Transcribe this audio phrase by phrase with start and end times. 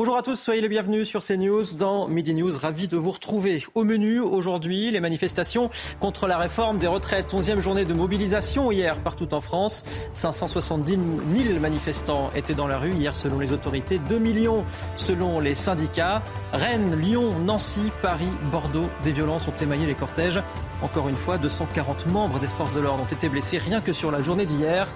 [0.00, 2.56] Bonjour à tous, soyez les bienvenus sur CNews dans Midi News.
[2.56, 3.66] Ravi de vous retrouver.
[3.74, 5.68] Au menu aujourd'hui, les manifestations
[6.00, 7.34] contre la réforme des retraites.
[7.34, 9.84] 11e journée de mobilisation hier partout en France.
[10.14, 10.98] 570
[11.36, 13.98] 000 manifestants étaient dans la rue hier selon les autorités.
[13.98, 14.64] 2 millions
[14.96, 16.22] selon les syndicats.
[16.54, 18.88] Rennes, Lyon, Nancy, Paris, Bordeaux.
[19.04, 20.42] Des violences ont émaillé les cortèges.
[20.80, 24.10] Encore une fois, 240 membres des forces de l'ordre ont été blessés rien que sur
[24.10, 24.90] la journée d'hier.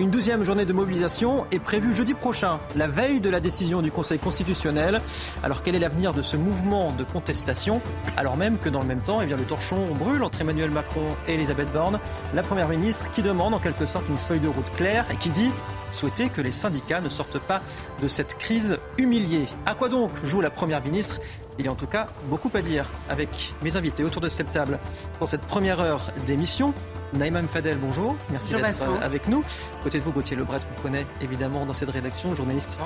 [0.00, 3.92] Une douzième journée de mobilisation est prévue jeudi prochain, la veille de la décision du
[3.92, 5.02] Conseil constitutionnel.
[5.42, 7.82] Alors quel est l'avenir de ce mouvement de contestation?
[8.16, 11.02] Alors même que dans le même temps, eh bien, le torchon brûle entre Emmanuel Macron
[11.28, 12.00] et Elisabeth Borne,
[12.32, 15.28] la Première ministre qui demande en quelque sorte une feuille de route claire et qui
[15.28, 15.50] dit
[15.90, 17.60] souhaiter que les syndicats ne sortent pas
[18.00, 19.46] de cette crise humiliée.
[19.66, 21.20] À quoi donc joue la Première ministre?
[21.58, 24.50] Il y a en tout cas beaucoup à dire avec mes invités autour de cette
[24.50, 24.78] table
[25.18, 26.72] pour cette première heure d'émission.
[27.12, 28.16] Naïma Mfadel, bonjour.
[28.30, 29.44] Merci d'être avec nous.
[29.82, 32.78] Côté de vous, Gauthier Lebret, qu'on connaît évidemment dans cette rédaction, journaliste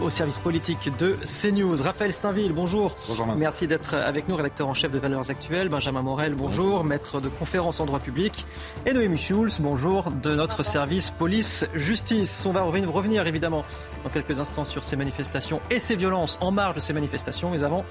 [0.00, 1.80] au service politique de CNews.
[1.82, 2.96] Raphaël Steinville, bonjour.
[3.08, 3.40] Bonjour, Vincent.
[3.40, 5.68] Merci d'être avec nous, rédacteur en chef de Valeurs Actuelles.
[5.68, 6.84] Benjamin Morel, bonjour.
[6.84, 8.44] Maître de conférences en droit public.
[8.86, 12.44] Et Noémie Schulz, bonjour, de notre service police-justice.
[12.46, 13.64] On va revenir, revenir évidemment
[14.02, 17.50] dans quelques instants sur ces manifestations et ces violences en marge de ces manifestations.
[17.50, 17.84] Mais avant,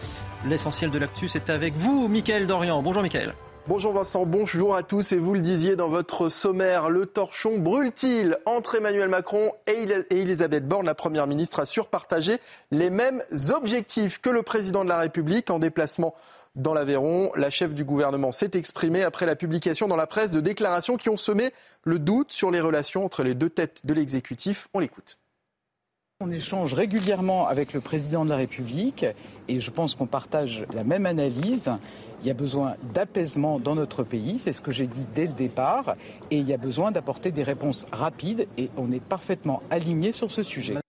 [0.46, 2.82] l'essentiel de l'actu, c'est avec vous, Mickaël Dorian.
[2.82, 3.34] Bonjour, Mickaël.
[3.66, 5.14] Bonjour Vincent, bonjour à tous.
[5.14, 10.06] Et vous le disiez dans votre sommaire, le torchon brûle-t-il entre Emmanuel Macron et Elis-
[10.10, 10.86] et Elisabeth Borne?
[10.86, 12.40] La Première ministre a surpartagé
[12.72, 16.14] les mêmes objectifs que le président de la République en déplacement
[16.56, 17.32] dans l'Aveyron.
[17.38, 21.08] La chef du gouvernement s'est exprimée après la publication dans la presse de déclarations qui
[21.08, 21.54] ont semé
[21.86, 24.68] le doute sur les relations entre les deux têtes de l'exécutif.
[24.74, 25.18] On l'écoute.
[26.20, 29.06] On échange régulièrement avec le président de la République
[29.50, 31.72] et je pense qu'on partage la même analyse.
[32.24, 35.34] Il y a besoin d'apaisement dans notre pays, c'est ce que j'ai dit dès le
[35.34, 35.98] départ,
[36.32, 40.32] et il y a besoin d'apporter des réponses rapides et on est parfaitement aligné sur
[40.32, 40.83] ce sujet.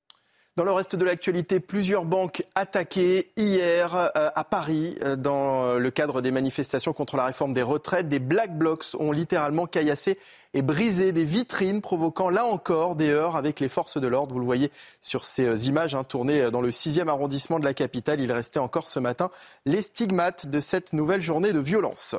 [0.56, 5.90] Dans le reste de l'actualité, plusieurs banques attaquées hier euh, à Paris euh, dans le
[5.90, 8.08] cadre des manifestations contre la réforme des retraites.
[8.08, 10.16] Des black blocs ont littéralement caillassé
[10.54, 14.32] et brisé des vitrines, provoquant là encore des heurts avec les forces de l'ordre.
[14.32, 14.70] Vous le voyez
[15.00, 18.20] sur ces euh, images hein, tournées dans le 6e arrondissement de la capitale.
[18.20, 19.32] Il restait encore ce matin
[19.66, 22.14] les stigmates de cette nouvelle journée de violence.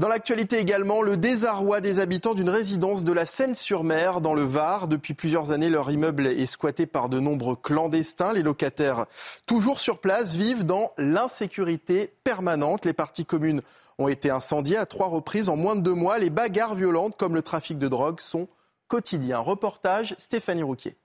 [0.00, 4.88] Dans l'actualité également, le désarroi des habitants d'une résidence de la Seine-sur-Mer dans le Var.
[4.88, 8.32] Depuis plusieurs années, leur immeuble est squatté par de nombreux clandestins.
[8.32, 9.04] Les locataires,
[9.44, 12.86] toujours sur place, vivent dans l'insécurité permanente.
[12.86, 13.60] Les parties communes
[13.98, 16.18] ont été incendiées à trois reprises en moins de deux mois.
[16.18, 18.48] Les bagarres violentes, comme le trafic de drogue, sont
[18.88, 19.40] quotidiens.
[19.40, 20.96] Reportage Stéphanie Rouquier.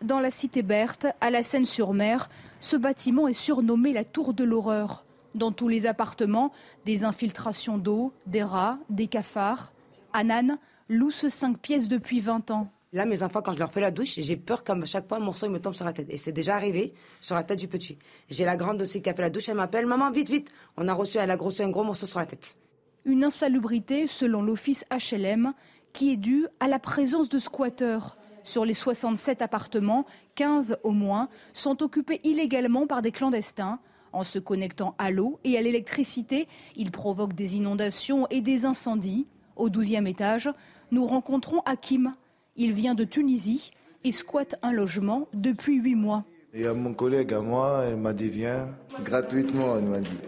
[0.00, 2.28] Dans la cité Berthe, à la Seine-sur-Mer,
[2.60, 5.04] ce bâtiment est surnommé la Tour de l'horreur.
[5.34, 6.52] Dans tous les appartements,
[6.84, 9.72] des infiltrations d'eau, des rats, des cafards.
[10.12, 10.58] Anan
[10.88, 12.70] loue ce 5 pièces depuis 20 ans.
[12.92, 15.20] Là, mes enfants, quand je leur fais la douche, j'ai peur qu'à chaque fois, un
[15.20, 16.06] morceau il me tombe sur la tête.
[16.12, 17.98] Et c'est déjà arrivé sur la tête du petit.
[18.28, 20.86] J'ai la grande aussi qui a fait la douche, elle m'appelle Maman, vite, vite On
[20.86, 22.56] a reçu, elle a grossi un gros morceau sur la tête.
[23.04, 25.54] Une insalubrité, selon l'office HLM,
[25.92, 28.16] qui est due à la présence de squatteurs.
[28.44, 30.04] Sur les 67 appartements,
[30.36, 33.80] 15 au moins sont occupés illégalement par des clandestins.
[34.14, 39.26] En se connectant à l'eau et à l'électricité, ils provoquent des inondations et des incendies.
[39.56, 40.48] Au 12e étage,
[40.92, 42.14] nous rencontrons Hakim.
[42.54, 43.72] Il vient de Tunisie
[44.04, 46.24] et squatte un logement depuis 8 mois.
[46.54, 48.68] Il y a mon collègue à moi, elle m'a dit viens,
[49.02, 50.20] gratuitement, elle m'a dit.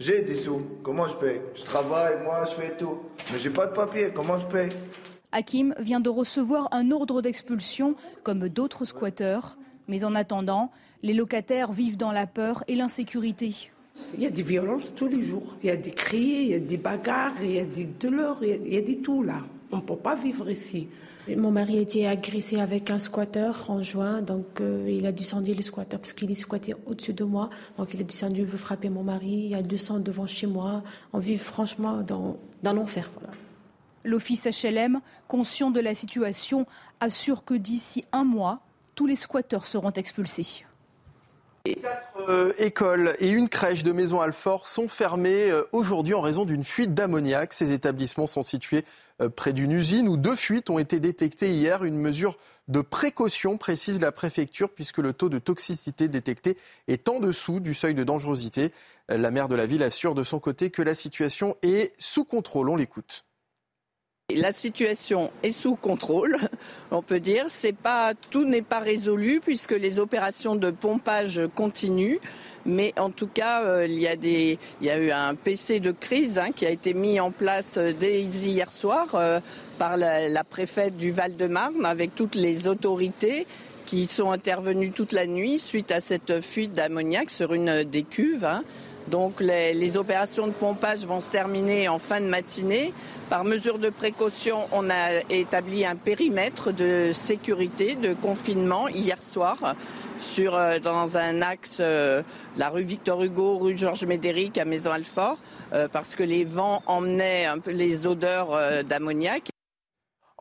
[0.00, 1.42] J'ai des sous, comment je paye?
[1.54, 3.00] Je travaille, moi je fais tout.
[3.30, 4.70] Mais j'ai pas de papier, comment je paye?
[5.32, 9.58] Hakim vient de recevoir un ordre d'expulsion comme d'autres squatteurs.
[9.86, 10.70] Mais en attendant,
[11.04, 13.70] les locataires vivent dans la peur et l'insécurité.
[14.16, 15.54] Il y a des violences tous les jours.
[15.62, 18.38] Il y a des cris, il y a des bagarres, il y a des douleurs,
[18.40, 19.42] il y a, il y a des tout là.
[19.70, 20.88] On ne peut pas vivre ici.
[21.28, 25.52] Mon mari a été agressé avec un squatteur en juin, donc euh, il a descendu
[25.52, 27.50] le squatteur parce qu'il est squatté au-dessus de moi.
[27.76, 30.26] Donc il est descendu, il veut frapper mon mari, il y a du sang devant
[30.26, 30.82] chez moi.
[31.12, 33.10] On vit franchement dans, dans l'enfer.
[33.20, 33.34] Voilà.
[34.04, 36.66] L'office HLM, conscient de la situation,
[37.00, 38.60] assure que d'ici un mois,
[38.94, 40.64] tous les squatteurs seront expulsés.
[41.64, 46.44] Quatre euh, écoles et une crèche de Maison Alfort sont fermées euh, aujourd'hui en raison
[46.44, 47.54] d'une fuite d'ammoniac.
[47.54, 48.84] Ces établissements sont situés
[49.22, 51.82] euh, près d'une usine où deux fuites ont été détectées hier.
[51.84, 52.36] Une mesure
[52.68, 57.72] de précaution, précise la préfecture, puisque le taux de toxicité détecté est en dessous du
[57.72, 58.70] seuil de dangerosité.
[59.08, 62.68] La maire de la ville assure de son côté que la situation est sous contrôle.
[62.68, 63.23] On l'écoute.
[64.34, 66.38] La situation est sous contrôle,
[66.90, 67.46] on peut dire.
[67.82, 72.16] Pas, tout n'est pas résolu puisque les opérations de pompage continuent.
[72.64, 76.64] Mais en tout cas, euh, il, y a eu un PC de crise hein, qui
[76.64, 79.40] a été mis en place euh, dès hier soir euh,
[79.76, 83.46] par la, la, préfète du Val-de-Marne avec toutes les autorités
[83.84, 88.46] qui sont intervenues toute la nuit suite à cette fuite d'ammoniac sur une des cuves.
[88.46, 88.64] Hein.
[89.08, 92.92] Donc les, opérations de pompage vont se terminer en fin de matinée.
[93.30, 99.74] Par mesure de précaution, on a établi un périmètre de sécurité, de confinement hier soir
[100.20, 102.22] sur, euh, dans un axe euh,
[102.56, 105.38] la rue Victor Hugo, rue Georges Médéric à Maison-Alfort,
[105.72, 109.53] euh, parce que les vents emmenaient un peu les odeurs d'ammoniac.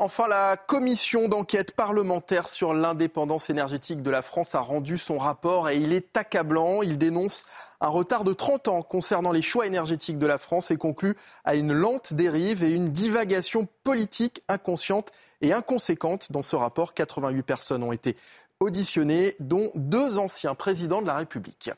[0.04, 5.70] Enfin, la commission d'enquête parlementaire sur l'indépendance énergétique de la France a rendu son rapport
[5.70, 6.82] et il est accablant.
[6.82, 7.46] Il dénonce
[7.80, 11.16] un retard de 30 ans concernant les choix énergétiques de la France et conclut
[11.46, 16.34] à une lente dérive et une divagation politique inconsciente et inconséquente.
[16.34, 18.18] Dans ce rapport, 88 personnes ont été
[18.60, 21.72] auditionnées, dont deux anciens présidents de la République.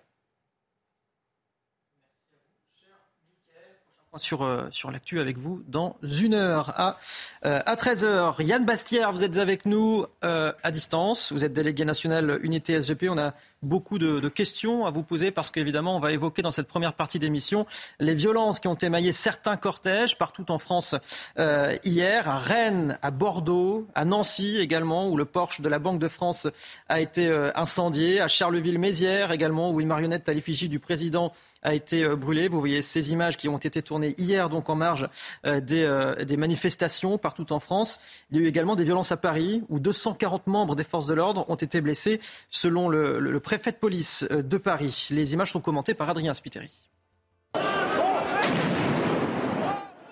[4.18, 6.98] Sur, euh, sur l'actu avec vous dans une heure à,
[7.46, 8.42] euh, à 13h.
[8.42, 11.32] Yann Bastière, vous êtes avec nous euh, à distance.
[11.32, 13.08] Vous êtes délégué national Unité SGP.
[13.10, 16.68] On a beaucoup de, questions à vous poser parce qu'évidemment, on va évoquer dans cette
[16.68, 17.66] première partie d'émission
[18.00, 20.96] les violences qui ont émaillé certains cortèges partout en France
[21.40, 26.00] euh, hier, à Rennes, à Bordeaux, à Nancy également, où le Porsche de la Banque
[26.00, 26.48] de France
[26.90, 31.32] a été incendié, à Charleville-Mézières également, où une marionnette à l'effigie du président
[31.66, 32.48] a été euh, brûlé.
[32.48, 35.10] Vous voyez ces images qui ont été tournées hier, donc en marge
[35.46, 38.00] euh, des, euh, des, manifestations partout en France.
[38.32, 41.14] Il y a eu également des violences à Paris, où 240 membres des forces de
[41.14, 45.08] l'ordre ont été blessés, selon le, le, le préfet de police de Paris.
[45.12, 46.72] Les images sont commentées par Adrien Spiteri.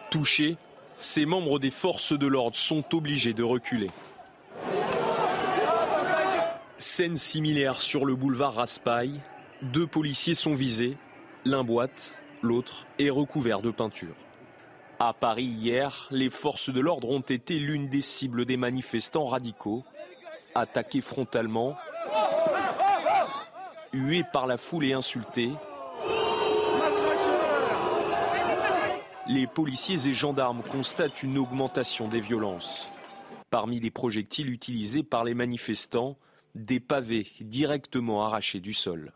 [0.09, 0.57] Touchés,
[0.97, 3.89] ces membres des forces de l'ordre sont obligés de reculer.
[6.77, 9.21] Scène similaire sur le boulevard Raspail.
[9.61, 10.97] Deux policiers sont visés
[11.45, 14.15] L'un boite, l'autre est recouvert de peinture.
[14.97, 19.83] À Paris hier, les forces de l'ordre ont été l'une des cibles des manifestants radicaux,
[20.55, 21.75] attaqués frontalement,
[23.91, 25.51] hués par la foule et insultés.
[29.27, 32.87] Les policiers et gendarmes constatent une augmentation des violences.
[33.49, 36.17] Parmi les projectiles utilisés par les manifestants,
[36.55, 39.11] des pavés directement arrachés du sol.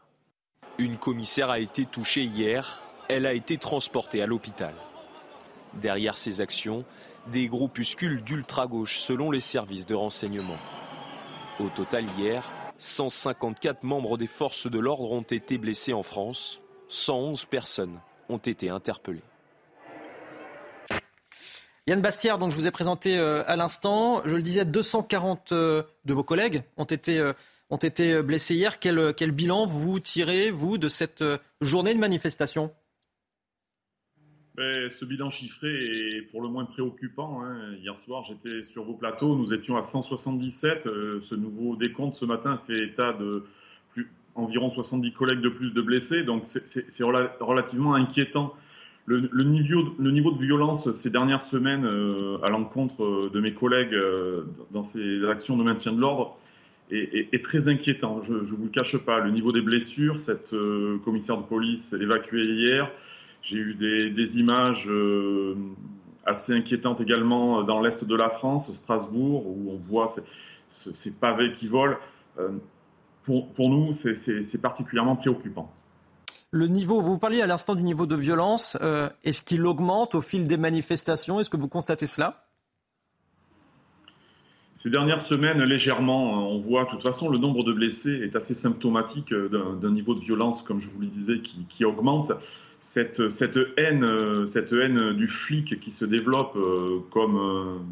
[0.80, 2.84] Une commissaire a été touchée hier.
[3.10, 4.76] Elle a été transportée à l'hôpital.
[5.74, 6.86] Derrière ces actions,
[7.32, 10.58] des groupuscules d'ultra-gauche selon les services de renseignement.
[11.60, 16.62] Au total hier, 154 membres des forces de l'ordre ont été blessés en France.
[16.90, 19.24] 111 personnes ont été interpellées.
[21.88, 25.84] Yann Bastière, donc je vous ai présenté euh, à l'instant, je le disais, 240 euh,
[26.04, 27.32] de vos collègues ont été euh,
[27.70, 28.80] ont été euh, blessés hier.
[28.80, 32.72] Quel, euh, quel bilan vous tirez, vous, de cette euh, journée de manifestation?
[34.56, 37.44] Ben, ce bilan chiffré est pour le moins préoccupant.
[37.44, 37.76] Hein.
[37.80, 40.84] Hier soir, j'étais sur vos plateaux, nous étions à 177.
[40.86, 43.46] ce nouveau décompte ce matin fait état de
[43.94, 48.56] plus, environ 70 collègues de plus de blessés, donc c'est relativement inquiétant.
[49.06, 51.86] Le, niveau, de violence ces dernières semaines
[52.42, 53.96] à l'encontre de mes collègues
[54.72, 56.36] dans ces actions de maintien de l'ordre
[56.92, 58.22] est, très inquiétant.
[58.24, 59.20] Je ne vous le cache pas.
[59.20, 62.92] Le niveau des blessures, cette euh, commissaire de police évacuée hier,
[63.42, 65.56] j'ai eu des, images euh,
[66.26, 70.14] assez inquiétantes également dans l'est de la France, Strasbourg, où on voit
[70.70, 71.98] ces, pavés qui volent.
[72.40, 72.50] Euh,
[73.24, 75.74] pour, nous, c'est particulièrement préoccupant.
[76.52, 78.78] Le niveau, vous parliez à l'instant du niveau de violence,
[79.26, 81.42] est-ce qu'il augmente au fil des manifestations?
[81.42, 82.47] Est-ce que vous constatez cela?
[84.78, 88.54] Ces dernières semaines, légèrement, on voit, de toute façon, le nombre de blessés est assez
[88.54, 92.32] symptomatique d'un niveau de violence, comme je vous le disais, qui, augmente.
[92.80, 93.20] Cette,
[93.76, 97.90] haine, cette haine du flic qui se développe euh, comme,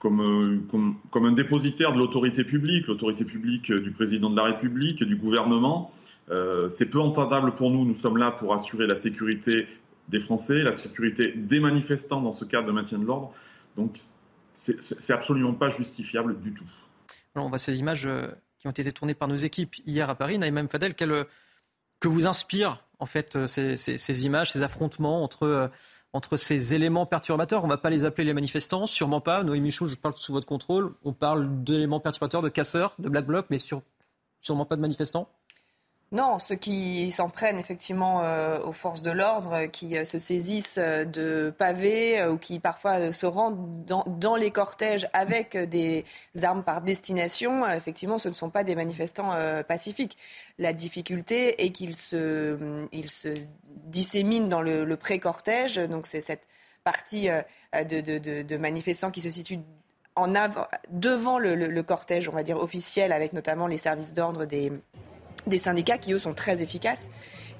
[0.00, 5.92] comme, un dépositaire de l'autorité publique, l'autorité publique du président de la République, du gouvernement,
[6.30, 7.84] euh, c'est peu entendable pour nous.
[7.84, 9.66] Nous sommes là pour assurer la sécurité
[10.08, 13.34] des Français, la sécurité des manifestants dans ce cadre de maintien de l'ordre.
[13.76, 14.00] Donc
[14.60, 16.64] c'est absolument pas justifiable du tout.
[17.34, 18.26] Alors on voit ces images euh,
[18.58, 20.38] qui ont été tournées par nos équipes hier à Paris.
[20.38, 21.26] Naïm Fadel, quelle,
[22.00, 25.70] que vous inspire en fait ces, ces images, ces affrontements entre
[26.12, 27.62] entre ces éléments perturbateurs?
[27.62, 29.44] On ne va pas les appeler les manifestants, sûrement pas.
[29.44, 30.92] Noémie Michou, je parle sous votre contrôle.
[31.04, 35.28] On parle d'éléments perturbateurs, de casseurs, de black blocs, mais sûrement pas de manifestants.
[36.12, 40.78] Non, ceux qui s'en prennent effectivement euh, aux forces de l'ordre, qui euh, se saisissent
[40.78, 46.04] euh, de pavés ou qui parfois se rendent dans, les cortèges avec des
[46.42, 49.30] armes par destination, effectivement, ce ne sont pas des manifestants
[49.68, 50.16] pacifiques.
[50.58, 53.28] La difficulté est qu'ils se, se
[53.84, 56.46] disséminent dans le, pré-cortège, donc c'est cette
[56.84, 57.28] partie
[57.72, 59.60] de, manifestants qui se situent
[60.16, 64.72] en avant, devant le cortège, on va dire officiel, avec notamment les services d'ordre des
[65.46, 67.08] des syndicats qui, eux, sont très efficaces.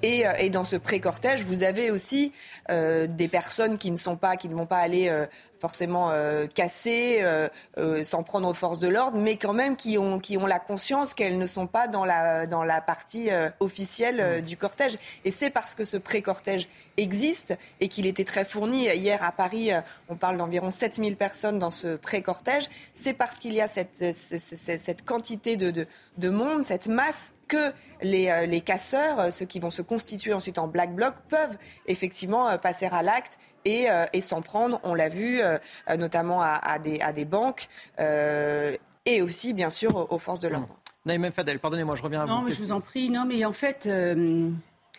[0.02, 2.32] Et, euh, dans ce pré-cortège, vous avez aussi
[2.70, 5.26] euh, des personnes qui ne sont pas, qui ne vont pas aller euh,
[5.60, 7.48] forcément euh, cassées, euh,
[7.78, 10.58] euh, s'en prendre aux forces de l'ordre, mais quand même qui ont, qui ont la
[10.58, 13.28] conscience qu'elles ne sont pas dans la, dans la partie
[13.60, 14.96] officielle du cortège.
[15.24, 18.86] Et c'est parce que ce pré-cortège existe et qu'il était très fourni.
[18.86, 19.70] Hier à Paris,
[20.08, 22.68] on parle d'environ 7000 personnes dans ce pré-cortège.
[22.94, 25.86] C'est parce qu'il y a cette, cette, cette quantité de, de,
[26.18, 30.68] de, monde, cette masse, que les, les casseurs, ceux qui vont se constituer ensuite en
[30.68, 35.58] black bloc, peuvent effectivement passer à l'acte euh, et, s'en prendre, on l'a vu, euh,
[35.98, 38.74] notamment à, des, à, des, banques euh,
[39.06, 40.74] et aussi, bien sûr, aux, forces de l'ordre.
[40.74, 41.08] Mmh.
[41.08, 42.32] Naïm Fadel, pardonnez-moi, je reviens à vous.
[42.32, 43.10] Non, mais je vous en prie.
[43.10, 43.88] Non, mais en fait,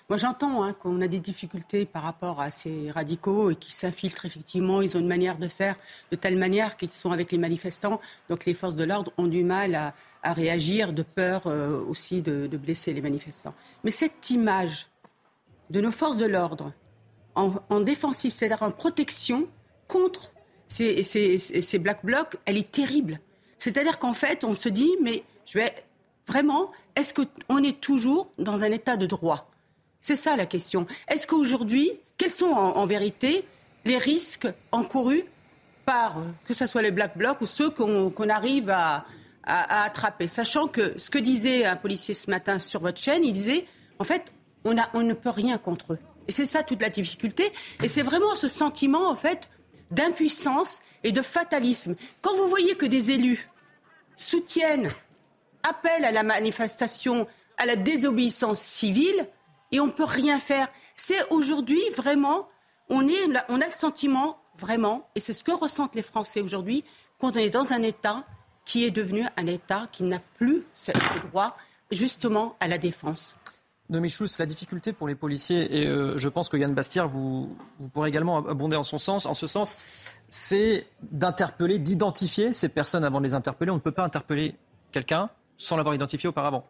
[0.09, 4.25] moi j'entends hein, qu'on a des difficultés par rapport à ces radicaux et qui s'infiltrent
[4.25, 4.81] effectivement.
[4.81, 5.75] Ils ont une manière de faire
[6.09, 8.01] de telle manière qu'ils sont avec les manifestants.
[8.29, 11.45] Donc les forces de l'ordre ont du mal à, réagir de peur
[11.87, 13.53] aussi de, de blesser les manifestants.
[13.83, 14.87] Mais cette image
[15.69, 16.73] de nos forces de l'ordre
[17.35, 19.47] en, en défensif, c'est-à-dire en protection
[19.87, 20.31] contre
[20.71, 23.19] ces, black blocs, elle est terrible.
[23.57, 25.73] C'est-à-dire qu'en fait, on se dit, mais je vais
[26.27, 29.49] vraiment, est-ce qu'on est toujours dans un état de droit?
[29.99, 30.87] C'est ça la question.
[31.07, 33.45] Est-ce qu'aujourd'hui, quels sont en, vérité
[33.85, 35.23] les risques encourus
[35.85, 39.05] par, que ce soit les black blocs ou ceux qu'on arrive à,
[39.43, 40.27] attraper?
[40.27, 43.65] Sachant que ce que disait un policier ce matin sur votre chaîne, il disait,
[43.99, 44.31] en fait,
[44.63, 45.99] on ne peut rien contre eux.
[46.27, 47.51] C'est ça toute la difficulté.
[47.83, 49.49] Et c'est vraiment ce sentiment, en fait,
[49.91, 51.95] d'impuissance et de fatalisme.
[52.21, 53.49] Quand vous voyez que des élus
[54.15, 54.89] soutiennent,
[55.63, 59.27] appellent à la manifestation, à la désobéissance civile,
[59.71, 62.47] et on ne peut rien faire, c'est aujourd'hui vraiment,
[62.89, 63.07] on,
[63.49, 66.83] on a le sentiment, vraiment, et c'est ce que ressentent les Français aujourd'hui,
[67.19, 68.25] qu'on est dans un État
[68.65, 70.91] qui est devenu un État qui n'a plus ce
[71.27, 71.57] droit
[71.91, 73.35] justement à la défense.
[73.91, 77.55] Nomi Schulz, la difficulté pour les policiers, et euh, je pense que Yann Bastière, vous,
[77.79, 79.27] vous pourrez également abonder en ce sens,
[80.29, 83.69] c'est d'interpeller, d'identifier ces personnes avant de les interpeller.
[83.69, 84.55] On ne peut pas interpeller
[84.91, 86.65] quelqu'un sans l'avoir identifié auparavant.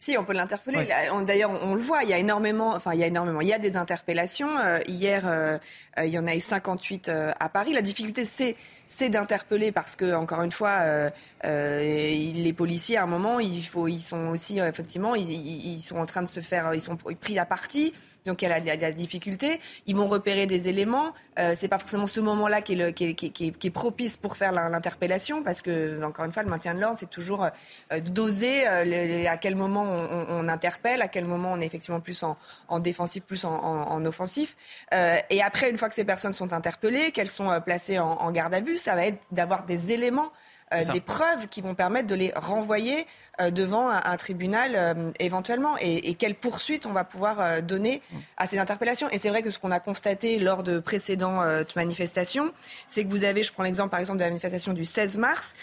[0.00, 0.86] Si, on peut l'interpeller.
[1.26, 3.52] D'ailleurs, on, le voit, il y a énormément, enfin, il y a énormément, il y
[3.52, 4.56] a des interpellations.
[4.58, 5.58] Euh, hier, euh,
[5.98, 7.72] euh, il y en a eu 58 à Paris.
[7.72, 8.54] La difficulté, c'est,
[8.86, 11.10] c'est d'interpeller parce que, encore une fois,
[11.42, 16.06] les policiers, à un moment, il faut, ils sont aussi, effectivement, ils, ils, sont en
[16.06, 17.92] train de se faire, ils sont pris à partie
[18.28, 19.60] donc il y a la, difficulté.
[19.86, 21.12] Ils vont repérer des éléments.
[21.38, 26.24] Euh, c'est pas forcément ce moment-là qui, est, propice pour faire l'interpellation, parce que encore
[26.24, 27.44] une fois, le maintien de l'ordre, c'est toujours
[27.92, 32.22] euh, d'oser euh, à quel moment on, interpelle, à quel moment on est effectivement plus
[32.22, 34.56] en, défensif, plus en, offensif.
[34.94, 38.54] Euh, et après, une fois que ces personnes sont interpellées, qu'elles sont placées en garde
[38.54, 40.32] à vue, ça va être d'avoir des éléments
[40.72, 43.06] euh, des preuves qui vont permettre de les renvoyer
[43.40, 48.02] euh, devant un, tribunal euh, éventuellement et, quelles poursuites on va pouvoir donner
[48.36, 49.08] à ces interpellations.
[49.10, 52.52] Et c'est vrai que ce qu'on a constaté lors de précédentes manifestations,
[52.88, 55.54] c'est que vous avez, je prends l'exemple par exemple de la manifestation du 16 mars,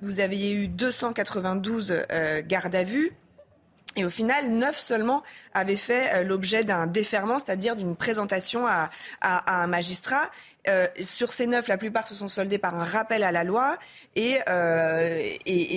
[0.00, 2.04] vous avez eu 292
[2.46, 3.12] gardes à vue.
[3.96, 5.22] Et au final, neuf seulement
[5.52, 10.30] avaient fait l'objet d'un déferment, c'est-à-dire d'une présentation à, un magistrat.
[10.68, 13.78] Euh, sur ces neuf, la plupart se sont soldés par un rappel à la loi
[14.14, 15.22] et, euh,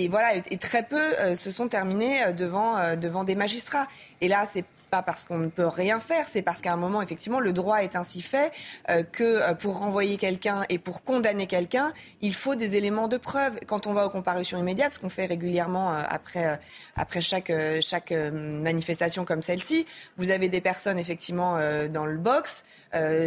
[0.08, 3.88] voilà, et, très peu euh, se sont terminés devant, devant des magistrats.
[4.20, 4.64] Et là, c'est
[4.96, 7.82] pas parce qu'on ne peut rien faire, c'est parce qu'à un moment, effectivement, le droit
[7.82, 8.50] est ainsi fait
[8.88, 13.18] euh, que euh, pour renvoyer quelqu'un et pour condamner quelqu'un, il faut des éléments de
[13.18, 13.58] preuve.
[13.66, 16.58] Quand on va aux comparutions immédiates, ce qu'on fait régulièrement euh, après,
[16.96, 19.86] après chaque, chaque manifestation comme celle-ci,
[20.16, 21.58] vous avez des personnes, effectivement,
[21.90, 22.64] dans le box.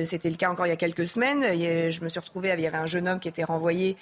[0.05, 1.43] C'était le cas encore il y a quelques semaines.
[1.43, 3.97] Je me suis retrouvée, il y avait un jeune homme qui était renvoyé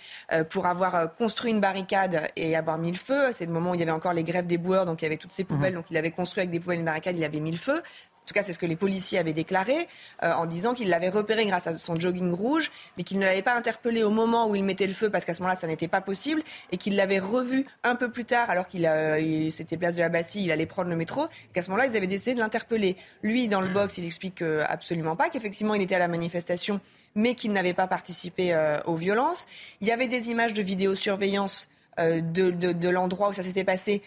[0.49, 3.31] pour avoir construit une barricade et avoir mis le feu.
[3.33, 5.07] C'est le moment où il y avait encore les grèves des boueurs, donc il y
[5.07, 5.73] avait toutes ces poubelles.
[5.73, 5.77] Mmh.
[5.77, 7.81] Donc il avait construit avec des poubelles une barricade, il avait mis le feu.
[8.27, 9.87] tout cas c'est ce que les policiers avaient déclaré,
[10.21, 13.41] euh, en disant qu'il l'avait repéré grâce à son jogging rouge, mais qu'il ne l'avait
[13.41, 15.87] pas interpellé au moment où il mettait le feu, parce qu'à ce moment-là, ça n'était
[15.87, 19.95] pas possible, et qu'il l'avait revu un peu plus tard, alors qu'il euh, s'était place
[19.95, 22.39] de la Bastille, il allait prendre le métro, qu'à ce moment-là, ils avaient décidé de
[22.39, 22.97] l'interpeller.
[23.23, 26.81] Lui, dans le box, il explique absolument pas, qu'effectivement, il était à la manifestation,
[27.15, 29.45] mais qu'il n'avait pas participé aux violences.
[29.81, 34.03] Il y avait des images de vidéosurveillance de, de, de l'endroit où ça s'était passé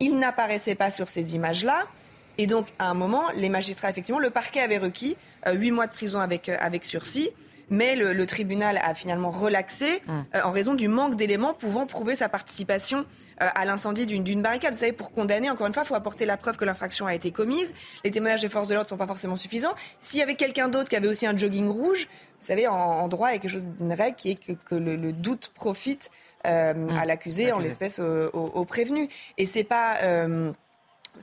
[0.00, 1.86] il n'apparaissait pas sur ces images-là.
[2.38, 5.16] Et donc, à un moment, les magistrats, effectivement, le parquet avait requis
[5.46, 7.30] euh, huit mois de prison avec, euh, avec sursis.
[7.70, 10.24] Mais le, tribunal a finalement relaxé hum.
[10.34, 13.04] euh, en raison du manque d'éléments pouvant prouver sa participation
[13.40, 14.72] à l'incendie d'une barricade.
[14.72, 17.14] Vous savez, pour condamner, encore une fois, il faut apporter la preuve que l'infraction a
[17.14, 17.72] été commise.
[18.02, 19.74] Les témoignages des forces de l'ordre ne sont pas forcément suffisants.
[20.00, 22.08] S'il y avait quelqu'un d'autre qui avait aussi un jogging rouge,
[22.40, 25.12] vous savez, en, droit, il y a quelque chose d'une règle qui est que, le,
[25.12, 26.10] doute profite
[26.44, 26.88] hum.
[26.98, 29.08] à l'accusé, en l'espèce au, au, prévenu.
[29.36, 29.98] Et c'est pas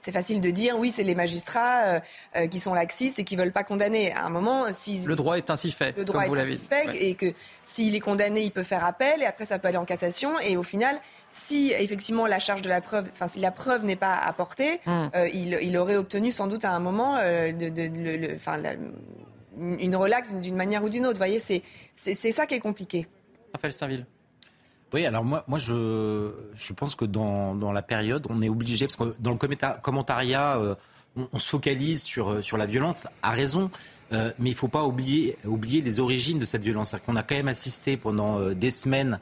[0.01, 1.99] c'est facile de dire oui, c'est les magistrats euh,
[2.35, 4.11] euh, qui sont laxistes et qui veulent pas condamner.
[4.13, 6.95] À un moment, si le droit est ainsi fait, le droit comme est ainsi fait,
[6.95, 7.33] et que
[7.63, 10.39] s'il est condamné, il peut faire appel et après ça peut aller en cassation.
[10.39, 10.99] Et au final,
[11.29, 15.09] si effectivement la charge de la preuve, enfin si la preuve n'est pas apportée, hum.
[15.15, 18.37] euh, il, aurait obtenu sans doute à un moment de,
[19.57, 21.15] une relaxe d'une manière ou d'une autre.
[21.15, 21.61] Vous voyez, c'est
[21.93, 23.05] c'est ça qui est compliqué.
[23.53, 24.05] Raphaël Stainville.
[24.93, 28.85] Oui, alors moi, moi je, je pense que dans, dans la période, on est obligé,
[28.85, 30.75] parce que dans le commentariat, euh,
[31.33, 33.71] on, se focalise sur, euh, sur la violence, à raison,
[34.13, 36.95] euh, mais il ne faut pas oublier, oublier les origines de cette violence.
[37.07, 39.19] On a quand même assisté pendant des semaines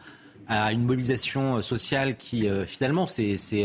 [0.47, 3.63] à une mobilisation sociale qui, finalement, s'est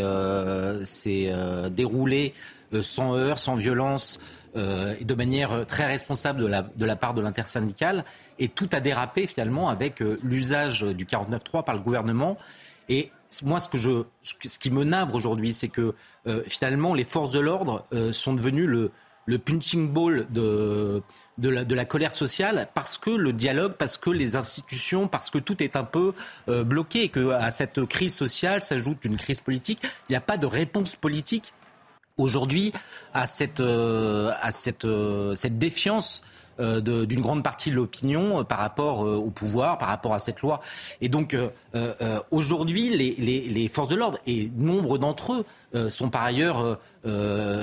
[1.72, 2.34] déroulée
[2.80, 4.20] sans heurts, sans violence,
[4.56, 8.04] et de manière très responsable de la, de la part de l'intersyndicale.
[8.38, 12.36] Et tout a dérapé finalement avec euh, l'usage du 49.3 par le gouvernement.
[12.88, 13.10] Et
[13.42, 15.94] moi, ce, que je, ce qui me navre aujourd'hui, c'est que
[16.26, 18.90] euh, finalement, les forces de l'ordre euh, sont devenues le,
[19.44, 21.02] punching ball de,
[21.36, 25.62] de, la, colère sociale parce que le dialogue, parce que les institutions, parce que tout
[25.62, 26.14] est un peu
[26.46, 29.80] bloqué et qu'à cette crise sociale s'ajoute une crise politique.
[30.08, 31.52] Il n'y a pas de réponse politique
[32.16, 32.72] aujourd'hui
[33.12, 34.86] à cette, à cette,
[35.34, 36.22] cette défiance
[36.58, 40.40] d'une grande partie de l'opinion euh, par rapport euh, au pouvoir, par rapport à cette
[40.40, 40.60] loi.
[41.00, 41.36] Et donc
[42.30, 46.78] aujourd'hui, les, forces de l'ordre, et nombre d'entre eux sont par ailleurs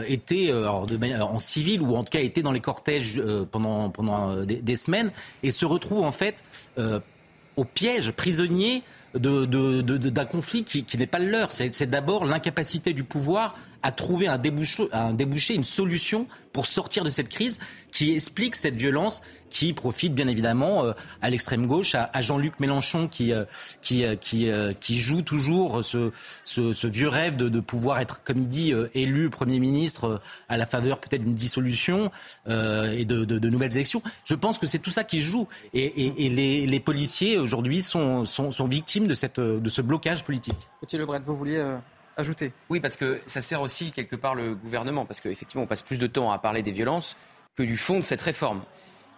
[0.08, 5.12] été en civil ou en tout cas étaient dans les cortèges pendant, pendant des, semaines
[5.44, 6.44] et se retrouvent en fait
[7.58, 8.84] au piège, prisonniers
[9.16, 11.52] d'un conflit qui, qui n'est pas le leur.
[11.52, 13.56] C'est d'abord l'incapacité du pouvoir
[13.86, 17.60] à trouver un débouché, un débouché, une solution pour sortir de cette crise
[17.92, 19.22] qui explique cette violence
[19.52, 23.46] qui profite bien évidemment euh, à l'extrême gauche, à, Jean-Luc Mélenchon qui, euh,
[23.84, 26.12] qui, euh, qui, qui, joue toujours ce,
[26.44, 30.20] ce, vieux rêve de, de, pouvoir être, comme il dit, élu Premier ministre
[30.50, 32.10] à la faveur peut-être d'une dissolution
[32.48, 34.02] et de, de, nouvelles élections.
[34.24, 35.48] Je pense que c'est tout ça qui joue.
[35.76, 40.24] Et, et, les, les, policiers aujourd'hui sont, sont, sont, victimes de, cette, de ce blocage
[40.24, 40.58] politique.
[40.82, 41.64] Gauthier Lebret, vous vouliez
[42.18, 42.52] ajouter.
[42.70, 46.00] Oui, parce que ça sert aussi quelque part le gouvernement, parce qu'effectivement, on passe plus
[46.00, 47.16] de temps à parler des violences
[47.56, 48.62] que du fond de cette réforme.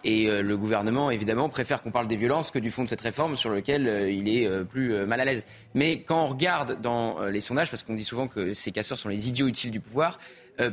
[0.04, 3.00] Et euh, le gouvernement, évidemment, préfère qu'on parle des violences que du fond de cette
[3.00, 5.44] réforme sur lequel euh, il est euh, plus mal à l'aise.
[5.74, 9.08] Mais quand on regarde dans les sondages, parce qu'on dit souvent que ces casseurs sont
[9.08, 10.18] les idiots utiles du pouvoir,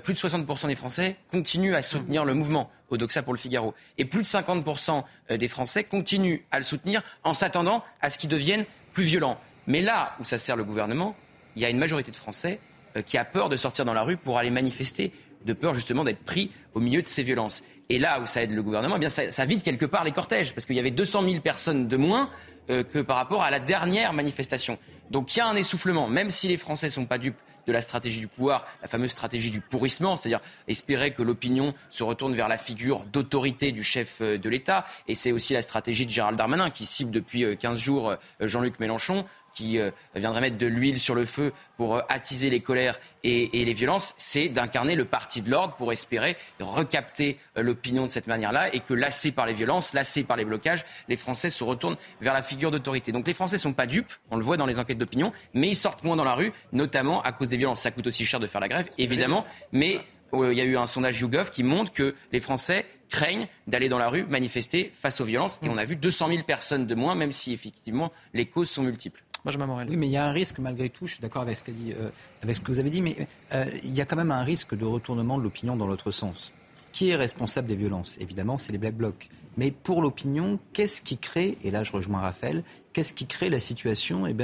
[0.04, 3.76] plus de 60% des Français continuent à soutenir le mouvement, au Doxa pour le Figaro.
[4.00, 5.04] Et plus de 50%
[5.38, 9.40] des Français continuent à le soutenir en s'attendant à ce qu'il devienne plus violent.
[9.68, 11.16] Mais là où ça sert le gouvernement,
[11.56, 12.60] il y a une majorité de Français
[12.98, 15.12] euh, qui a peur de sortir dans la rue pour aller manifester,
[15.46, 17.62] de peur justement d'être pris au milieu de ces violences.
[17.90, 20.54] Et là où ça aide le gouvernement, eh bien ça, vide quelque part les cortèges,
[20.54, 22.30] parce qu'il y avait 200 000 personnes de moins
[22.70, 24.78] euh, que par rapport à la dernière manifestation.
[25.12, 27.38] Donc il y a un essoufflement, même si les Français ne sont pas dupes
[27.68, 32.04] de la stratégie du pouvoir, la fameuse stratégie du pourrissement, c'est-à-dire espérer que l'opinion se
[32.04, 34.86] retourne vers la figure d'autorité du chef euh, de l'État.
[35.08, 39.26] Et c'est aussi la stratégie de Gérald Darmanin qui cible depuis 15 jours Jean-Luc Mélenchon
[39.56, 43.50] qui euh, viendrait mettre de l'huile sur le feu pour euh, attiser les colères et,
[43.54, 48.28] les violences, c'est d'incarner le parti de l'ordre pour espérer recapter euh, l'opinion de cette
[48.28, 51.98] manière-là et que, lassés par les violences, lassés par les blocages, les Français se retournent
[52.22, 53.12] vers la figure d'autorité.
[53.12, 55.70] Donc les Français ne sont pas dupes, on le voit dans les enquêtes d'opinion, mais
[55.70, 57.82] ils sortent moins dans la rue, notamment à cause des violences.
[57.82, 60.02] Ça coûte aussi cher de faire la grève, évidemment, mais
[60.34, 63.98] il y a eu un sondage YouGov qui montre que les Français craignent d'aller dans
[63.98, 65.60] la rue manifester face aux violences.
[65.64, 68.84] Et on a vu 200 000 personnes de moins, même si effectivement les causes sont
[68.84, 69.24] multiples.
[69.46, 72.10] Oui, mais il y a un risque malgré tout, je suis d'accord avec, ce euh,
[72.42, 75.38] que vous avez dit, mais euh, il y a quand même un risque de retournement
[75.38, 76.52] de l'opinion dans l'autre sens.
[76.92, 78.18] Qui est responsable des violences?
[78.20, 79.30] Évidemment, c'est les Black Blocs.
[79.58, 83.60] Mais pour l'opinion, qu'est-ce qui crée, et là je rejoins Raphaël, qu'est-ce qui crée la
[83.60, 84.36] situation eh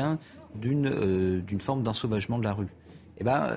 [0.56, 2.68] d'une euh, forme d'ensauvagement de la rue?
[3.18, 3.56] Eh ben,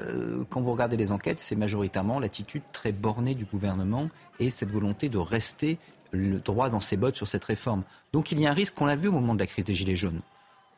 [0.50, 5.08] quand vous regardez les enquêtes, c'est majoritairement l'attitude très bornée du gouvernement et cette volonté
[5.08, 5.78] de rester
[6.10, 7.82] le droit dans ses bottes sur cette réforme.
[8.12, 9.74] Donc il y a un risque qu'on l'a vu au moment de la crise des
[9.74, 10.20] Gilets jaunes.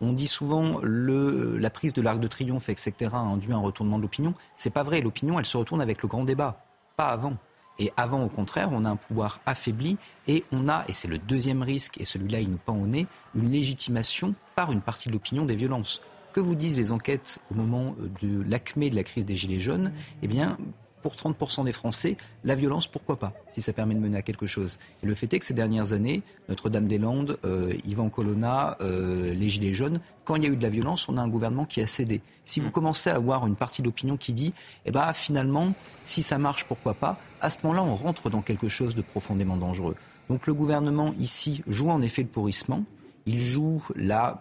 [0.00, 3.96] On dit souvent le, la prise de l'Arc de Triomphe, etc., a induit un retournement
[3.98, 4.34] de l'opinion.
[4.54, 5.00] C'est pas vrai.
[5.00, 6.64] L'opinion, elle se retourne avec le grand débat,
[6.96, 7.36] pas avant.
[7.78, 11.18] Et avant, au contraire, on a un pouvoir affaibli et on a, et c'est le
[11.18, 15.14] deuxième risque, et celui-là, il nous pend au nez, une légitimation par une partie de
[15.14, 16.00] l'opinion des violences.
[16.32, 19.92] Que vous disent les enquêtes au moment de l'acmé de la crise des Gilets jaunes?
[20.22, 20.56] Eh bien,
[21.02, 24.46] pour 30% des Français, la violence, pourquoi pas, si ça permet de mener à quelque
[24.46, 24.78] chose.
[25.02, 29.72] Et le fait est que ces dernières années, Notre-Dame-des-Landes, euh, Yvan Colonna, euh, les Gilets
[29.72, 31.86] jaunes, quand il y a eu de la violence, on a un gouvernement qui a
[31.86, 32.20] cédé.
[32.44, 34.52] Si vous commencez à avoir une partie de l'opinion qui dit,
[34.84, 35.72] eh ben, finalement,
[36.04, 39.56] si ça marche, pourquoi pas, à ce moment-là, on rentre dans quelque chose de profondément
[39.56, 39.96] dangereux.
[40.28, 42.84] Donc le gouvernement, ici, joue en effet le pourrissement.
[43.26, 44.40] Il joue la,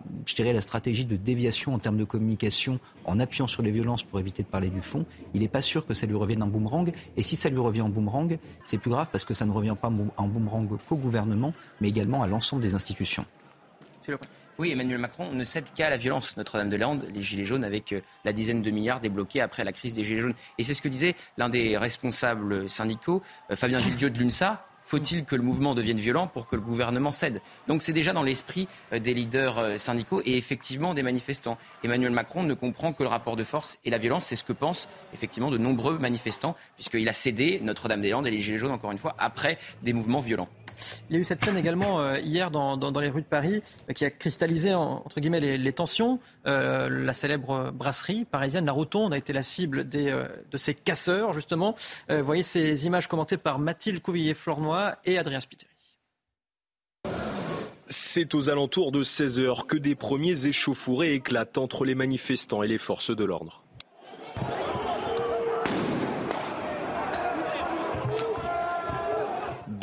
[0.60, 4.48] stratégie de déviation en termes de communication en appuyant sur les violences pour éviter de
[4.48, 5.06] parler du fond.
[5.34, 6.92] Il n'est pas sûr que ça lui revienne en boomerang.
[7.18, 9.76] Et si ça lui revient en boomerang, c'est plus grave parce que ça ne revient
[9.80, 13.26] pas en boomerang qu'au gouvernement, mais également à l'ensemble des institutions.
[14.58, 16.38] Oui, Emmanuel Macron ne cède qu'à la violence.
[16.38, 20.04] Notre-Dame-de-Lande, les Gilets jaunes, avec euh, la dizaine de milliards débloqués après la crise des
[20.04, 20.34] Gilets jaunes.
[20.58, 23.22] Et c'est ce que disait l'un des responsables syndicaux,
[23.52, 27.12] euh, Fabien Villedieu de l'UNSA, faut-il que le mouvement devienne violent pour que le gouvernement
[27.12, 27.42] cède?
[27.68, 31.58] Donc c'est déjà dans l'esprit euh, des leaders euh, syndicaux et effectivement des manifestants.
[31.84, 34.54] Emmanuel Macron ne comprend que le rapport de force et la violence, c'est ce que
[34.54, 38.98] pensent effectivement de nombreux manifestants, puisqu'il a cédé Notre-Dame-des-Landes et les Gilets jaunes, encore une
[38.98, 40.50] fois, après des mouvements violents.
[41.10, 43.94] Il y a eu cette scène également euh, hier dans, les rues de Paris euh,
[43.94, 46.20] qui a cristallisé entre guillemets les, tensions.
[46.48, 51.76] Euh, la célèbre brasserie parisienne, la Rotonde, a été la cible de ces casseurs justement.
[52.10, 55.70] vous voyez ces images commentées par Mathilde Couvillier-Flornois et Adrien Spiteri.
[57.88, 62.68] C'est aux alentours de 16 heures que des premiers échauffourés éclatent entre les manifestants et
[62.68, 63.64] les forces de l'ordre.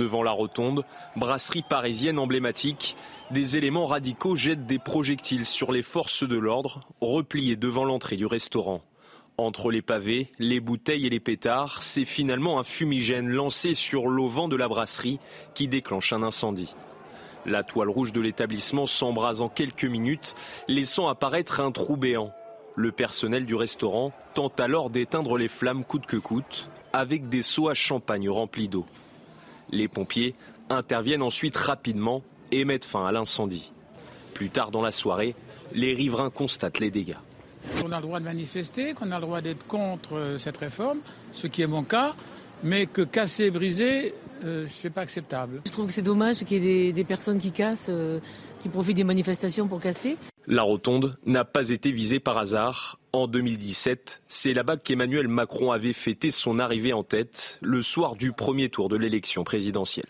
[0.03, 0.85] Devant la rotonde,
[1.15, 2.97] brasserie parisienne emblématique,
[3.31, 8.27] des éléments radicaux jettent des projectiles sur les forces de l'ordre, repliées devant l'entrée du
[8.27, 8.83] restaurant.
[9.39, 14.49] Entre les pavés, les bouteilles et les pétards, c'est finalement un fumigène lancé sur l'auvent
[14.49, 15.21] de la brasserie
[15.55, 16.75] qui déclenche un incendie.
[17.47, 20.35] La toile rouge de l'établissement s'embrase en quelques minutes,
[20.69, 22.33] laissant apparaître un trou béant.
[22.75, 27.69] Le personnel du restaurant tente alors d'éteindre les flammes coûte que coûte, avec des seaux
[27.69, 28.85] à champagne remplis d'eau.
[29.73, 30.35] Les pompiers
[30.71, 33.73] interviennent ensuite rapidement et mettent fin à l'incendie.
[34.35, 35.35] Plus tard dans la soirée,
[35.75, 37.17] les riverains constatent les dégâts.
[37.85, 40.99] On a le droit de manifester, qu'on a le droit d'être contre euh, cette réforme,
[41.33, 42.15] ce qui est mon cas,
[42.63, 45.63] mais que casser et briser, euh, c'est pas acceptable.
[45.65, 48.19] Je trouve que c'est dommage qu'il y ait des, personnes qui cassent, euh,
[48.61, 50.17] qui profitent des manifestations pour casser.
[50.47, 52.99] La rotonde n'a pas été visée par hasard.
[53.13, 58.33] En 2017, c'est là-bas qu'Emmanuel Macron avait fêté son arrivée en tête le soir du
[58.33, 60.09] premier tour de l'élection présidentielle.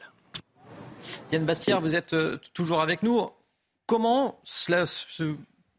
[1.32, 3.28] Yann Bastière, vous êtes euh, toujours avec nous.
[3.86, 4.86] Comment cela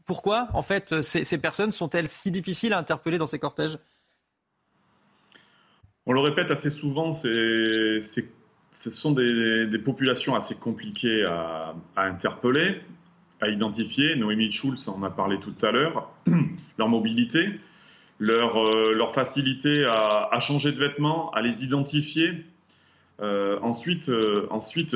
[0.06, 3.78] pourquoi, en fait, ces, personnes sont-elles si difficiles à interpeller dans ces cortèges?
[6.06, 8.02] On le répète assez souvent, ce
[8.74, 12.82] sont des, populations assez compliquées à interpeller
[13.44, 14.16] à identifier.
[14.16, 16.10] Noémie Schulz en a parlé tout à l'heure.
[16.78, 17.50] leur mobilité,
[18.20, 22.32] leur, euh, leur facilité à, changer de vêtements, à les identifier.
[23.22, 24.96] Euh, ensuite, euh, ensuite,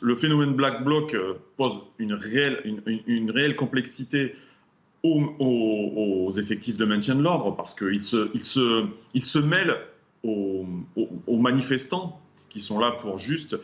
[0.00, 1.16] le phénomène Black Bloc
[1.56, 2.60] pose une réelle,
[3.06, 4.34] une, réelle complexité
[5.02, 9.76] aux, effectifs de maintien de l'ordre parce qu'ils se, il se, il se mêlent
[10.24, 10.66] aux,
[11.28, 13.56] manifestants qui sont là pour juste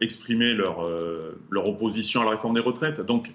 [0.00, 3.00] exprimer leur, euh, leur opposition à la réforme des retraites.
[3.00, 3.30] Donc,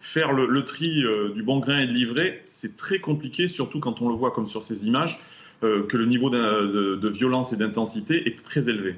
[0.00, 4.00] faire le, tri euh, du bon grain et de livrer, c'est très compliqué, surtout quand
[4.02, 5.18] on le voit comme sur ces images,
[5.62, 8.96] que le niveau de, violence et d'intensité est très élevé.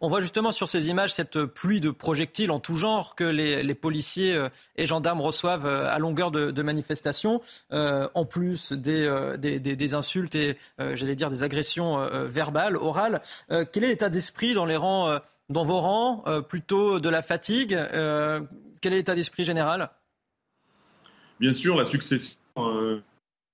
[0.00, 3.74] On voit justement sur ces images cette pluie de projectiles en tout genre que les,
[3.74, 4.40] policiers
[4.76, 11.42] et gendarmes reçoivent à longueur de, manifestations, en plus des, insultes et, j'allais dire, des
[11.42, 13.20] agressions verbales, orales.
[13.48, 15.18] quel est l'état d'esprit dans les rangs
[15.48, 18.40] dans vos rangs euh, Plutôt de la fatigue euh,
[18.80, 19.90] Quel est l'état d'esprit général?
[21.40, 23.00] Bien sûr, la succession euh,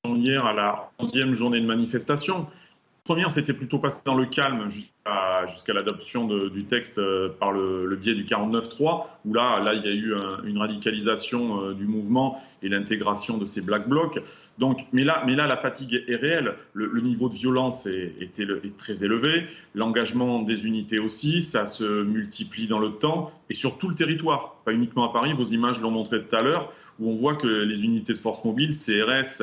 [0.04, 2.40] hier à la 11e journée de manifestation.
[2.40, 7.00] La première, c'était plutôt passé dans le calme jusqu'à l'adoption du texte
[7.40, 11.88] par le, biais du 49-3, où là, là, il y a eu une radicalisation du
[11.88, 14.20] mouvement et l'intégration de ces black blocs.
[14.58, 16.54] Donc, mais là, mais là, la fatigue est réelle.
[16.74, 18.30] Le, niveau de violence est,
[18.76, 19.46] très élevé.
[19.74, 24.56] L'engagement des unités aussi, ça se multiplie dans le temps et sur tout le territoire.
[24.64, 25.32] Pas uniquement à Paris.
[25.32, 28.44] Vos images l'ont montré tout à l'heure, où on voit que les unités de force
[28.44, 29.42] mobile, CRS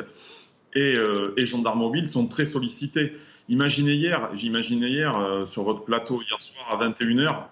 [0.76, 0.96] et,
[1.38, 3.14] et gendarmes mobiles sont très sollicités.
[3.50, 7.48] Imaginez hier, j'imaginais hier sur votre plateau hier soir à 21h.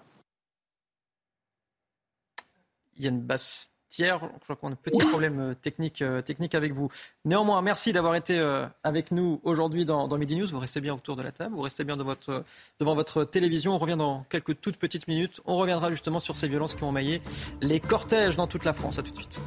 [2.98, 6.74] Yann Bastien Thiers, je crois qu'on a un petit problème euh, technique, euh, technique avec
[6.74, 6.90] vous.
[7.24, 10.46] Néanmoins, merci d'avoir été euh, avec nous aujourd'hui dans, Midi News.
[10.46, 12.44] Vous restez bien autour de la table, vous restez bien votre,
[12.80, 13.74] devant votre télévision.
[13.74, 15.40] On revient dans quelques toutes petites minutes.
[15.46, 17.22] On reviendra justement sur ces violences qui ont maillé
[17.62, 18.98] les cortèges dans toute la France.
[18.98, 19.40] À tout de suite.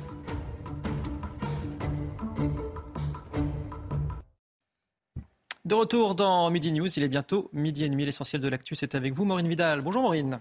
[5.66, 8.06] De retour dans Midi News, il est bientôt midi et demi.
[8.06, 9.82] L'essentiel de l'actu, c'est avec vous, Maureen Vidal.
[9.82, 10.40] Bonjour Maureen.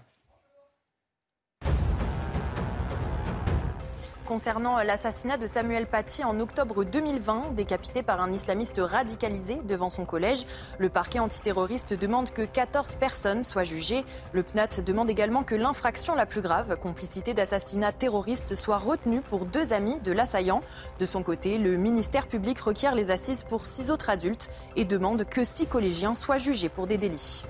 [4.31, 10.05] Concernant l'assassinat de Samuel Paty en octobre 2020, décapité par un islamiste radicalisé devant son
[10.05, 10.45] collège.
[10.77, 14.05] Le parquet antiterroriste demande que 14 personnes soient jugées.
[14.31, 19.45] Le PNAT demande également que l'infraction la plus grave, complicité d'assassinat terroriste, soit retenue pour
[19.45, 20.61] deux amis de l'assaillant.
[21.01, 25.25] De son côté, le ministère public requiert les assises pour six autres adultes et demande
[25.25, 27.43] que six collégiens soient jugés pour des délits.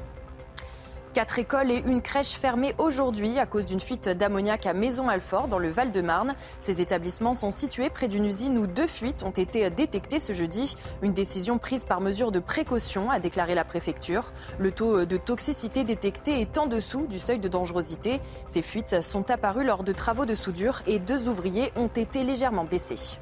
[1.13, 5.59] Quatre écoles et une crèche fermées aujourd'hui à cause d'une fuite d'ammoniac à Maison-Alfort dans
[5.59, 6.35] le Val-de-Marne.
[6.61, 10.77] Ces établissements sont situés près d'une usine où deux fuites ont été détectées ce jeudi.
[11.01, 14.31] Une décision prise par mesure de précaution, a déclaré la préfecture.
[14.57, 18.21] Le taux de toxicité détecté est en dessous du seuil de dangerosité.
[18.45, 22.63] Ces fuites sont apparues lors de travaux de soudure et deux ouvriers ont été légèrement
[22.63, 23.19] blessés.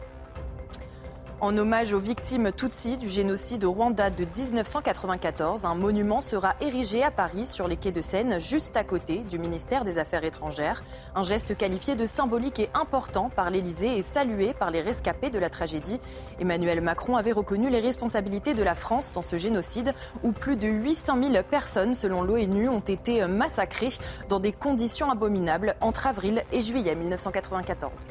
[1.42, 7.02] En hommage aux victimes Tutsi du génocide au Rwanda de 1994, un monument sera érigé
[7.02, 10.84] à Paris sur les quais de Seine, juste à côté du ministère des Affaires étrangères.
[11.16, 15.40] Un geste qualifié de symbolique et important par l'Élysée et salué par les rescapés de
[15.40, 16.02] la tragédie.
[16.42, 20.68] Emmanuel Macron avait reconnu les responsabilités de la France dans ce génocide où plus de
[20.68, 23.94] 800 000 personnes, selon l'ONU, ont été massacrées
[24.28, 28.10] dans des conditions abominables entre avril et juillet 1994.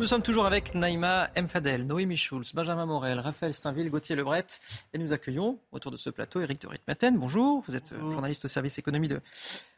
[0.00, 4.46] Nous sommes toujours avec Naïma Mfadel, Noémie Schulz, Benjamin Morel, Raphaël Steinville, Gauthier Lebret.
[4.94, 7.18] Et nous accueillons autour de ce plateau Eric de Ritmaten.
[7.18, 9.20] Bonjour, vous êtes euh, journaliste au service économie de,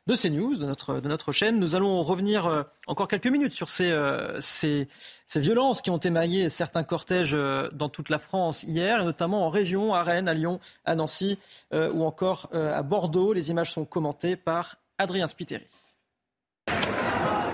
[0.06, 1.58] de CNews, de notre, de notre chaîne.
[1.58, 4.86] Nous allons revenir euh, encore quelques minutes sur ces, euh, ces,
[5.26, 7.36] ces, violences qui ont émaillé certains cortèges
[7.72, 11.36] dans toute la France hier, et notamment en région, à Rennes, à Lyon, à Nancy
[11.72, 13.32] ou encore à Bordeaux.
[13.32, 15.66] Les images sont commentées par Adrien Spiteri.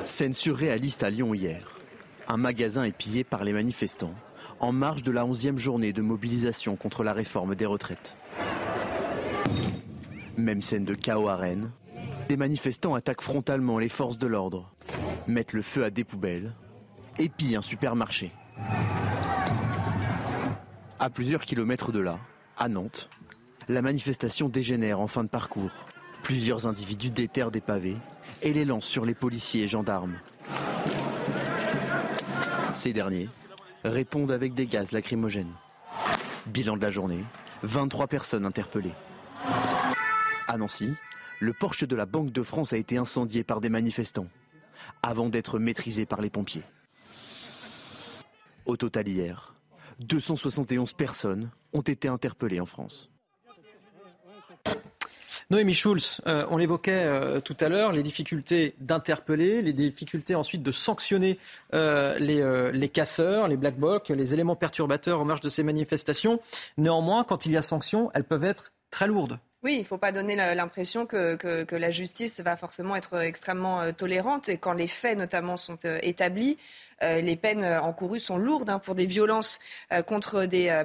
[0.04, 1.77] Scène surréaliste à Lyon hier.
[2.30, 4.14] Un magasin est pillé par les manifestants
[4.60, 8.16] en marge de la 11e journée de mobilisation contre la réforme des retraites.
[10.36, 11.70] Même scène de chaos à Rennes.
[12.28, 14.70] Des manifestants attaquent frontalement les forces de l'ordre,
[15.26, 16.52] mettent le feu à des poubelles
[17.18, 18.30] et pillent un supermarché.
[20.98, 22.18] À plusieurs kilomètres de là,
[22.58, 23.08] à Nantes,
[23.70, 25.72] la manifestation dégénère en fin de parcours.
[26.22, 27.96] Plusieurs individus déterrent des pavés
[28.42, 30.18] et les lancent sur les policiers et gendarmes.
[32.78, 33.28] Ces derniers
[33.82, 35.52] répondent avec des gaz lacrymogènes.
[36.46, 37.24] Bilan de la journée,
[37.64, 38.94] 23 personnes interpellées.
[40.46, 40.94] À Nancy,
[41.40, 44.28] le porche de la Banque de France a été incendié par des manifestants,
[45.02, 46.62] avant d'être maîtrisé par les pompiers.
[48.64, 49.56] Au total hier,
[49.98, 53.10] 271 personnes ont été interpellées en France.
[55.50, 60.62] Noémie Schulz, euh, on l'évoquait euh, tout à l'heure, les difficultés d'interpeller, les difficultés ensuite
[60.62, 61.38] de sanctionner
[61.72, 66.38] euh, les, les, casseurs, les black blocs, les éléments perturbateurs en marge de ces manifestations.
[66.76, 69.38] Néanmoins, quand il y a sanction, elles peuvent être très lourdes.
[69.64, 73.92] Oui, il ne faut pas donner l'impression que, que, la justice va forcément être extrêmement
[73.92, 74.48] tolérante.
[74.48, 76.56] Et quand les faits, notamment, sont établis,
[77.02, 79.60] euh, les peines euh, encourues sont lourdes hein, pour des violences
[79.92, 80.82] euh, contre, des,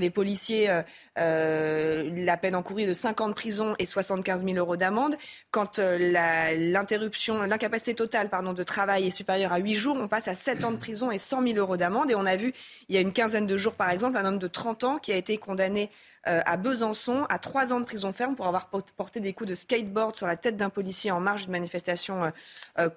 [0.00, 0.68] les policiers.
[1.16, 5.16] la peine encourue est de 5 ans de prison et 75 000 euros d'amende.
[5.50, 10.34] Quand l'interruption, l'incapacité totale pardon, de travail est supérieure à 8 jours, on passe à
[10.34, 12.10] 7 ans de prison et 100 000 euros d'amende.
[12.10, 12.52] Et on a vu,
[12.88, 15.12] il y a une quinzaine de jours, par exemple, un homme de 30 ans qui
[15.12, 15.90] a été condamné
[16.26, 20.16] à Besançon à 3 ans de prison ferme pour avoir porté des coups de skateboard
[20.16, 22.32] sur la tête d'un policier en marge d'une manifestation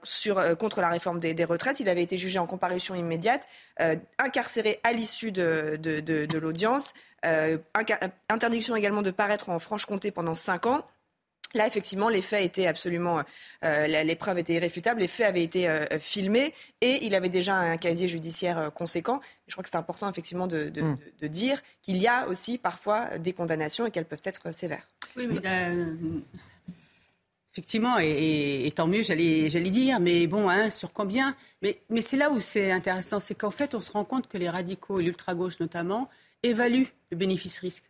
[0.04, 1.80] sur, contre la réforme des, retraites.
[1.80, 3.48] Il avait été jugé en comparution immédiate,
[3.82, 6.94] euh, incarcéré à l'issue de, l'audience,
[7.26, 7.58] euh,
[8.30, 10.86] interdiction également de paraître en Franche-Comté pendant cinq ans.
[11.56, 13.24] Là, effectivement, les faits étaient absolument,
[13.66, 15.68] euh, l'épreuve était irréfutable, les faits avaient été
[16.00, 19.20] filmés et il avait déjà un casier judiciaire conséquent.
[19.48, 23.34] Je crois que c'est important, effectivement, de, de, dire qu'il y a aussi parfois des
[23.34, 24.88] condamnations et qu'elles peuvent être sévères.
[25.18, 25.42] Oui, mais
[27.52, 31.36] Effectivement, et, tant mieux, j'allais, dire, mais bon, hein, sur combien?
[31.64, 34.38] Mais, mais c'est là où c'est intéressant, c'est qu'en fait, on se rend compte que
[34.38, 36.10] les radicaux et l'ultra-gauche notamment
[36.44, 37.84] évaluent le bénéfice-risque,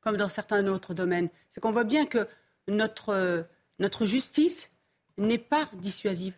[0.00, 1.28] comme dans certains autres domaines.
[1.48, 2.28] C'est qu'on voit bien que
[2.68, 3.46] notre,
[3.78, 4.70] notre justice
[5.18, 6.34] n'est pas dissuasive.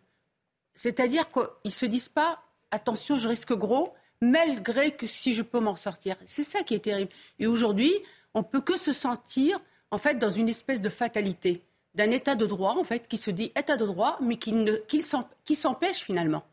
[0.75, 5.61] C'est-à-dire qu'ils ne se disent pas, attention, je risque gros, malgré que si je peux
[5.61, 6.17] m'en sortir.
[6.27, 7.11] C'est ça qui est terrible.
[7.39, 7.93] Et aujourd'hui,
[8.35, 9.61] on peut que se sentir,
[9.91, 11.63] en fait, dans une espèce de fatalité,
[11.95, 14.77] d'un état de droit, en fait, qui se dit état de droit, mais qui, ne,
[14.87, 16.45] qui s'empêche finalement.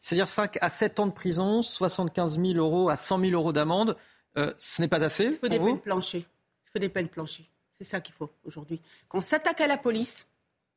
[0.00, 3.96] C'est-à-dire 5 à 7 ans de prison, 75 000 euros à 100 000 euros d'amende.
[4.36, 6.26] Euh, ce n'est pas assez Il faut des peines planchées.
[6.66, 7.48] Il faut des peines planchées.
[7.80, 8.78] C'est ça qu'il faut aujourd'hui.
[9.08, 10.28] Quand on s'attaque à la police,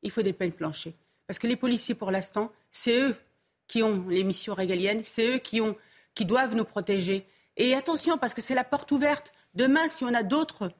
[0.02, 0.94] il faut des peines planchées.
[1.26, 3.14] Parce que les policiers, pour l'instant, c'est eux
[3.66, 5.76] qui ont les missions régaliennes, c'est eux qui, ont,
[6.14, 7.26] qui doivent nous protéger.
[7.58, 9.34] Et attention, parce que c'est la porte ouverte.
[9.54, 10.72] Demain, si on a d'autres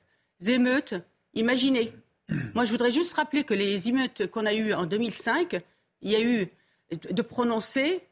[0.46, 0.94] émeutes,
[1.34, 1.92] imaginez.
[2.54, 5.60] Moi, je voudrais juste rappeler que les émeutes qu'on a eues en 2005,
[6.00, 6.48] il y a eu
[6.90, 8.02] de prononcer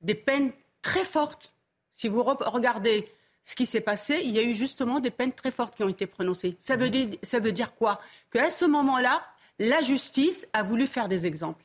[0.00, 0.50] des peines
[0.82, 1.52] très fortes.
[1.92, 3.08] Si vous regardez
[3.44, 5.88] ce qui s'est passé, il y a eu justement des peines très fortes qui ont
[5.88, 6.56] été prononcées.
[6.58, 8.00] Ça veut dire, ça veut dire quoi?
[8.30, 9.22] Qu'à ce moment-là,
[9.58, 11.64] la justice a voulu faire des exemples.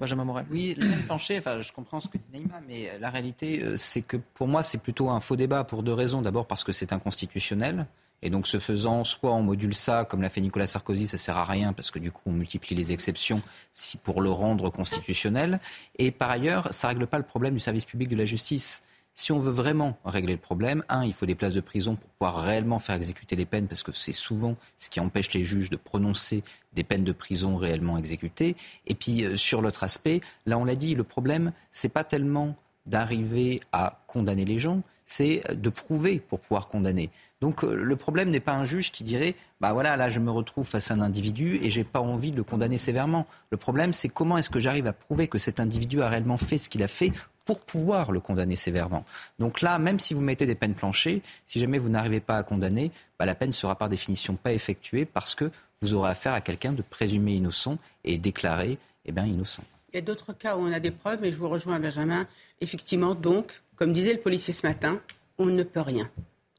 [0.00, 0.46] Benjamin Morel.
[0.50, 3.76] Oui, le même plancher, enfin, je comprends ce que dit Naïma, mais la réalité, euh,
[3.76, 6.22] c'est que pour moi, c'est plutôt un faux débat pour deux raisons.
[6.22, 7.86] D'abord parce que c'est inconstitutionnel.
[8.22, 11.36] Et donc, ce faisant, soit on module ça, comme l'a fait Nicolas Sarkozy, ça sert
[11.36, 13.42] à rien parce que du coup, on multiplie les exceptions
[13.74, 15.60] si pour le rendre constitutionnel.
[15.98, 18.82] Et par ailleurs, ça règle pas le problème du service public de la justice.
[19.18, 22.08] Si on veut vraiment régler le problème, un, il faut des places de prison pour
[22.10, 25.70] pouvoir réellement faire exécuter les peines, parce que c'est souvent ce qui empêche les juges
[25.70, 28.54] de prononcer des peines de prison réellement exécutées.
[28.86, 32.54] Et puis, euh, sur l'autre aspect, là, on l'a dit, le problème, c'est pas tellement
[32.86, 37.10] d'arriver à condamner les gens, c'est de prouver pour pouvoir condamner.
[37.40, 40.30] Donc euh, le problème n'est pas un juge qui dirait bah voilà là je me
[40.30, 43.26] retrouve face à un individu et j'ai pas envie de le condamner sévèrement.
[43.50, 46.58] Le problème c'est comment est-ce que j'arrive à prouver que cet individu a réellement fait
[46.58, 47.12] ce qu'il a fait
[47.48, 49.06] pour pouvoir le condamner sévèrement.
[49.38, 52.42] Donc là, même si vous mettez des peines planchées, si jamais vous n'arrivez pas à
[52.42, 56.42] condamner, bah, la peine sera par définition pas effectuée parce que vous aurez affaire à
[56.42, 59.62] quelqu'un de présumé innocent et déclaré eh bien, innocent.
[59.94, 62.26] Il y a d'autres cas où on a des preuves, et je vous rejoins, Benjamin.
[62.60, 65.00] Effectivement, donc, comme disait le policier ce matin,
[65.38, 66.10] on ne peut rien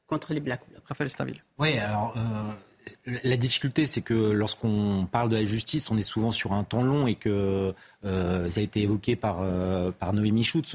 [0.08, 0.82] contre les Black Blocs.
[0.88, 1.44] Raphaël Stainville.
[1.56, 2.14] Oui, alors.
[2.16, 2.52] Euh,
[3.06, 6.82] la difficulté, c'est que lorsqu'on parle de la justice, on est souvent sur un temps
[6.82, 7.74] long et que
[8.04, 10.74] euh, ça a été évoqué par, euh, par Noémie Schutz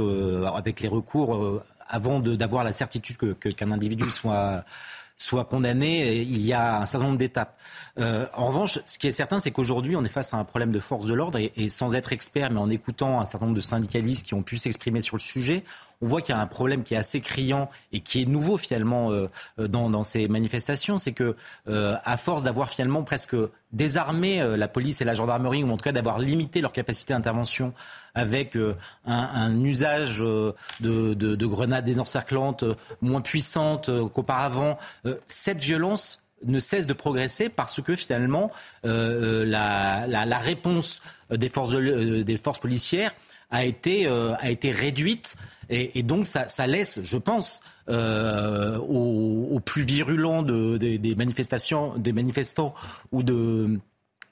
[0.54, 6.86] avec les recours avant d'avoir la certitude qu'un individu soit condamné, il y a un
[6.86, 7.58] certain nombre d'étapes.
[7.98, 10.72] Euh, en revanche, ce qui est certain, c'est qu'aujourd'hui, on est face à un problème
[10.72, 13.62] de force de l'ordre et, sans être expert, mais en écoutant un certain nombre de
[13.62, 15.64] syndicalistes qui ont pu s'exprimer sur le sujet,
[16.02, 18.58] on voit qu'il y a un problème qui est assez criant et qui est nouveau
[18.58, 19.30] finalement euh,
[19.60, 21.36] euh, dans, ces manifestations, c'est que
[21.68, 23.36] à force d'avoir finalement presque
[23.72, 27.74] désarmé la police et la gendarmerie, ou en tout cas d'avoir limité leur capacité d'intervention
[28.14, 28.58] avec
[29.06, 32.64] un, usage de, de, grenades désencerclantes
[33.02, 34.78] moins puissantes qu'auparavant,
[35.26, 38.52] cette violence ne cesse de progresser parce que finalement
[38.84, 43.14] la, la, la, réponse des forces, de, des forces policières
[43.50, 45.36] a été, euh, a été réduite.
[45.70, 52.14] Et, donc, ça, laisse, je pense, euh, aux, plus virulents de, de, des manifestations, des
[52.14, 52.76] manifestants
[53.12, 53.80] ou de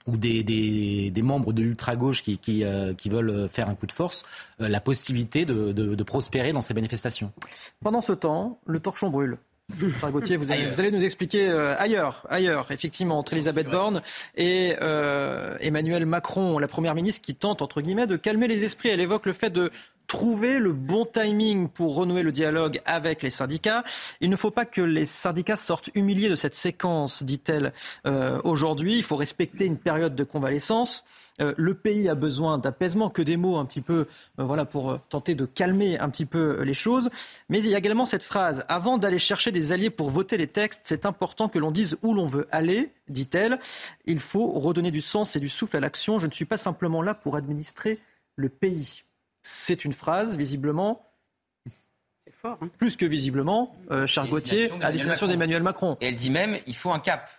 [0.06, 4.26] ou des, membres de l'ultra-gauche qui, qui, euh, veulent faire un coup de force,
[4.60, 7.32] euh, la possibilité de, de, prospérer dans ces manifestations.
[7.82, 9.38] Pendant ce temps, le torchon brûle.
[10.12, 14.02] Gauthier, vous allez, vous allez, nous expliquer euh, ailleurs, ailleurs, effectivement, entre Elisabeth Borne
[14.36, 18.90] et euh, Emmanuel Macron, la première ministre, qui tente, entre guillemets, de calmer les esprits.
[18.90, 19.72] Elle évoque le fait de
[20.08, 23.84] trouver le bon timing pour renouer le dialogue avec les syndicats.
[24.22, 27.74] Il ne faut pas que les syndicats sortent humiliés de cette séquence, dit-elle
[28.06, 28.98] euh, aujourd'hui.
[28.98, 31.04] Il faut respecter une période de convalescence.
[31.42, 34.08] Euh, le pays a besoin d'apaisement, que des mots un petit peu,
[34.40, 37.10] euh, voilà, pour euh, tenter de calmer un petit peu les choses.
[37.50, 40.48] Mais il y a également cette phrase avant d'aller chercher des alliés pour voter les
[40.48, 43.60] textes, c'est important que l'on dise où l'on veut aller, dit-elle.
[44.06, 46.20] Il faut redonner du sens et du souffle à l'action.
[46.20, 48.00] Je ne suis pas simplement là pour administrer
[48.36, 49.04] le pays.
[49.44, 51.06] C'est une phrase, visiblement,
[52.32, 52.70] Fort, hein.
[52.78, 55.98] Plus que visiblement, euh, Charles Gauthier, à destination d'Emmanuel Macron.
[56.02, 57.30] Et elle dit même il faut un cap.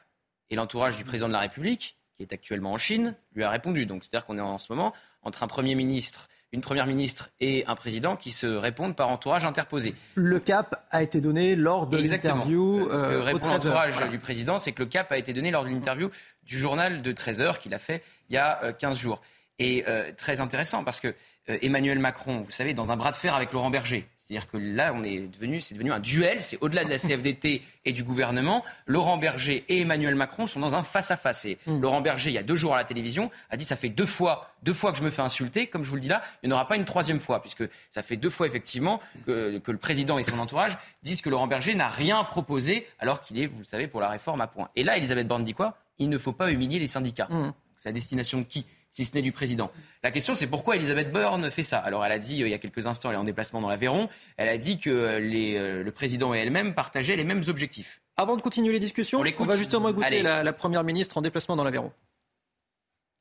[0.50, 3.86] Et l'entourage du président de la République qui est actuellement en Chine, lui a répondu.
[3.86, 7.64] Donc c'est-à-dire qu'on est en ce moment entre un Premier ministre, une Première ministre et
[7.66, 9.94] un président qui se répondent par entourage interposé.
[10.14, 12.88] Le cap a été donné lors de l'interview.
[12.88, 16.10] Euh, répond l'entourage du président, c'est que le cap a été donné lors de l'interview
[16.44, 19.20] du journal de 13 heures qu'il a fait il y a 15 euh, jours.
[19.58, 21.12] Et euh, très intéressant parce que euh,
[21.46, 24.94] Emmanuel Macron, vous savez, dans un bras de fer avec Laurent Berger, c'est-à-dire que là,
[24.94, 26.40] on est devenu, c'est devenu un duel.
[26.40, 28.64] C'est au-delà de la CFDT et du gouvernement.
[28.86, 31.44] Laurent Berger et Emmanuel Macron sont dans un face-à-face.
[31.44, 31.82] Et hmm.
[31.82, 34.06] Laurent Berger, il y a deux jours à la télévision, a dit ça fait deux
[34.06, 35.66] fois, deux fois que je me fais insulter.
[35.66, 37.64] Comme je vous le dis là, il n'y en aura pas une troisième fois, puisque
[37.90, 41.74] ça fait deux fois effectivement que, le président et son entourage disent que Laurent Berger
[41.74, 44.70] n'a rien proposé, alors qu'il est, vous le savez, pour la réforme à point.
[44.74, 45.76] Et là, Elisabeth Borne dit quoi?
[45.98, 47.28] Il ne faut pas humilier les syndicats.
[47.28, 47.52] Hmm.
[47.76, 48.64] C'est à destination de qui?
[48.94, 49.70] Si ce n'est du président.
[50.02, 51.78] La question, c'est pourquoi Elisabeth Borne fait ça.
[51.78, 54.08] Alors, elle a dit, il y a quelques instants, elle est en déplacement dans l'Aveyron,
[54.36, 58.00] elle a dit que le président et elle-même partageaient les mêmes objectifs.
[58.16, 61.22] Avant de continuer les discussions, on, on va justement écouter la, la Première ministre en
[61.22, 61.90] déplacement dans l'Aveyron.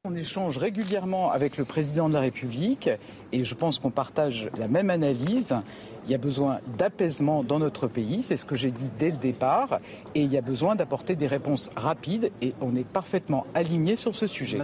[0.06, 2.90] On échange régulièrement avec le président de la République
[3.32, 5.56] et je pense qu'on partage la même analyse.
[6.06, 9.18] Il y a besoin d'apaisement dans notre pays, c'est ce que j'ai dit dès le
[9.18, 9.80] départ,
[10.14, 14.14] et il y a besoin d'apporter des réponses rapides et on est parfaitement aligné sur
[14.14, 14.60] ce sujet.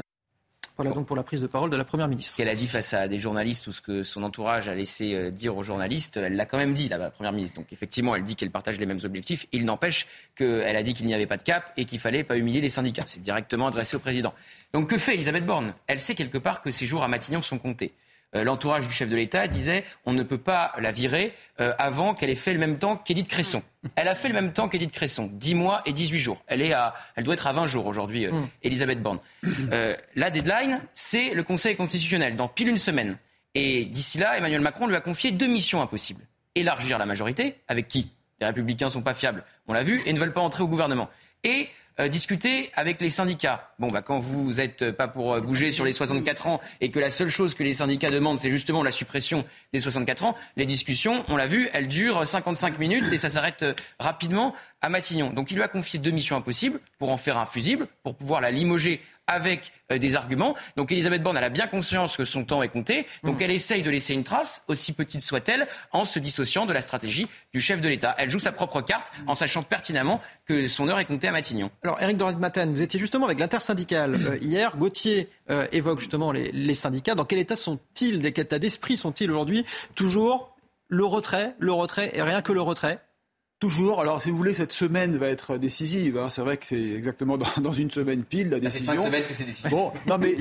[0.80, 2.32] Voilà donc pour la prise de parole de la Première ministre.
[2.32, 5.14] Ce qu'elle a dit face à des journalistes ou ce que son entourage a laissé
[5.14, 7.58] euh, dire aux journalistes, elle l'a quand même dit, la Première ministre.
[7.58, 9.46] Donc effectivement, elle dit qu'elle partage les mêmes objectifs.
[9.52, 10.08] Il n'empêche
[10.38, 12.70] qu'elle a dit qu'il n'y avait pas de cap et qu'il fallait pas humilier les
[12.70, 13.04] syndicats.
[13.08, 14.34] C'est directement adressé au président.
[14.72, 15.74] Donc que fait Elisabeth Borne?
[15.88, 17.92] Elle sait quelque part que ses jours à Matignon sont comptés.
[18.36, 22.14] Euh, l'entourage du chef de l'État disait on ne peut pas la virer euh, avant
[22.14, 23.64] qu'elle ait fait le même temps qu'Édith Cresson.
[23.96, 26.44] Elle a fait le même temps qu'Édith Cresson, 10 mois et 18 jours.
[26.46, 28.50] Elle, est à, elle doit être à 20 jours aujourd'hui, euh, mm.
[28.64, 29.20] Elisabeth Borne.
[30.16, 33.18] la deadline, c'est le Conseil constitutionnel, dans pile une semaine.
[33.56, 36.24] Et d'ici là, Emmanuel Macron lui a confié deux missions impossibles.
[36.54, 38.12] Élargir la majorité, avec qui?
[38.40, 40.68] Les républicains ne sont pas fiables, on l'a vu, et ne veulent pas entrer au
[40.68, 41.10] gouvernement.
[41.44, 41.68] Et
[42.00, 43.72] euh, discuter avec les syndicats.
[43.78, 47.00] Bon, bah, quand vous n'êtes pas pour euh, bouger sur les 64 ans et que
[47.00, 49.44] la seule chose que les syndicats demandent, c'est justement la suppression
[49.74, 53.64] des 64 ans, les discussions, on l'a vu, elles durent 55 minutes et ça s'arrête
[53.64, 55.32] euh, rapidement à Matignon.
[55.32, 58.40] Donc il lui a confié deux missions impossibles pour en faire un fusible, pour pouvoir
[58.40, 60.56] la limoger avec euh, des arguments.
[60.76, 63.06] Donc Elisabeth Borne, elle a bien conscience que son temps est compté.
[63.24, 63.44] Donc mm.
[63.44, 67.28] elle essaye de laisser une trace, aussi petite soit-elle, en se dissociant de la stratégie
[67.54, 68.16] du chef de l'État.
[68.18, 71.70] Elle joue sa propre carte en sachant pertinemment que son heure est comptée à Matignon.
[71.84, 74.76] Alors Eric Dorit-Maten, vous étiez justement avec l'intersyndicale euh, hier.
[74.78, 77.16] Gauthier euh, évoque justement les, les syndicats.
[77.16, 79.66] Dans quel état sont-ils, quel état d'esprit sont-ils aujourd'hui?
[79.96, 80.56] Toujours
[80.88, 83.00] le retrait, le retrait et rien que le retrait?
[83.60, 84.00] Toujours.
[84.00, 86.18] Alors, si vous voulez, cette semaine va être décisive.
[86.18, 86.30] Hein.
[86.30, 88.94] C'est vrai que c'est exactement dans, une semaine pile la décision.
[88.94, 89.70] Fait cinq semaines que c'est décisif.
[89.70, 90.38] Bon, non, mais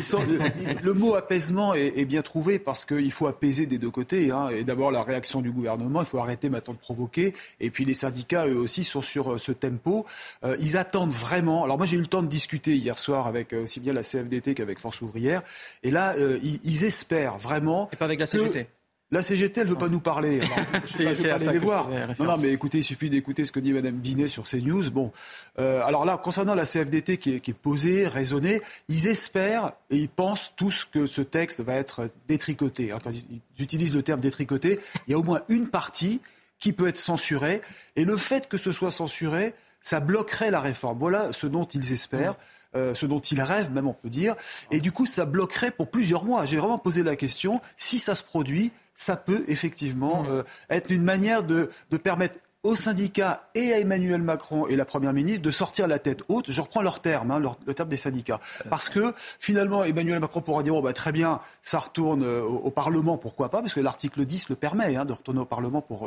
[0.84, 4.30] le, mot apaisement est, bien trouvé parce qu'il faut apaiser des deux côtés.
[4.30, 4.50] Hein.
[4.50, 6.00] Et d'abord la réaction du gouvernement.
[6.00, 7.34] Il faut arrêter maintenant de provoquer.
[7.58, 10.06] Et puis les syndicats, eux aussi, sont sur euh, ce tempo.
[10.44, 11.64] Euh, ils attendent vraiment.
[11.64, 14.02] Alors moi, j'ai eu le temps de discuter hier soir avec euh, aussi bien la
[14.02, 15.42] CFDT qu'avec Force ouvrière.
[15.82, 17.88] Et là, ils, espèrent vraiment.
[17.92, 18.68] Et pas avec la CGT.
[19.10, 20.40] La CGT, elle ne veut pas nous parler.
[20.86, 21.88] ça les voir.
[22.18, 24.90] Non, non, mais écoutez, il suffit d'écouter ce que dit Mme Binet sur CNews.
[24.90, 25.12] Bon,
[25.58, 29.96] euh, alors là, concernant la CFDT qui est, qui est posée, raisonnée, ils espèrent et
[29.96, 32.92] ils pensent tous que ce texte va être détricoté.
[33.02, 36.20] quand ils utilisent le terme détricoté, il y a au moins une partie
[36.58, 37.62] qui peut être censurée.
[37.96, 40.98] Et le fait que ce soit censuré, ça bloquerait la réforme.
[40.98, 42.34] Voilà ce dont ils espèrent.
[42.76, 44.36] Euh, ce dont ils rêvent, même on peut dire.
[44.70, 46.44] Et du coup, ça bloquerait pour plusieurs mois.
[46.44, 50.28] J'ai vraiment posé la question, si ça se produit, ça peut effectivement mmh.
[50.28, 54.84] euh, être une manière de, de permettre aux syndicats et à Emmanuel Macron et la
[54.84, 56.50] Première ministre de sortir la tête haute.
[56.50, 58.40] Je reprends leur terme, hein, le terme des syndicats.
[58.68, 62.70] Parce que finalement, Emmanuel Macron pourra dire, oh, bah, très bien, ça retourne euh, au,
[62.70, 66.00] Parlement, pourquoi pas Parce que l'article 10 le permet, hein, de retourner au Parlement pour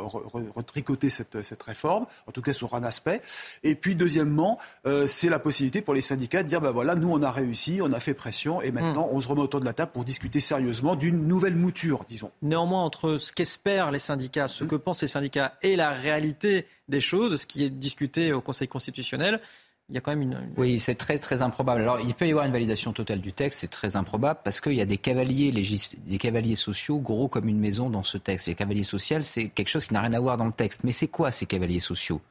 [0.54, 3.22] retricoter cette, cette, réforme, en tout cas sur un aspect.
[3.62, 7.10] Et puis, deuxièmement, euh, c'est la possibilité pour les syndicats de dire, bah, voilà, nous,
[7.10, 9.16] on a réussi, on a fait pression, et maintenant, hmm.
[9.16, 12.30] on se remet autour de la table pour discuter sérieusement d'une nouvelle mouture, disons.
[12.42, 16.41] Néanmoins, entre ce qu'espèrent les syndicats, ce que pensent les syndicats et la réalité,
[16.88, 19.40] des choses, ce qui est discuté au Conseil constitutionnel.
[19.88, 20.48] Il y a quand même une.
[20.56, 21.82] Oui, c'est très très improbable.
[21.82, 24.74] Alors, il peut y avoir une validation totale du texte, c'est très improbable parce qu'il
[24.74, 28.46] y a des cavaliers des cavaliers sociaux gros comme une maison dans ce texte.
[28.46, 30.82] Les cavaliers sociaux, c'est quelque chose qui n'a rien à voir dans le texte.
[30.84, 32.22] Mais c'est quoi ces cavaliers sociaux?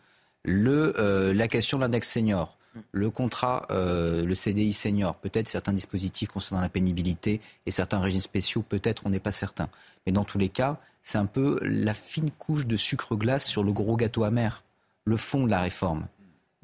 [0.44, 2.58] Le euh, la question de l'index senior,
[2.92, 8.22] le contrat, euh, le CDI senior, peut-être certains dispositifs concernant la pénibilité et certains régimes
[8.22, 9.70] spéciaux, peut-être on n'est pas certain.
[10.06, 13.64] Mais dans tous les cas, c'est un peu la fine couche de sucre glace sur
[13.64, 14.64] le gros gâteau amer,
[15.06, 16.08] le fond de la réforme.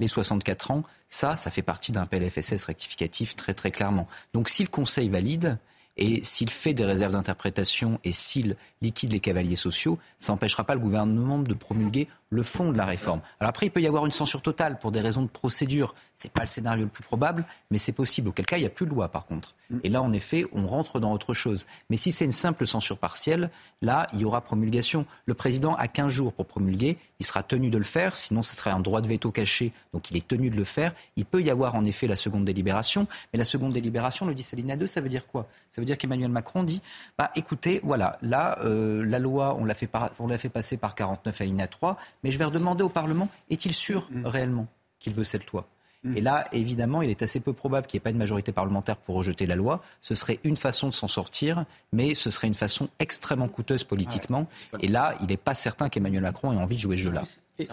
[0.00, 4.06] Les 64 ans, ça, ça fait partie d'un PLFSS rectificatif très très clairement.
[4.32, 5.58] Donc si le Conseil valide,
[5.98, 10.74] et s'il fait des réserves d'interprétation et s'il liquide les cavaliers sociaux, ça n'empêchera pas
[10.74, 13.20] le gouvernement de promulguer le fond de la réforme.
[13.40, 15.94] Alors après, il peut y avoir une censure totale pour des raisons de procédure.
[16.16, 18.28] Ce n'est pas le scénario le plus probable, mais c'est possible.
[18.28, 19.54] Auquel cas, il n'y a plus de loi, par contre.
[19.70, 19.78] Mm.
[19.84, 21.66] Et là, en effet, on rentre dans autre chose.
[21.90, 23.50] Mais si c'est une simple censure partielle,
[23.82, 25.06] là, il y aura promulgation.
[25.26, 26.98] Le président a 15 jours pour promulguer.
[27.20, 29.72] Il sera tenu de le faire, sinon ce serait un droit de veto caché.
[29.92, 30.92] Donc il est tenu de le faire.
[31.16, 33.06] Il peut y avoir en effet la seconde délibération.
[33.32, 35.46] Mais la seconde délibération, le dit Saline 2, ça veut dire quoi?
[35.68, 36.82] Ça veut dire qu'Emmanuel Macron dit,
[37.16, 39.90] bah écoutez, voilà, là, euh, la loi, on l'a fait,
[40.38, 44.26] fait passer par 49 alinéa 3 mais je vais redemander au Parlement, est-il sûr mm.
[44.26, 44.66] réellement
[44.98, 45.68] qu'il veut cette loi?
[46.04, 46.16] Mm.
[46.16, 48.96] et là, évidemment, il est assez peu probable qu'il n'y ait pas de majorité parlementaire
[48.96, 49.82] pour rejeter la loi.
[50.00, 54.46] Ce serait une façon de s'en sortir, mais ce serait une façon extrêmement coûteuse politiquement.
[54.80, 57.24] et là, il n'est pas certain qu'Emmanuel Macron ait envie de jouer ce jeu-là.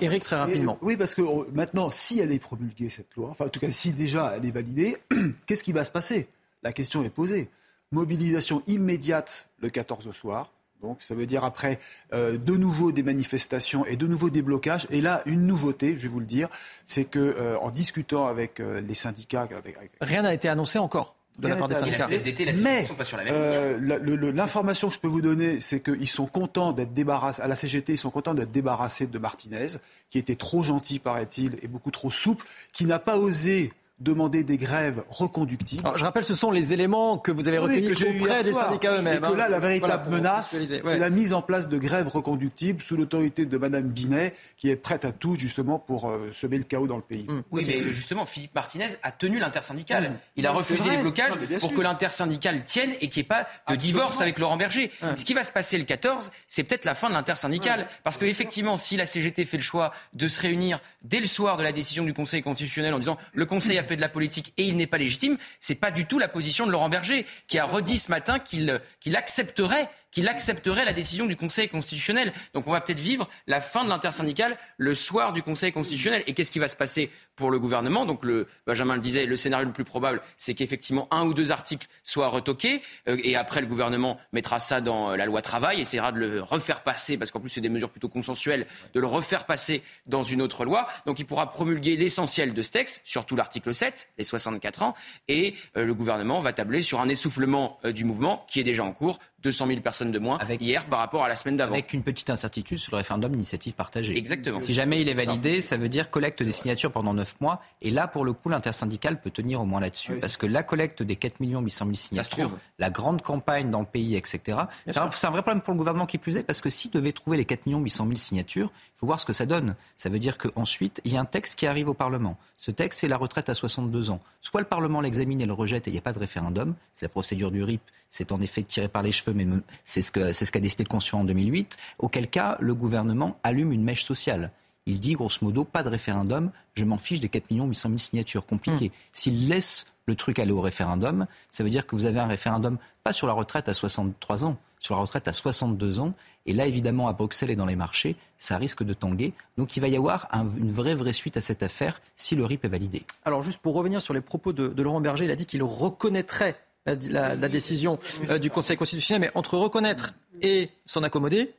[0.01, 0.79] Éric, très rapidement.
[0.81, 3.69] Oui, parce que oh, maintenant, si elle est promulguée, cette loi, enfin, en tout cas,
[3.69, 4.97] si déjà elle est validée,
[5.45, 6.27] qu'est-ce qui va se passer?
[6.63, 7.49] La question est posée.
[7.91, 10.51] mobilisation immédiate le 14 au soir.
[10.81, 11.79] Donc ça veut dire après
[12.13, 14.87] euh, de nouveau des manifestations et de nouveau des blocages.
[14.91, 16.49] Et là, une nouveauté, je vais vous le dire,
[16.85, 20.77] c'est que euh, en discutant avec euh, les syndicats, avec, avec- Rien n'a été annoncé
[20.77, 22.07] encore de la part des syndicats.
[22.07, 25.21] CFDT, la mais CGT sont pas sur la même euh, l'information que je peux vous
[25.21, 29.07] donner, c'est qu'ils sont contents d'être débarrassés, à la CGT, ils sont contents d'être débarrassés
[29.07, 29.67] de Martinez,
[30.09, 34.57] qui était trop gentil, paraît-il, et beaucoup trop souple, qui n'a pas osé demander des
[34.57, 35.81] grèves reconductibles.
[35.85, 38.21] Alors, je rappelle, ce sont les éléments que vous avez Oui, recueillis que j'ai eu
[38.21, 38.67] auprès des soir.
[38.67, 39.17] syndicats eux-mêmes.
[39.17, 39.37] Et que hein.
[39.37, 43.57] là, la véritable menace, c'est la mise en place de grèves reconductibles sous l'autorité de
[43.57, 47.01] Madame Binet, qui est prête à tout justement pour euh, semer le chaos dans le
[47.01, 47.25] pays.
[47.51, 50.09] Oui, mais justement, Philippe Martinez a tenu l'intersyndicale.
[50.09, 50.17] Mmh.
[50.35, 53.29] Il a Oui, refusé les blocages Non, pour que l'intersyndicale tienne et qu'il n'y ait
[53.29, 54.91] pas de divorce avec Laurent Berger.
[55.15, 57.87] Ce qui va se passer le 14, c'est peut-être la fin de l'intersyndicale.
[58.03, 61.63] Parce qu'effectivement, si la CGT fait le choix de se réunir dès le soir de
[61.63, 64.63] la décision du Conseil constitutionnel en disant le Conseil a fait de la politique et
[64.63, 67.65] il n'est pas légitime, c'est pas du tout la position de Laurent Berger, qui a
[67.65, 72.31] redit ce matin qu'il qu'il accepterait qu'il accepterait la décision du Conseil constitutionnel.
[72.53, 76.23] Donc on va peut-être vivre la fin de l'intersyndicale le soir du Conseil constitutionnel.
[76.25, 78.05] Et qu'est-ce qui va se passer pour le gouvernement?
[78.05, 81.51] Donc le, Benjamin le disait, le scénario le plus probable, c'est qu'effectivement un ou deux
[81.51, 82.81] articles soient retoqués.
[83.09, 86.41] euh, et après, le gouvernement mettra ça dans euh, la loi travail, essaiera de le
[86.41, 90.23] refaire passer, parce qu'en plus c'est des mesures plutôt consensuelles, de le refaire passer dans
[90.23, 90.87] une autre loi.
[91.05, 94.95] Donc il pourra promulguer l'essentiel de ce texte, surtout l'article 7, les 64 ans.
[95.27, 98.93] Et euh, le gouvernement va tabler sur un essoufflement du mouvement qui est déjà en
[98.93, 99.19] cours.
[99.45, 101.73] 200 000 personnes de moins hier par rapport à la semaine d'avant.
[101.73, 104.17] Avec une petite incertitude sur le référendum d'initiative partagée.
[104.17, 104.59] Exactement.
[104.59, 107.61] Si jamais il est validé, ça veut dire collecte des signatures pendant 9 mois.
[107.83, 110.17] Et là, pour le coup, l'intersyndicale peut tenir au moins là-dessus.
[110.19, 114.15] parce que la collecte des 4 800 000 signatures, la grande campagne dans le pays,
[114.15, 116.43] etc., c'est un, c'est un vrai problème pour le gouvernement qui plus est.
[116.43, 119.33] Parce que s'il devait trouver les 4 800 000 signatures, il faut voir ce que
[119.33, 119.75] ça donne.
[119.95, 122.37] Ça veut dire qu'ensuite, il y a un texte qui arrive au Parlement.
[122.57, 124.21] Ce texte, c'est la retraite à 62 ans.
[124.41, 126.73] Soit le Parlement l'examine et le rejette et il n'y a pas de référendum.
[126.93, 127.81] C'est la procédure du RIP.
[128.09, 129.45] C'est en effet tiré par les cheveux, mais
[129.83, 131.77] c'est ce qu'a décidé le Constituant en 2008.
[131.99, 134.51] Auquel cas, le gouvernement allume une mèche sociale.
[134.87, 138.45] Il dit, grosso modo, pas de référendum, je m'en fiche des 4 800 000 signatures.
[138.45, 138.91] Compliqué.
[139.11, 142.77] S'il laisse le truc aller au référendum, ça veut dire que vous avez un référendum,
[143.03, 146.13] pas sur la retraite à 63 ans, sur la retraite à 62 ans.
[146.45, 149.33] Et là, évidemment, à Bruxelles et dans les marchés, ça risque de tanguer.
[149.57, 152.45] Donc il va y avoir un- une vraie, vraie suite à cette affaire si le
[152.45, 153.03] RIP est validé.
[153.23, 155.63] Alors juste pour revenir sur les propos de, de Laurent Berger, il a dit qu'il
[155.63, 156.55] reconnaîtrait
[156.85, 161.53] la, la- la décision euh, du Conseil constitutionnel, mais entre reconnaître et s'en accommoder,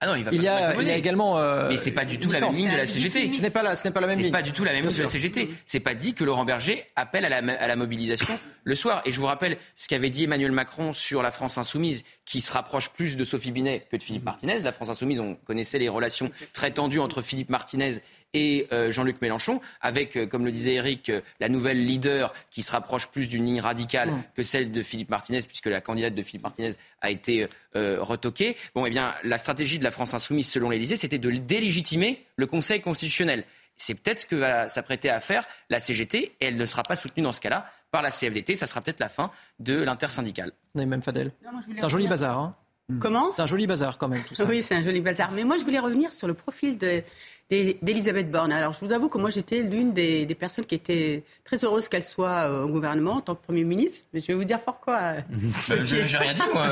[0.00, 1.38] Ah non, il va il pas y a, il y a également.
[1.38, 3.28] euh, Mais c'est pas du tout la même ligne de la CGT.
[3.28, 4.32] Ce n'est pas la, ce n'est pas la même C'est ligne.
[4.32, 5.08] pas du tout la même ligne de la.
[5.08, 5.48] CGT.
[5.66, 9.02] C'est pas dit que Laurent Berger appelle à la, à la mobilisation le soir.
[9.06, 12.50] Et je vous rappelle ce qu'avait dit Emmanuel Macron sur la France insoumise, qui se
[12.52, 14.58] rapproche plus de Sophie Binet que de Philippe Martinez.
[14.58, 18.00] La France insoumise, on connaissait les relations très tendues entre Philippe Martinez
[18.34, 22.62] et euh, Jean-Luc Mélenchon, avec, euh, comme le disait Eric, euh, la nouvelle leader qui
[22.62, 24.22] se rapproche plus d'une ligne radicale Mm.
[24.36, 28.56] que celle de Philippe Martinez, puisque la candidate de Philippe Martinez a été euh, retoquée.
[28.74, 32.46] Bon, eh bien, la stratégie de la France insoumise, selon l'Élysée, c'était de délégitimer le
[32.46, 33.44] Conseil constitutionnel.
[33.76, 36.94] C'est peut-être ce que va s'apprêter à faire la CGT, et elle ne sera pas
[36.96, 38.54] soutenue dans ce cas-là par la CFDT.
[38.56, 39.30] Ça sera peut-être la fin
[39.60, 40.52] de l'intersyndicale.
[40.74, 41.32] même Fadel.
[41.76, 42.38] C'est un joli bazar.
[42.38, 42.56] hein.
[43.00, 44.44] Comment C'est un joli bazar quand même tout ça.
[44.44, 45.30] Oui, c'est un joli bazar.
[45.32, 47.02] Mais moi, je voulais revenir sur le profil de-
[47.50, 48.52] d'Elisabeth Borne.
[48.52, 51.88] Alors, je vous avoue que moi, j'étais l'une des, des personnes qui était très heureuse
[51.88, 54.04] qu'elle soit euh, au gouvernement en tant que Premier ministre.
[54.12, 54.98] Mais je vais vous dire pourquoi.
[55.70, 56.66] euh, je- J'ai rien dit, moi.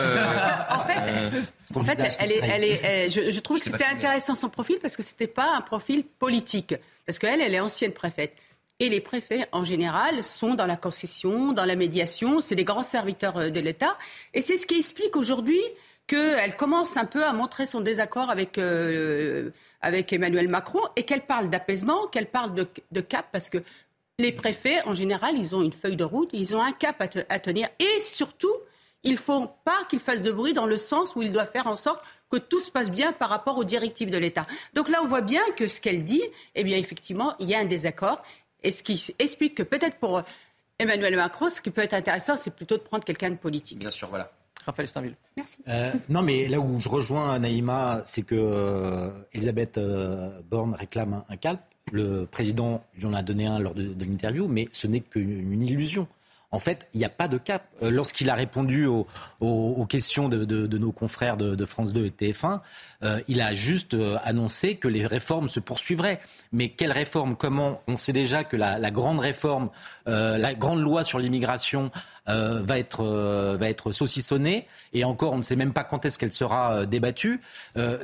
[0.71, 3.85] en fait, en fait, elle est, elle est, elle- je, je trouvais que Je c'était
[3.87, 6.75] intéressant son profil parce que c'était pas un profil politique.
[7.07, 8.35] Parce qu'elle, elle est ancienne préfète.
[8.81, 12.41] Et les préfets, en général, sont dans la concession, dans la médiation.
[12.41, 13.97] C'est des grands serviteurs euh, de l'État.
[14.35, 15.61] Et c'est ce qui explique aujourd'hui
[16.07, 19.51] qu'elle commence un peu à montrer son désaccord avec, euh,
[19.83, 23.59] Emmanuel Macron et qu'elle parle d'apaisement, qu'elle parle de, cap, parce que
[24.19, 27.09] les préfets, en général, ils ont une feuille de route, ils ont un cap à,
[27.09, 27.69] te- à tenir.
[27.79, 28.55] Et surtout,
[29.05, 31.67] il ne faut pas qu'ils fassent de bruit dans le sens où ils doivent faire
[31.67, 34.47] en sorte que tout se passe bien par rapport aux directives de l'État.
[34.75, 36.23] Donc là, on voit bien que ce qu'elle dit,
[36.55, 38.23] eh bien, effectivement, il y a un désaccord.
[38.63, 40.23] Et ce qui explique que peut-être pour
[40.79, 43.79] Emmanuel Macron, ce qui peut être intéressant, c'est plutôt de prendre quelqu'un de politique.
[43.79, 44.31] Bien sûr, voilà.
[44.65, 45.17] Raphaël Steinville.
[45.69, 51.15] Euh, non, mais là où je rejoins Naïma, c'est que euh, Elisabeth euh, Borne réclame
[51.15, 51.61] un, un cap.
[51.91, 55.63] Le président lui en a donné un lors de, de l'interview, mais ce n'est qu'une
[55.63, 56.07] illusion.
[56.55, 57.65] En fait, il n'y a pas de cap.
[57.83, 59.07] Euh, Lorsqu'il a répondu aux,
[59.41, 62.61] aux- aux questions de, de- de nos confrères de, de France 2 et TF1,
[63.05, 66.21] euh, il a juste euh, annoncé que les réformes se poursuivraient.
[66.53, 67.37] Mais quelles réformes?
[67.37, 67.81] Comment?
[67.89, 69.71] On sait déjà que la, la grande réforme,
[70.09, 71.91] euh, la grande loi sur l'immigration
[72.29, 76.05] euh, va être euh, va être saucissonnée et encore on ne sait même pas quand
[76.05, 77.41] est-ce qu'elle sera euh, débattue.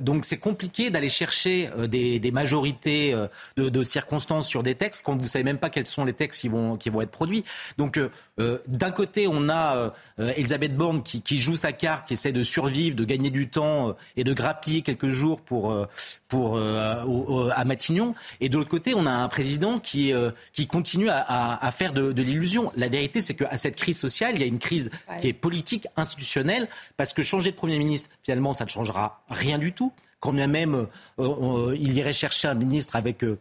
[0.00, 3.12] donc c'est compliqué d'aller chercher des, des, majorités
[3.56, 6.40] de, de, circonstances sur des textes quand vous savez même pas quels sont les textes
[6.40, 7.44] qui vont qui vont être produits.
[7.76, 8.00] Donc
[8.38, 12.96] d'un côté on a Elisabeth Borne qui, qui, joue sa carte, qui essaie de survivre,
[12.96, 15.86] de gagner du temps et de grappiller quelques jours pour
[16.28, 18.14] pour à Matignon.
[18.40, 20.12] Et de l'autre côté on a un président qui
[20.52, 22.70] qui continue à, à, à faire de, de l'illusion.
[22.76, 26.68] La vérité c'est qu'à cette crise il y a une crise qui est politique, institutionnelle,
[26.96, 29.92] parce que changer de Premier ministre, finalement, ça ne changera rien du tout.
[30.20, 30.86] Quand bien même euh,
[31.20, 33.38] euh, il irait chercher un ministre avec euh,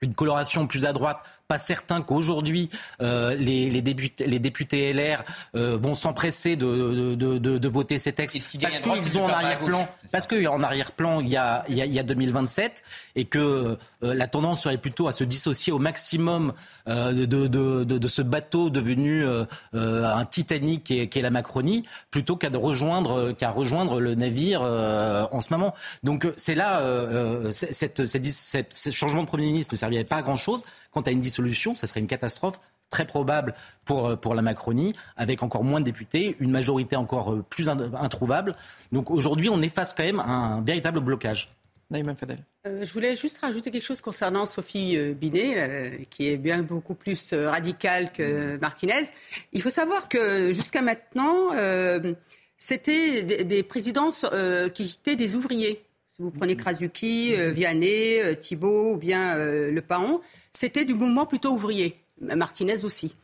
[0.00, 1.20] une coloration plus à droite,
[1.54, 2.68] pas certain qu'aujourd'hui
[3.00, 5.22] euh, les, les, députés, les, députés, LR
[5.54, 9.88] euh, vont s'empresser de, de, de, de, voter ces textes parce qu'ils ont en arrière-plan,
[10.10, 12.82] parce qu'en arrière-plan il y a, il y a 2027
[13.14, 16.54] et que euh, la tendance serait plutôt à se dissocier au maximum
[16.86, 19.24] de, de, ce bateau devenu
[19.72, 25.52] un Titanic qui est, la Macronie, plutôt qu'à rejoindre, qu'à rejoindre le navire en ce
[25.54, 25.74] moment.
[26.02, 26.82] Donc c'est là,
[27.52, 30.64] cette, cette, ce changement de Premier ministre ne servirait pas à grand-chose.
[30.94, 35.42] Quant à une dissolution, ça serait une catastrophe très probable pour, pour la Macronie, avec
[35.42, 38.54] encore moins de députés, une majorité encore plus introuvable.
[38.92, 41.50] Donc aujourd'hui, on est face quand même à un véritable blocage.
[41.92, 46.62] Euh, je voulais juste rajouter quelque chose concernant Sophie euh, Binet, euh, qui est bien
[46.62, 49.04] beaucoup plus radicale que Martinez.
[49.52, 51.50] Il faut savoir que jusqu'à maintenant,
[52.56, 54.26] c'était des, des présidences
[54.74, 55.84] qui étaient des ouvriers.
[56.12, 60.20] Si vous prenez Krasuki, Vianney, Thibault ou bien Le Paon,
[60.54, 62.00] c'était du mouvement plutôt ouvrier.
[62.20, 63.16] Martinez aussi.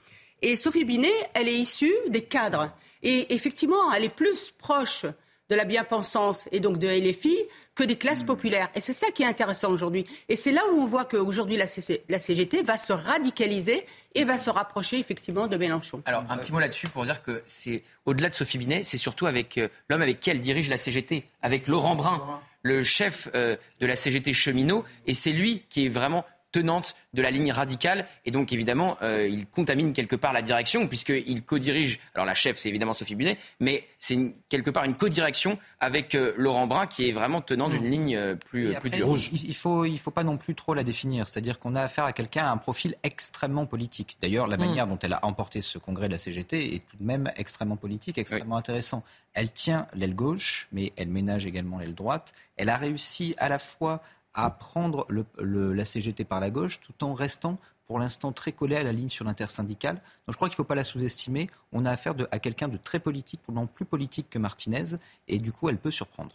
[0.42, 2.70] Et Sophie Binet, elle est issue des cadres.
[3.02, 5.06] Et effectivement, elle est plus proche
[5.48, 7.36] de la bien-pensance et donc de LFI
[7.74, 8.68] que des classes populaires.
[8.74, 10.04] Et c'est ça qui est intéressant aujourd'hui.
[10.28, 11.66] Et c'est là où on voit qu'aujourd'hui la,
[12.08, 16.02] la, CGT va se radicaliser et va se rapprocher effectivement de Mélenchon.
[16.04, 19.26] Alors un petit mot là-dessus pour dire que c'est au-delà de Sophie Binet, c'est surtout
[19.26, 23.56] avec euh, l'homme avec qui elle dirige la CGT, avec Laurent Brun, le chef euh,
[23.80, 28.06] de la CGT cheminot, et c'est lui qui est vraiment tenante de la ligne radicale.
[28.24, 32.00] Et donc, évidemment, euh, il contamine quelque part la direction, puisqu'il co-dirige.
[32.14, 36.32] Alors, la chef, c'est évidemment Sophie Bunet, mais c'est quelque part une co-direction avec euh,
[36.36, 37.90] Laurent Brun, qui est vraiment tenant d'une mm.
[37.90, 39.16] ligne euh, plus, plus dure.
[39.32, 41.28] Il ne faut, il faut pas non plus trop la définir.
[41.28, 44.16] C'est-à-dire qu'on a affaire à quelqu'un à un profil extrêmement politique.
[44.20, 44.60] D'ailleurs, la mm.
[44.60, 47.76] manière dont elle a emporté ce congrès de la CGT est tout de même extrêmement
[47.76, 49.02] politique, extrêmement intéressant.
[49.32, 52.32] Elle tient l'aile gauche, mais elle ménage également l'aile droite.
[52.56, 54.02] Elle a réussi à la fois
[54.34, 55.06] à prendre
[55.38, 59.08] la CGT par la gauche tout en restant pour l'instant très collé à la ligne
[59.08, 59.96] sur l'intersyndicale.
[59.96, 61.50] Donc je crois qu'il ne faut pas la sous-estimer.
[61.72, 65.50] On a affaire à quelqu'un de très politique, probablement plus politique que Martinez, et du
[65.50, 66.30] coup elle peut surprendre.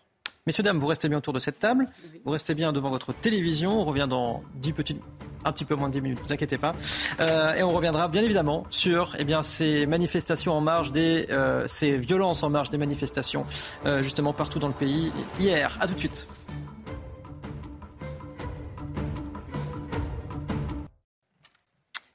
[0.48, 1.88] Messieurs, dames, vous restez bien autour de cette table,
[2.24, 5.02] vous restez bien devant votre télévision, on revient dans 10 petites
[5.46, 6.74] un petit peu moins de 10 minutes, ne vous inquiétez pas.
[7.20, 11.98] Euh, et on reviendra bien évidemment sur eh ces manifestations en marge des, euh, ces
[11.98, 13.44] violences en marge des manifestations,
[13.86, 15.78] euh, justement partout dans le pays hier.
[15.80, 16.28] À tout de suite.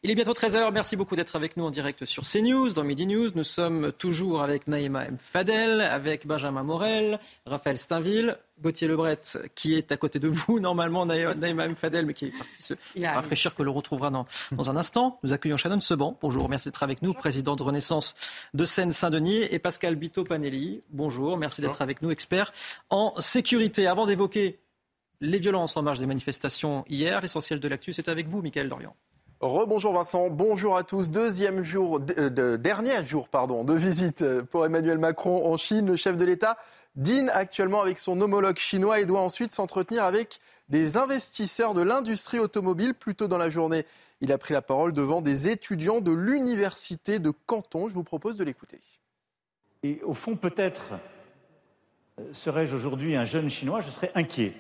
[0.03, 0.73] Il est bientôt 13h.
[0.73, 3.29] Merci beaucoup d'être avec nous en direct sur CNews, dans Midi News.
[3.35, 5.19] Nous sommes toujours avec Naïma M.
[5.21, 9.21] Fadel, avec Benjamin Morel, Raphaël Steinville, Gauthier Lebret,
[9.55, 11.77] qui est à côté de vous, normalement, Naïma M.
[11.77, 12.73] Fadel, mais qui est parti se
[13.05, 15.19] rafraîchir, que l'on retrouvera dans, dans, un instant.
[15.23, 16.17] Nous accueillons Shannon Seban.
[16.23, 18.15] Bonjour, merci d'être avec nous, président de Renaissance
[18.55, 20.81] de Seine-Saint-Denis, et Pascal Bito-Panelli.
[20.89, 22.55] Bonjour, merci d'être avec nous, expert
[22.89, 23.87] en sécurité.
[23.87, 24.61] Avant d'évoquer
[25.21, 28.97] les violences en marge des manifestations hier, l'essentiel de l'actu, c'est avec vous, Michael Dorian.
[29.41, 31.11] Rebonjour Vincent, bonjour à tous.
[31.11, 35.87] Deuxième jour, euh, de, dernier jour pardon, de visite pour Emmanuel Macron en Chine.
[35.87, 36.59] Le chef de l'État
[36.95, 42.39] dîne actuellement avec son homologue chinois et doit ensuite s'entretenir avec des investisseurs de l'industrie
[42.39, 42.93] automobile.
[42.93, 43.87] Plus tôt dans la journée,
[44.21, 47.89] il a pris la parole devant des étudiants de l'université de Canton.
[47.89, 48.79] Je vous propose de l'écouter.
[49.83, 50.97] Et au fond, peut-être
[52.19, 54.53] euh, serais-je aujourd'hui un jeune chinois, je serais inquiet.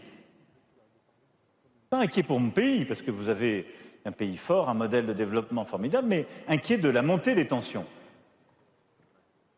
[1.90, 3.66] Pas inquiet pour mon pays, parce que vous avez
[4.05, 7.86] un pays fort, un modèle de développement formidable, mais inquiet de la montée des tensions.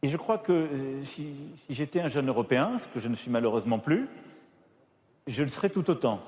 [0.03, 1.34] Et je crois que euh, si,
[1.70, 4.09] j'étais un jeune Européen, ce que je ne suis malheureusement plus,
[5.28, 6.20] je le serais tout autant.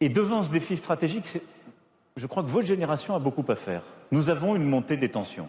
[0.00, 1.38] Et devant ce défi stratégique,
[2.16, 3.82] je crois que votre génération a beaucoup à faire.
[4.10, 5.48] Nous avons une montée des tensions.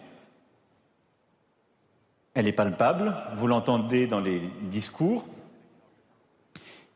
[2.34, 5.26] Elle est palpable, vous l'entendez dans les discours,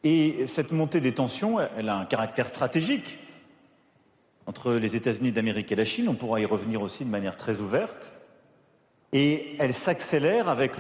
[0.09, 3.18] et cette montée des tensions, a un caractère stratégique
[4.46, 6.09] entre les États-Unis d'Amérique et la Chine.
[6.09, 8.12] On pourra y revenir aussi de manière très ouverte.
[9.12, 10.74] Et elle s'accélère avec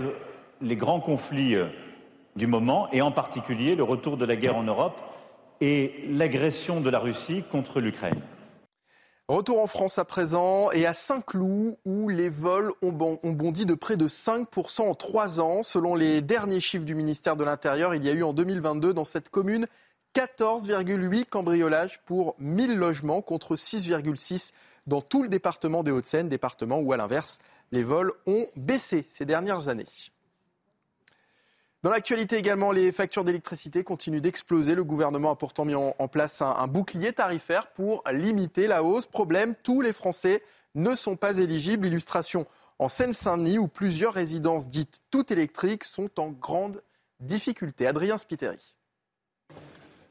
[0.62, 1.66] les grands conflits euh,
[2.36, 5.00] du moment, et en particulier le retour de la guerre en Europe
[5.60, 8.20] et l'agression de la Russie contre l'Ukraine.
[9.28, 13.96] Retour en France à présent et à Saint-Cloud où les vols ont bondi de près
[13.96, 15.64] de 5% en trois ans.
[15.64, 19.04] Selon les derniers chiffres du ministère de l'Intérieur, il y a eu en 2022 dans
[19.04, 19.66] cette commune
[20.14, 24.52] 14,8 cambriolages pour 1000 logements contre 6,6
[24.86, 27.38] dans tout le département des Hauts-de-Seine, département où à l'inverse
[27.72, 29.86] les vols ont baissé ces dernières années.
[31.86, 34.74] Dans l'actualité également, les factures d'électricité continuent d'exploser.
[34.74, 39.06] Le gouvernement a pourtant mis en, place un, bouclier tarifaire pour limiter la hausse.
[39.06, 40.42] Problème, tous les Français
[40.74, 41.86] ne sont pas éligibles.
[41.86, 42.44] Illustration
[42.80, 46.82] en Seine-Saint-Denis où plusieurs résidences dites toutes électriques sont en grande
[47.20, 47.86] difficulté.
[47.86, 48.74] Adrien Spiteri.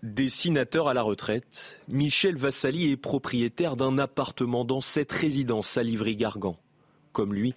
[0.01, 6.55] Dessinateur à la retraite, Michel Vassali est propriétaire d'un appartement dans cette résidence à Livry-Gargan.
[7.11, 7.53] Comme lui,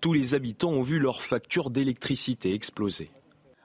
[0.00, 3.12] tous les habitants ont vu leur facture d'électricité exploser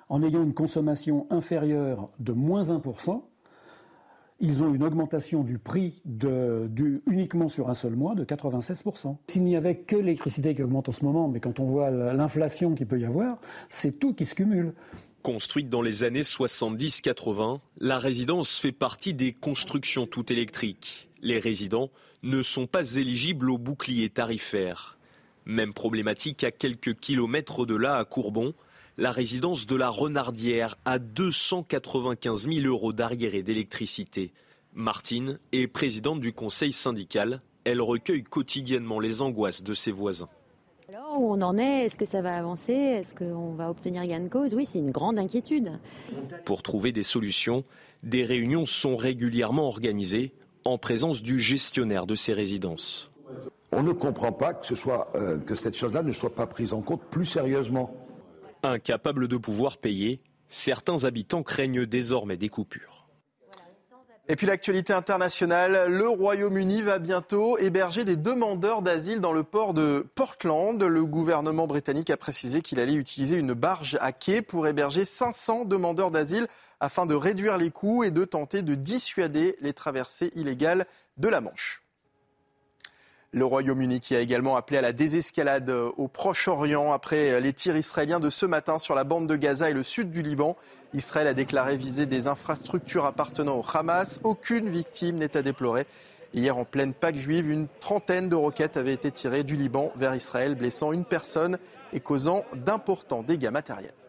[0.09, 3.21] en ayant une consommation inférieure de moins 1%,
[4.41, 6.01] ils ont une augmentation du prix
[7.07, 9.15] uniquement sur un seul mois de 96%.
[9.27, 12.75] S'il n'y avait que l'électricité qui augmente en ce moment, mais quand on voit l'inflation
[12.75, 13.37] qu'il peut y avoir,
[13.69, 14.73] c'est tout qui se cumule.
[15.23, 21.09] Construite dans les années 70-80, la résidence fait partie des constructions toutes électriques.
[21.21, 21.89] Les résidents
[22.21, 24.97] ne sont pas éligibles au bouclier tarifaire.
[25.45, 28.53] Même problématique à quelques kilomètres de là à Courbon,
[28.97, 34.33] la résidence de la Renardière a 295 000 euros d'arriéré d'électricité.
[34.73, 37.39] Martine est présidente du conseil syndical.
[37.65, 40.29] Elle recueille quotidiennement les angoisses de ses voisins.
[40.87, 41.85] Alors, où on en est?
[41.85, 42.73] Est-ce que ça va avancer?
[42.73, 44.53] Est-ce qu'on va obtenir gain de cause?
[44.53, 45.71] Oui, c'est une grande inquiétude.
[46.45, 47.63] Pour trouver des solutions,
[48.03, 50.33] des réunions sont régulièrement organisées
[50.63, 53.11] en présence du gestionnaire de ces résidences.
[53.71, 56.71] On ne comprend pas que, ce soit, euh, que cette chose-là ne soit pas prise
[56.71, 58.04] en compte plus sérieusement.
[58.65, 63.07] Incapables de pouvoir payer, certains habitants craignent désormais des coupures.
[64.27, 69.75] Et puis l'actualité internationale, le Royaume-Uni va bientôt héberger des demandeurs d'asile dans le port
[69.75, 70.81] de Portland.
[70.81, 75.65] Le gouvernement britannique a précisé qu'il allait utiliser une barge à quai pour héberger 500
[75.65, 76.47] demandeurs d'asile
[76.79, 80.87] afin de réduire les coûts et de tenter de dissuader les traversées illégales
[81.17, 81.84] de la Manche.
[83.35, 87.51] Le Royaume-Uni qui a également appelé à la désescalade euh, au Proche-Orient après euh, les
[87.51, 90.55] tirs israéliens de ce matin sur la bande de Gaza et le sud du Liban.
[90.93, 94.21] Israël a déclaré viser des infrastructures appartenant au Hamas.
[94.23, 95.85] Aucune victime n'est à déplorer.
[96.33, 100.15] Hier, en pleine Pâque juive, une trentaine de roquettes avaient été tirées du Liban vers
[100.15, 101.57] Israël, blessant une personne
[101.91, 104.04] et causant d'importants dégâts matériels.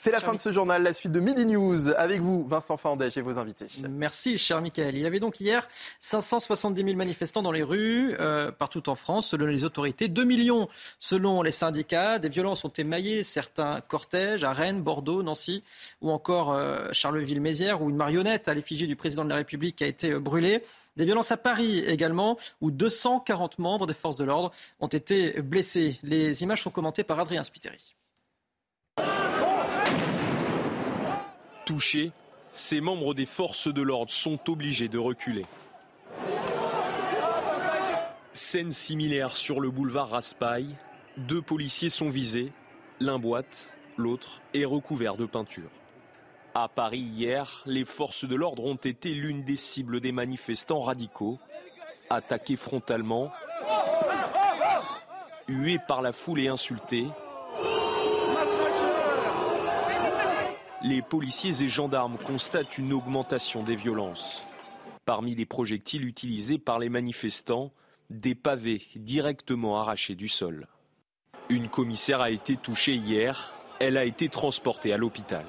[0.00, 1.88] C'est la fin de ce journal, la suite de Midi News.
[1.88, 3.66] Avec vous, Vincent Fandège et vos invités.
[3.90, 4.94] Merci, cher Michael.
[4.94, 5.68] Il y avait donc hier
[5.98, 10.06] 570 000 manifestants dans les rues, euh, partout en France, selon les autorités.
[10.06, 10.68] 2 millions
[11.00, 12.20] selon les syndicats.
[12.20, 15.64] Des violences ont émaillé certains cortèges à Rennes, Bordeaux, Nancy
[16.00, 19.86] ou encore euh, Charleville-Mézières, où une marionnette à l'effigie du président de la République a
[19.88, 20.62] été euh, brûlée.
[20.96, 25.98] Des violences à Paris également, où 240 membres des forces de l'ordre ont été blessés.
[26.04, 27.96] Les images sont commentées par Adrien Spiteri.
[31.68, 32.12] Touchés,
[32.54, 35.44] ces membres des forces de l'ordre sont obligés de reculer.
[38.32, 40.74] Scène similaire sur le boulevard Raspail.
[41.18, 42.52] Deux policiers sont visés.
[43.00, 45.68] L'un boite, l'autre est recouvert de peinture.
[46.54, 51.38] À Paris hier, les forces de l'ordre ont été l'une des cibles des manifestants radicaux,
[52.08, 53.30] attaqués frontalement,
[55.48, 57.08] hués par la foule et insultés.
[60.82, 64.42] Les policiers et gendarmes constatent une augmentation des violences.
[65.04, 67.72] Parmi les projectiles utilisés par les manifestants,
[68.10, 70.68] des pavés directement arrachés du sol.
[71.48, 75.44] Une commissaire a été touchée hier, elle a été transportée à l'hôpital.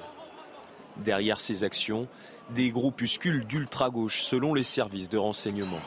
[0.96, 2.08] Derrière ces actions,
[2.50, 5.80] des groupuscules d'ultra-gauche selon les services de renseignement.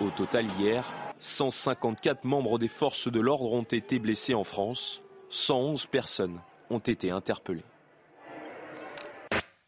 [0.00, 5.86] Au total hier, 154 membres des forces de l'ordre ont été blessés en France, 111
[5.86, 6.40] personnes
[6.70, 7.64] ont été interpellées.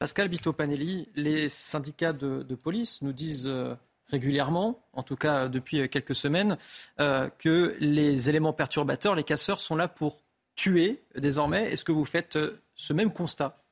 [0.01, 3.74] Pascal Bito-Panelli, les syndicats de, police nous disent euh,
[4.09, 6.57] régulièrement, en tout cas depuis quelques semaines,
[7.01, 10.22] euh, que les éléments perturbateurs, les casseurs, sont là pour
[10.57, 11.70] tuer désormais.
[11.70, 13.62] Est-ce que vous faites euh, ce même constat?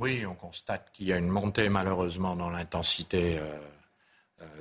[0.00, 3.40] Oui, on constate qu'il y a une montée malheureusement dans l'intensité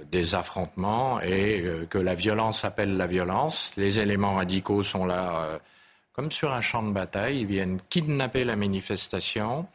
[0.10, 3.76] des affrontements et que la violence appelle la violence.
[3.76, 5.60] Les éléments radicaux sont là
[6.14, 9.68] comme sur un champ de bataille, ils viennent kidnapper la manifestation.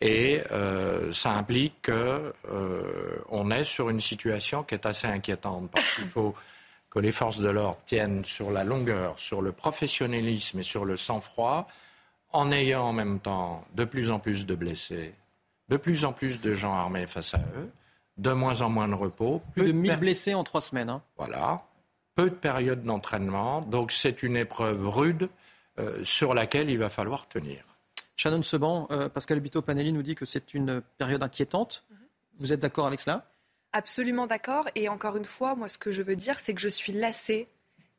[0.00, 5.94] Et euh, ça implique qu'on euh, est sur une situation qui est assez inquiétante parce
[5.94, 6.34] qu'il faut
[6.90, 10.96] que les forces de l'ordre tiennent sur la longueur, sur le professionnalisme et sur le
[10.96, 11.66] sang-froid,
[12.32, 15.14] en ayant en même temps de plus en plus de blessés,
[15.68, 17.70] de plus en plus de gens armés face à eux,
[18.18, 19.42] de moins en moins de repos.
[19.54, 20.90] Plus de 1000 blessés en trois semaines.
[20.90, 21.02] Hein.
[21.16, 21.62] Voilà.
[22.14, 23.62] Peu de périodes d'entraînement.
[23.62, 25.28] Donc c'est une épreuve rude
[25.78, 27.62] euh, sur laquelle il va falloir tenir.
[28.16, 31.84] Shannon Seban, euh, Pascal Bito-Panelli nous dit que c'est une période inquiétante.
[32.38, 33.30] Vous êtes d'accord avec cela?
[33.72, 34.68] Absolument d'accord.
[34.74, 37.48] Et encore une fois, moi, ce que je veux dire, c'est que je suis lassée,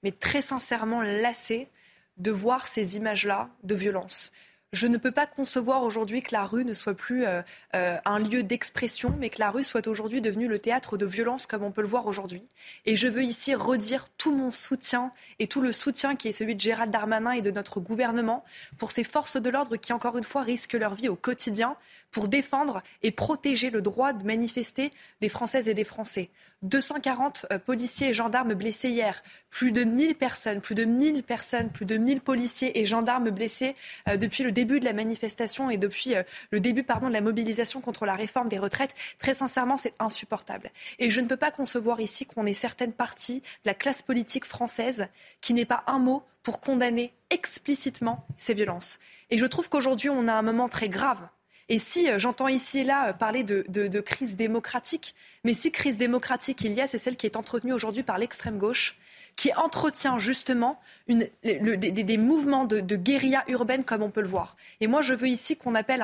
[0.04, 1.70] mais très sincèrement lassée,
[2.18, 4.32] de voir ces images-là de violence.
[4.74, 7.42] Je ne peux pas concevoir aujourd'hui que la rue ne soit plus euh,
[7.74, 11.46] euh, un lieu d'expression, mais que la rue soit aujourd'hui devenue le théâtre de violence
[11.46, 12.44] comme on peut le voir aujourd'hui.
[12.86, 16.54] Et je veux ici redire tout mon soutien et tout le soutien qui est celui
[16.54, 18.44] de Gérald Darmanin et de notre gouvernement
[18.78, 21.78] pour ces forces de l'ordre qui, encore une fois, risquent leur vie au quotidien
[22.12, 24.92] pour défendre et protéger le droit de manifester
[25.22, 26.30] des Françaises et des Français.
[26.64, 31.70] 240 euh, policiers et gendarmes blessés hier, plus de 1000 personnes, plus de 1000 personnes,
[31.70, 33.76] plus de 1000 policiers et gendarmes blessés
[34.08, 37.22] euh, depuis le début de la manifestation et depuis euh, le début pardon, de la
[37.22, 38.96] mobilisation contre la réforme des retraites.
[39.20, 40.72] Très sincèrement, c'est insupportable.
[40.98, 44.46] Et je ne peux pas concevoir ici qu'on ait certaines parties de la classe politique
[44.46, 45.08] française
[45.42, 49.00] qui n'ait pas un mot pour condamner explicitement ces violences.
[49.30, 51.28] Et je trouve qu'aujourd'hui, on a un moment très grave
[51.70, 55.98] et si euh, j'entends ici et là euh, parler de, crise démocratique, mais si crise
[55.98, 58.98] démocratique il y a, c'est celle qui est entretenue aujourd'hui par l'extrême gauche,
[59.36, 64.56] qui entretient justement des, mouvements de, guérilla urbaine comme on peut le voir.
[64.82, 66.04] Et moi, je veux ici qu'on appelle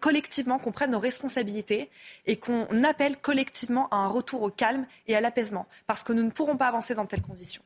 [0.00, 1.88] collectivement, qu'on prenne nos responsabilités
[2.26, 6.22] et qu'on appelle collectivement à un retour au calme et à l'apaisement, parce que nous
[6.22, 7.62] ne pourrons pas avancer dans de telles conditions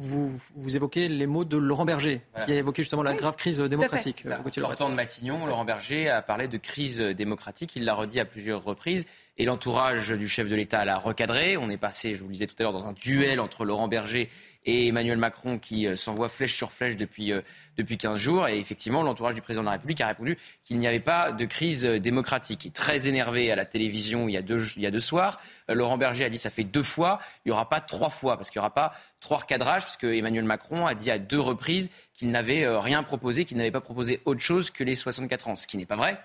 [0.00, 4.24] vous, évoquez les mots de Laurent Berger, qui a évoqué justement la grave crise démocratique.
[4.52, 7.72] Sortant de Matignon, Laurent Berger a parlé de crise démocratique.
[7.76, 9.06] Il l'a redit à plusieurs reprises.
[9.38, 11.56] Et l'entourage du chef de l'État l'a recadré.
[11.56, 13.88] On est passé, je vous le disais tout à l'heure, dans un duel entre Laurent
[13.88, 14.28] Berger
[14.64, 17.40] et Emmanuel Macron qui euh, s'envoie flèche sur flèche depuis, euh,
[17.76, 18.48] depuis 15 jours.
[18.48, 21.44] Et effectivement, l'entourage du président de la République a répondu qu'il n'y avait pas de
[21.46, 22.70] crise euh, démocratique.
[22.74, 25.40] très énervé à la télévision il y a deux, il y a soirs.
[25.68, 28.50] Laurent Berger a dit ça fait deux fois, il n'y aura pas trois fois, parce
[28.50, 32.30] qu'il n'y aura pas trois recadrages, puisque Emmanuel Macron a dit à deux reprises qu'il
[32.30, 35.78] n'avait rien proposé, qu'il n'avait pas proposé autre chose que les 64 ans, ce qui
[35.78, 36.20] n'est pas vrai,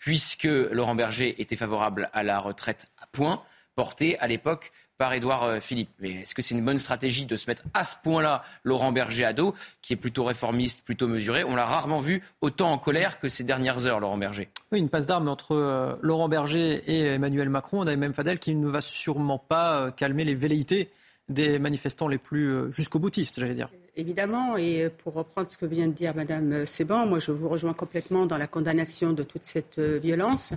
[0.00, 3.42] puisque Laurent Berger était favorable à la retraite à point,
[3.76, 5.90] portée à l'époque par Édouard euh, Philippe.
[6.00, 9.24] Mais est-ce que c'est une bonne stratégie de se mettre à ce point-là Laurent Berger
[9.24, 11.44] à dos, qui est plutôt réformiste, plutôt mesuré?
[11.44, 14.48] On l'a rarement vu autant en colère que ces dernières heures, Laurent Berger.
[14.72, 17.80] Oui, une passe d'armes entre euh, Laurent Berger et Emmanuel Macron.
[17.80, 20.90] On a même Fadel qui ne va sûrement pas euh, calmer les velléités
[21.28, 23.70] des manifestants les plus jusqu'au boutistes, j'allais dire.
[23.96, 27.74] Évidemment, et pour reprendre ce que vient de dire Madame Seban, moi je vous rejoins
[27.74, 30.54] complètement dans la condamnation de toute cette violence.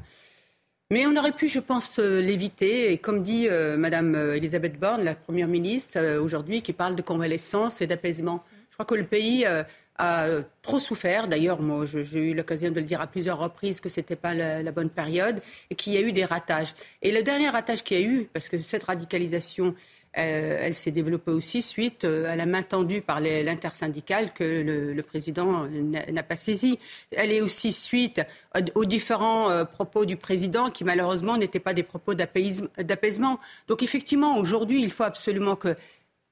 [0.93, 2.91] Mais on aurait pu, je pense, euh, l'éviter.
[2.91, 7.01] Et comme dit euh, Madame euh, Elisabeth Borne, la Première ministre, aujourd'hui, qui parle de
[7.01, 8.43] convalescence et d'apaisement.
[8.69, 9.43] Je crois que le pays
[9.97, 10.27] a
[10.61, 11.27] trop souffert.
[11.27, 14.33] D'ailleurs, moi, j'ai eu l'occasion de le dire à plusieurs reprises que ce n'était pas
[14.33, 16.73] la, bonne période et qu'il y a eu des ratages.
[17.01, 19.73] Et le dernier ratage qu'il y a eu, parce que cette radicalisation euh,
[20.13, 25.67] elle s'est développée aussi suite euh, à la main tendue par l'intersyndicale que le, président
[25.67, 26.79] n'a pas saisie.
[27.11, 28.21] Elle est aussi suite
[28.75, 33.39] aux différents euh, propos du président qui malheureusement n'étaient pas des propos d'apaisement.
[33.67, 35.75] Donc effectivement, aujourd'hui, il faut absolument que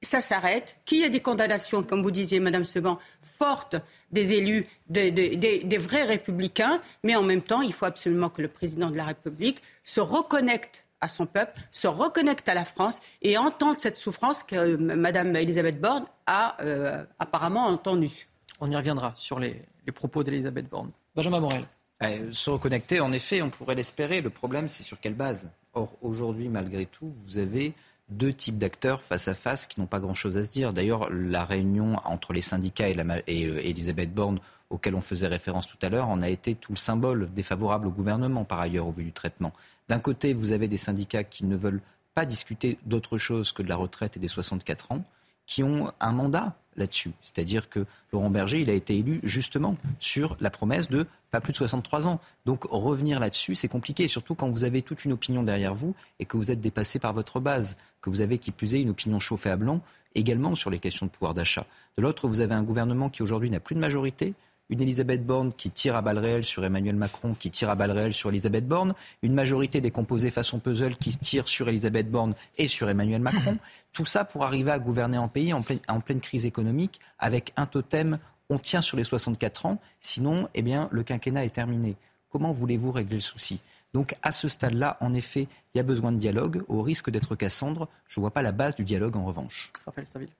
[0.02, 3.76] ça s'arrête, qu'il y ait des condamnations, comme vous disiez, Madame Seban, fortes
[4.10, 8.90] des élus, des, vrais républicains, mais en même temps, il faut absolument que le président
[8.90, 13.78] de la République se reconnecte à son peuple, se reconnecte à la France et entende
[13.78, 18.28] cette souffrance que euh, Mme Elisabeth Borne a euh, apparemment entendue.
[18.60, 19.60] On y reviendra sur les,
[19.92, 20.90] propos d'Elisabeth Borne.
[21.14, 21.64] Benjamin Morel.
[22.02, 24.20] Euh, se reconnecter, en effet, on pourrait l'espérer.
[24.20, 25.50] Le problème, c'est sur quelle base?
[25.74, 27.74] Or, aujourd'hui, malgré tout, vous avez
[28.08, 30.72] deux types d'acteurs face à face qui n'ont pas grand-chose à se dire.
[30.72, 32.96] D'ailleurs, la réunion entre les syndicats et,
[33.26, 34.38] et Elisabeth Borne,
[34.70, 37.90] auquel on faisait référence tout à l'heure, en a été tout le symbole défavorable au
[37.90, 39.52] gouvernement, par ailleurs, au vu du traitement.
[39.92, 41.82] D'un côté, vous avez des syndicats qui ne veulent
[42.14, 45.04] pas discuter d'autre chose que de la retraite et des 64 ans,
[45.44, 47.10] qui ont un mandat là-dessus.
[47.20, 51.52] C'est-à-dire que Laurent Berger, il a été élu justement sur la promesse de pas plus
[51.52, 52.20] de 63 ans.
[52.46, 56.24] Donc revenir là-dessus, c'est compliqué, surtout quand vous avez toute une opinion derrière vous et
[56.24, 59.20] que vous êtes dépassé par votre base, que vous avez qui plus est une opinion
[59.20, 59.82] chauffée à blanc
[60.14, 61.66] également sur les questions de pouvoir d'achat.
[61.98, 64.32] De l'autre, vous avez un gouvernement qui aujourd'hui n'a plus de majorité,
[64.72, 67.90] une Elisabeth Borne qui tire à balles réelles sur Emmanuel Macron, qui tire à balles
[67.90, 72.68] réelles sur Elisabeth Borne, une majorité décomposée façon puzzle qui tire sur Elisabeth Borne et
[72.68, 73.58] sur Emmanuel Macron.
[73.92, 77.52] Tout ça pour arriver à gouverner un pays en pleine, en pleine crise économique avec
[77.56, 78.18] un totem
[78.48, 81.96] on tient sur les 64 ans, sinon eh bien, le quinquennat est terminé.
[82.30, 83.60] Comment voulez-vous régler le souci?
[83.94, 86.62] Donc à ce stade-là, en effet, il y a besoin de dialogue.
[86.68, 89.70] Au risque d'être Cassandre, je ne vois pas la base du dialogue en revanche.
[89.84, 90.30] Raphaël Staville.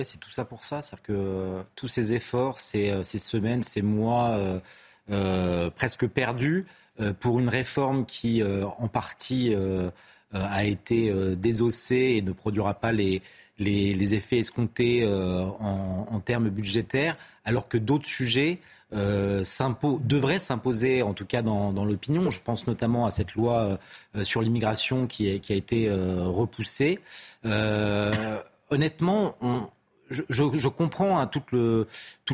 [0.00, 0.80] C'est tout ça pour ça.
[0.80, 4.38] C'est-à-dire que euh, tous ces efforts, ces, euh, semaines, ces mois
[5.10, 6.66] euh, presque perdus
[7.20, 9.56] pour une réforme qui, en partie,
[10.32, 13.22] a été désossé et ne produira pas les,
[13.58, 18.60] les, effets escomptés en, termes budgétaires, alors que d'autres sujets
[18.92, 19.42] euh,
[20.04, 22.30] devrait s'imposer, en tout cas dans, l'opinion.
[22.30, 23.78] Je pense notamment à cette loi
[24.22, 27.00] sur l'immigration qui, a été repoussée.
[28.70, 29.34] honnêtement,
[30.28, 31.52] je, comprends hein, toute,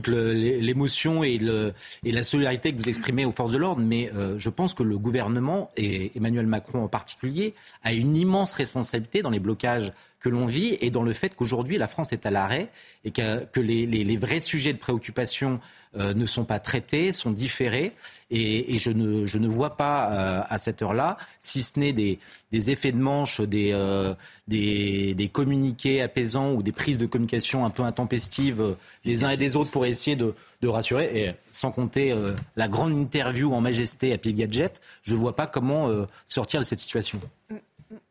[0.08, 4.82] l'émotion et, la solidarité que vous exprimez aux forces de l'ordre, mais je pense que
[4.82, 10.28] le gouvernement, et Emmanuel Macron en particulier, a une immense responsabilité dans les blocages que
[10.28, 12.68] l'on vit et dans le fait qu'aujourd'hui la France est à l'arrêt
[13.04, 15.60] et que, les, vrais sujets de préoccupation
[15.96, 17.92] euh, ne sont pas traités, sont différés.
[18.30, 22.18] Et, je, ne, vois pas euh, à cette heure-là, si ce n'est des,
[22.52, 24.14] effets de manche, euh,
[24.48, 29.56] des, communiqués apaisants ou des prises de communication un peu intempestives les uns et des
[29.56, 31.10] autres pour essayer de, de rassurer.
[31.14, 32.14] Et sans compter
[32.56, 35.90] la grande interview en majesté à Pied Gadget, je ne vois pas comment
[36.26, 37.20] sortir de cette situation.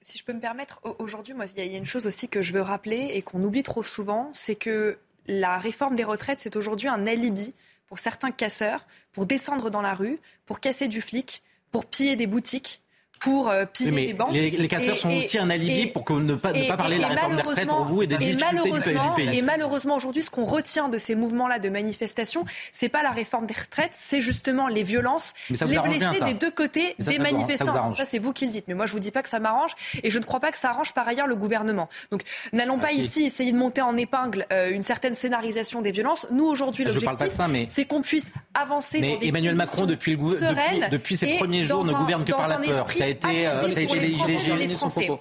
[0.10, 2.54] Si je peux me permettre, aujourd'hui, moi, il y a une chose aussi que je
[2.54, 4.98] veux rappeler et qu'on oublie trop souvent, c'est que
[5.28, 7.54] la réforme des retraites, c'est aujourd'hui un alibi
[7.88, 12.26] pour certains casseurs, pour descendre dans la rue, pour casser du flic, pour piller des
[12.26, 12.82] boutiques,
[13.20, 14.32] pour euh, piller mais les banques.
[14.32, 17.36] Les, casseurs sont aussi un alibi pour ne pas, ne pas parler de la réforme
[17.36, 19.38] des retraites pour vous et des difficultés du pays.
[19.38, 23.46] Et malheureusement, aujourd'hui, ce qu'on retient de ces mouvements-là de manifestation, c'est pas la réforme
[23.46, 27.94] des retraites, c'est justement les violences, les blessés des deux côtés des manifestants.
[27.94, 28.66] Ça, c'est vous qui le dites.
[28.68, 29.72] Mais moi, je vous dis pas que ça m'arrange
[30.04, 31.90] et je ne crois pas que ça arrange par ailleurs le gouvernement.
[32.12, 32.22] Donc,
[32.54, 36.28] n'allons pas ici essayer de monter en épingle euh, une certaine scénarisation des violences.
[36.32, 37.40] Nous, aujourd'hui, l'objectif,
[37.70, 41.64] c'est qu'on puisse avancer mais dans des Emmanuel Macron, depuis, le, depuis, depuis ses premiers
[41.64, 42.88] jours, ne gouverne que par la peur.
[43.20, 45.20] Ça a été, euh, ça a été les, gilets son propos.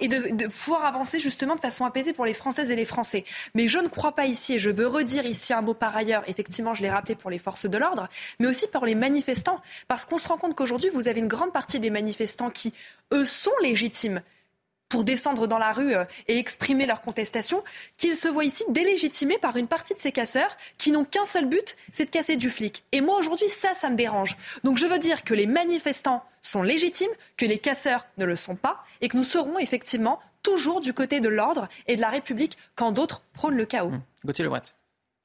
[0.00, 3.24] et de, pouvoir avancer justement de façon apaisée pour les Françaises et les Français.
[3.54, 6.22] Mais je ne crois pas ici, et je veux redire ici un mot par ailleurs,
[6.26, 8.08] effectivement, je l'ai rappelé pour les forces de l'ordre,
[8.38, 9.60] mais aussi pour les manifestants.
[9.88, 12.72] Parce qu'on se rend compte qu'aujourd'hui, vous avez une grande partie des manifestants qui,
[13.12, 14.22] eux, sont légitimes
[14.94, 17.64] pour descendre dans la rue euh, et exprimer leur contestation,
[17.96, 21.46] qu'ils se voient ici délégitimés par une partie de ces casseurs qui n'ont qu'un seul
[21.46, 22.84] but, c'est de casser du flic.
[22.92, 24.36] Et moi aujourd'hui, ça, ça me dérange.
[24.62, 28.54] Donc je veux dire que les manifestants sont légitimes, que les casseurs ne le sont
[28.54, 32.56] pas, et que nous serons effectivement toujours du côté de l'ordre et de la République
[32.76, 33.90] quand d'autres prônent le chaos.
[33.90, 34.02] Mmh.
[34.24, 34.62] Gauthier Lebret.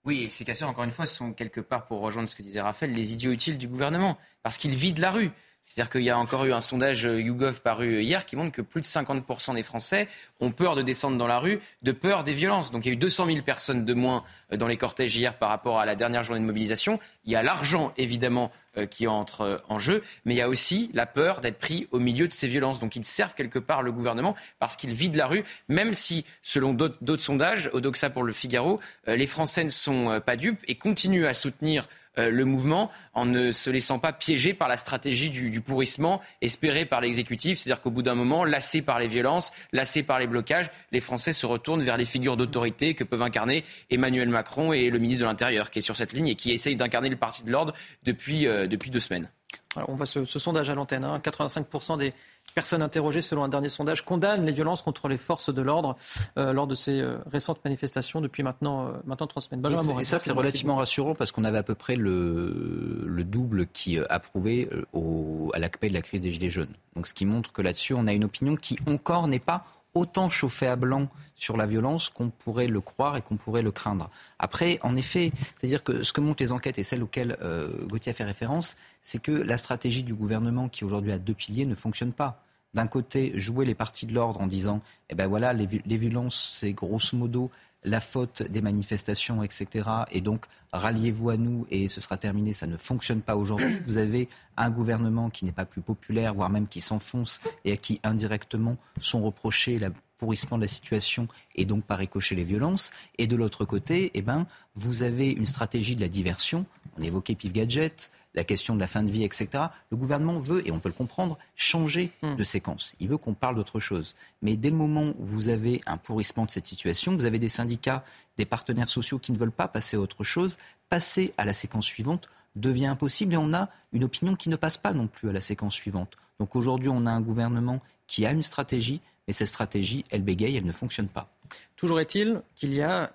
[0.03, 2.61] Oui, et ces casseurs, encore une fois, sont quelque part, pour rejoindre ce que disait
[2.61, 5.29] Raphaël, les idiots utiles du gouvernement, parce qu'ils vident la rue.
[5.69, 8.63] C'est-à-dire qu'il y a encore eu un sondage euh, YouGov paru hier qui montre que
[8.63, 10.07] plus de 50% des Français
[10.39, 12.71] ont peur de descendre dans la rue, de peur des violences.
[12.71, 15.35] Donc il y a eu 200 000 personnes de moins euh, dans les cortèges hier
[15.35, 16.99] par rapport à la dernière journée de mobilisation.
[17.25, 20.89] Il y a l'argent, évidemment, euh, qui entre en jeu, mais il y a aussi
[20.95, 22.79] la peur d'être pris au milieu de ces violences.
[22.79, 26.73] Donc ils servent quelque part le gouvernement parce qu'ils vident la rue, même si, selon
[26.73, 31.35] d'autres sondages, Odoxa pour le Figaro, les Français ne sont pas dupes et continuent à
[31.35, 31.87] soutenir euh,
[32.17, 37.01] le mouvement en ne se laissant pas piéger par la stratégie du, pourrissement espérée par
[37.01, 37.57] l'exécutif.
[37.57, 41.33] C'est-à-dire qu'au bout d'un moment, lassés par les violences, lassés par les blocages, les Français
[41.33, 45.27] se retournent vers les figures d'autorité que peuvent incarner Emmanuel Macron et le ministre de
[45.27, 48.47] l'Intérieur, qui est sur cette ligne et qui essaye d'incarner le parti de l'ordre depuis,
[48.47, 49.29] euh, depuis deux semaines.
[49.75, 51.03] Alors on voit ce, sondage à l'antenne.
[51.03, 51.97] 85% hein.
[51.97, 52.13] des,
[52.59, 55.95] personnes interrogées, selon un dernier sondage, condamnent les violences contre les forces de l'ordre
[56.37, 59.65] euh, lors de ces euh, récentes manifestations depuis maintenant, euh, maintenant trois semaines.
[59.97, 63.97] et, ça, c'est relativement rassurant parce qu'on avait à peu près le, le double qui
[64.09, 66.73] approuvait au, à l'aspect de la crise des Gilets jaunes.
[66.97, 70.29] Donc, ce qui montre que là-dessus, on a une opinion qui encore n'est pas autant
[70.29, 74.09] chauffée à blanc sur la violence qu'on pourrait le croire et qu'on pourrait le craindre.
[74.37, 78.11] Après, en effet, c'est-à-dire que ce que montrent les enquêtes et celles auxquelles euh, Gauthier
[78.11, 81.75] a fait référence, c'est que la stratégie du gouvernement qui aujourd'hui a deux piliers ne
[81.75, 82.43] fonctionne pas.
[82.73, 86.55] D'un côté, jouer les partis de l'ordre en disant, eh ben voilà, les, les violences,
[86.59, 87.49] c'est grosso modo
[87.83, 89.89] la faute des manifestations, etc.
[90.11, 92.53] Et donc, ralliez-vous à nous et ce sera terminé.
[92.53, 93.77] Ça ne fonctionne pas aujourd'hui.
[93.85, 97.77] Vous avez un gouvernement qui n'est pas plus populaire, voire même qui s'enfonce et à
[97.77, 99.89] qui indirectement sont reprochés la
[100.19, 102.91] pourrissement de la situation et donc par ricochet les violences.
[103.17, 104.45] Et de l'autre côté, eh ben,
[104.75, 106.65] vous avez une stratégie de la diversion.
[106.97, 109.47] On évoquait Pif Gadget, la question de la fin de vie, etc.
[109.89, 112.35] Le gouvernement veut, et on peut le comprendre, changer hmm.
[112.35, 112.93] de séquence.
[112.99, 114.15] Il veut qu'on parle d'autre chose.
[114.41, 117.49] Mais dès le moment où vous avez un pourrissement de cette situation, vous avez des
[117.49, 118.03] syndicats,
[118.37, 120.57] des partenaires sociaux qui ne veulent pas passer à autre chose,
[120.89, 124.77] passer à la séquence suivante devient impossible et on a une opinion qui ne passe
[124.77, 126.17] pas non plus à la séquence suivante.
[126.39, 130.57] Donc aujourd'hui, on a un gouvernement qui a une stratégie, mais cette stratégie, elle bégaye,
[130.57, 131.29] elle ne fonctionne pas.
[131.75, 133.11] Toujours est-il qu'il y a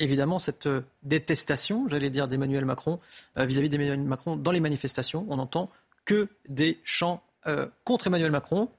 [0.00, 2.98] évidemment cette euh, détestation, j'allais dire, d'Emmanuel Macron
[3.38, 5.24] euh, vis-à-vis d'Emmanuel Macron dans les manifestations.
[5.28, 5.70] On n'entend
[6.04, 8.70] que des chants euh, contre Emmanuel Macron,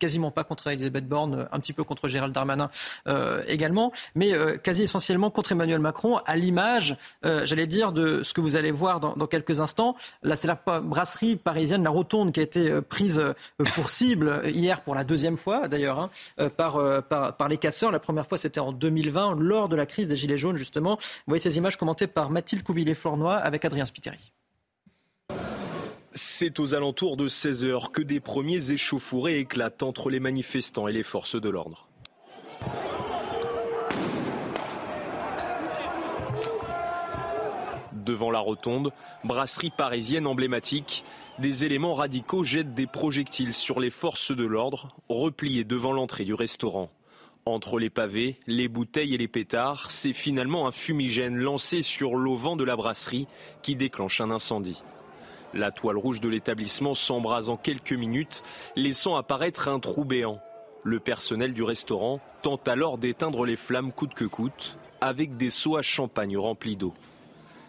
[0.00, 2.70] quasiment pas contre Elisabeth Borne, un petit peu contre Gérald Darmanin
[3.46, 4.32] également, mais
[4.62, 9.00] quasi essentiellement contre Emmanuel Macron, à l'image, j'allais dire, de ce que vous allez voir
[9.00, 9.94] dans, quelques instants.
[10.22, 13.22] Là, c'est la brasserie parisienne, la Rotonde, qui a été prise
[13.74, 17.02] pour cible hier pour la deuxième fois, d'ailleurs, hein, par,
[17.36, 17.92] par, les casseurs.
[17.92, 20.96] La première fois, c'était en 2020, lors de la crise des Gilets jaunes, justement.
[20.96, 24.32] Vous voyez ces images commentées par Mathilde Couvillé-Flornois avec Adrien Spiteri.
[26.12, 30.92] C'est aux alentours de 16 heures que des premiers échauffourés éclatent entre les manifestants et
[30.92, 31.86] les forces de l'ordre.
[37.92, 38.92] Devant la rotonde,
[39.22, 41.04] brasserie parisienne emblématique,
[41.38, 46.34] des éléments radicaux jettent des projectiles sur les forces de l'ordre, repliées devant l'entrée du
[46.34, 46.90] restaurant.
[47.46, 52.56] Entre les pavés, les bouteilles et les pétards, c'est finalement un fumigène lancé sur l'auvent
[52.56, 53.28] de la brasserie
[53.62, 54.82] qui déclenche un incendie.
[55.52, 58.42] La toile rouge de l'établissement s'embrase en quelques minutes,
[58.76, 60.40] laissant apparaître un trou béant.
[60.84, 65.76] Le personnel du restaurant tente alors d'éteindre les flammes coûte que coûte, avec des seaux
[65.76, 66.94] à champagne remplis d'eau.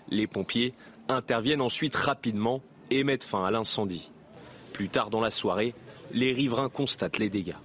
[0.10, 0.74] Les pompiers
[1.10, 4.12] interviennent ensuite rapidement et mettent fin à l'incendie.
[4.74, 5.74] Plus tard dans la soirée,
[6.12, 7.56] les riverains constatent les dégâts.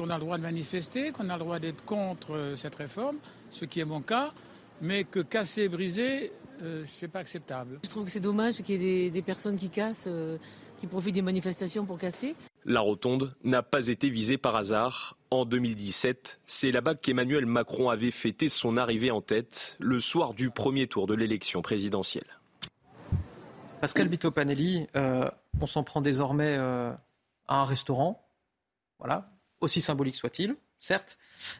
[0.00, 3.16] On a le droit de manifester, qu'on a le droit d'être contre euh, cette réforme,
[3.50, 4.30] ce qui est mon cas,
[4.80, 6.32] mais que casser et briser,
[6.62, 7.78] euh, c'est pas acceptable.
[7.82, 10.38] Je trouve que c'est dommage qu'il y ait des, personnes qui cassent, euh,
[10.78, 12.34] qui profitent des manifestations pour casser.
[12.64, 15.16] La rotonde n'a pas été visée par hasard.
[15.30, 20.50] En 2017, c'est là-bas qu'Emmanuel Macron avait fêté son arrivée en tête le soir du
[20.50, 22.24] premier tour de l'élection présidentielle.
[23.80, 24.88] Pascal Bito-Panelli,
[25.60, 26.96] on s'en prend désormais à
[27.48, 28.26] un restaurant.
[28.98, 29.30] Voilà,
[29.60, 31.18] aussi symbolique soit-il, certes.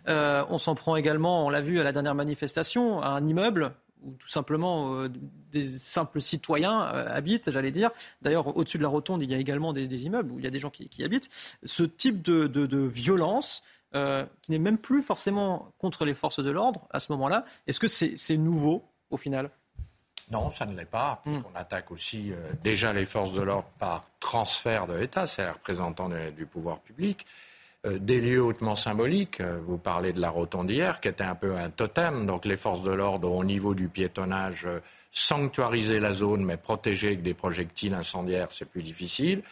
[0.08, 3.72] Euh, on s'en prend également, on l'a vu à la dernière manifestation, à un immeuble
[4.02, 5.08] où tout simplement euh,
[5.52, 7.90] des simples citoyens euh, habitent, j'allais dire.
[8.22, 10.50] D'ailleurs, au-dessus de la rotonde, il y a également des, immeubles où il y a
[10.50, 11.30] des gens qui, habitent.
[11.64, 17.00] Ce type de, violence, qui n'est même plus forcément contre les forces de l'ordre à
[17.00, 19.50] ce moment-là, est-ce que c'est nouveau au final?
[20.30, 21.38] Non, ça ne l'est pas, hmm.
[21.52, 22.32] On attaque aussi
[22.62, 27.26] déjà les forces de l'ordre par transfert de l'État, c'est les représentants du pouvoir public.
[27.86, 29.40] Euh, des lieux hautement symboliques.
[29.40, 32.26] Euh, vous parlez de la rotonde hier, qui était un peu un totem.
[32.26, 34.80] Donc les forces de l'ordre, au niveau du piétonnage, euh,
[35.12, 39.42] sanctuariser la zone, mais protéger avec des projectiles incendiaires, c'est plus difficile.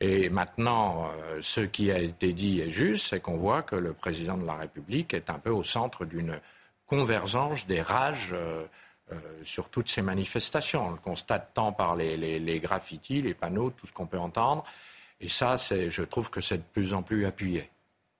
[0.00, 1.10] Et maintenant,
[1.40, 4.54] ce qui a été dit est juste, c'est qu'on voit que le président de la
[4.54, 6.38] République est un peu au centre d'une
[6.86, 8.34] convergence des rages
[9.42, 10.88] sur toutes ces manifestations.
[10.88, 14.64] On le constate tant par les graffitis, les panneaux, tout ce qu'on peut entendre,
[15.20, 17.70] et ça, je trouve que c'est de plus en plus appuyé.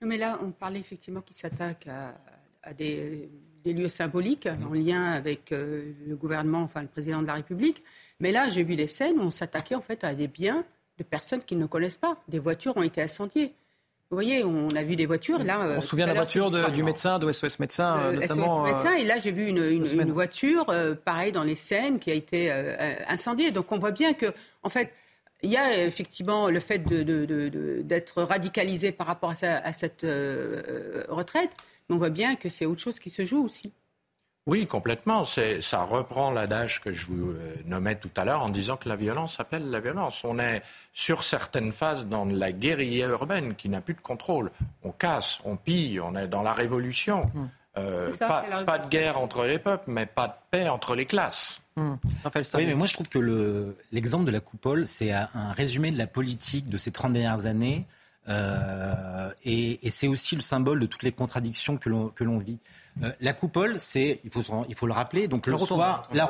[0.02, 3.28] Mais là, on parlait effectivement qu'il s'attaque à, des,
[3.64, 7.82] lieux symboliques en lien avec euh, le gouvernement, enfin le président de la République.
[8.20, 10.64] Mais là, j'ai vu des scènes où on s'attaquait en fait à des biens
[10.98, 12.16] de personnes qui ne connaissent pas.
[12.28, 13.54] Des voitures ont été incendiées.
[14.08, 15.66] Vous voyez, on a vu des voitures là.
[15.76, 18.64] On se souvient de la voiture du médecin, de SOS Médecin, euh, notamment.
[18.64, 22.14] SOS Médecin, et là j'ai vu une, voiture, euh, pareil dans les scènes, qui a
[22.14, 22.52] été
[23.08, 23.50] incendiée.
[23.50, 24.26] Donc on voit bien que,
[24.62, 24.92] en fait,
[25.42, 31.56] il y a effectivement le fait d'être radicalisé par rapport à, cette euh, retraite,
[31.88, 33.72] mais on voit bien que c'est autre chose qui se joue aussi.
[34.46, 35.24] Oui, complètement.
[35.24, 38.94] Ça reprend l'adage que je vous euh, nommais tout à l'heure en disant que la
[38.94, 40.22] violence appelle la violence.
[40.22, 40.62] On est
[40.92, 44.52] sur certaines phases dans la guérilla urbaine qui n'a plus de contrôle.
[44.84, 47.30] On casse, on pille, on est dans la révolution.
[47.34, 47.50] Hum.
[47.78, 51.60] Euh, pas, de guerre entre les peuples, mais pas de paix entre les classes.
[51.76, 51.96] Hmm.
[52.54, 56.06] Oui, mais moi je trouve que l'exemple de la coupole, c'est un résumé de la
[56.06, 57.86] politique de ces 30 dernières années.
[58.28, 62.58] Euh, et, c'est aussi le symbole de toutes les contradictions que l'on vit.
[63.02, 66.24] Euh, la coupole, c'est, il faut, il faut le rappeler, donc le, soir, la,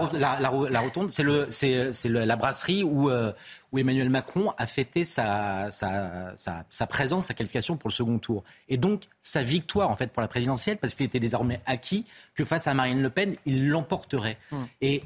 [0.81, 3.33] rotonde, c'est la brasserie où, euh,
[3.71, 8.43] où Emmanuel Macron a fêté sa, sa, sa, présence, sa qualification pour le second tour.
[8.69, 12.45] Et donc sa victoire en fait pour la présidentielle, parce qu'il était désormais acquis que
[12.45, 14.39] face à Marine Le Pen, il l'emporterait.
[14.51, 14.67] Hum.
[14.81, 15.05] Et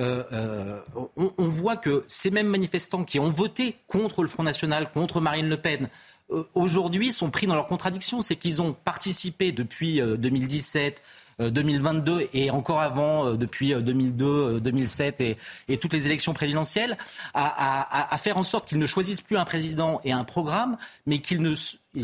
[0.00, 0.80] euh,
[1.16, 5.20] ici, on, voit que ces mêmes manifestants qui ont voté contre le Front National, contre
[5.20, 5.88] Marine Le Pen,
[6.30, 8.20] euh, aujourd'hui sont pris dans leur contradiction.
[8.20, 11.02] C'est qu'ils ont participé depuis 2017,
[11.40, 15.36] euh, 2022 euh, et encore avant, depuis 2002, 2007 et,
[15.68, 16.96] et, toutes les élections présidentielles,
[17.34, 20.76] à, faire en sorte qu'ils ne choisissent plus un président et un programme,
[21.06, 21.54] mais qu'ils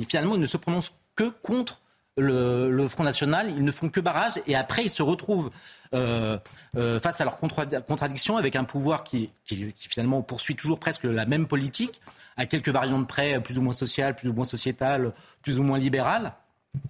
[0.09, 1.82] finalement, ils ne se prononcent que contre
[2.17, 3.49] le, Front National.
[3.57, 5.51] Ils ne font que barrage et après, ils se retrouvent
[5.95, 6.39] euh,
[7.01, 9.31] face à leurs contradictions avec un pouvoir qui,
[9.77, 12.01] finalement poursuit toujours presque la même politique
[12.37, 15.13] à quelques variantes près, plus ou moins sociales, plus ou moins sociétales,
[15.43, 16.33] plus ou moins libérales.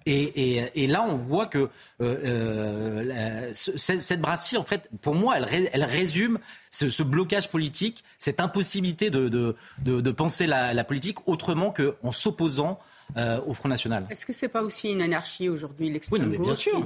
[0.05, 1.69] Et, là, on voit que
[2.01, 6.39] euh, cette brasserie, en fait, pour moi, elle, résume
[6.71, 9.55] ce, blocage politique, cette impossibilité de,
[10.11, 12.79] penser la, politique autrement qu'en s'opposant
[13.45, 14.05] au Front National.
[14.09, 16.83] Est-ce que c'est pas aussi une anarchie aujourd'hui, l'extrême oui, bien sûr.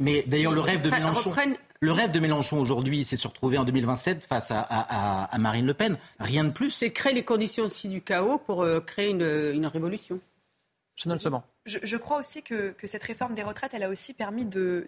[0.00, 1.32] Mais, d'ailleurs, le rêve de Mélenchon.
[1.80, 5.74] Le rêve de Mélenchon aujourd'hui, c'est de se retrouver en 2027 face à, Marine Le
[5.74, 5.98] Pen.
[6.20, 6.70] Rien de plus.
[6.70, 10.20] C'est créer les conditions aussi du chaos pour euh, créer une, révolution.
[10.94, 14.86] Je, je, crois aussi que, cette réforme des retraites, elle a aussi permis de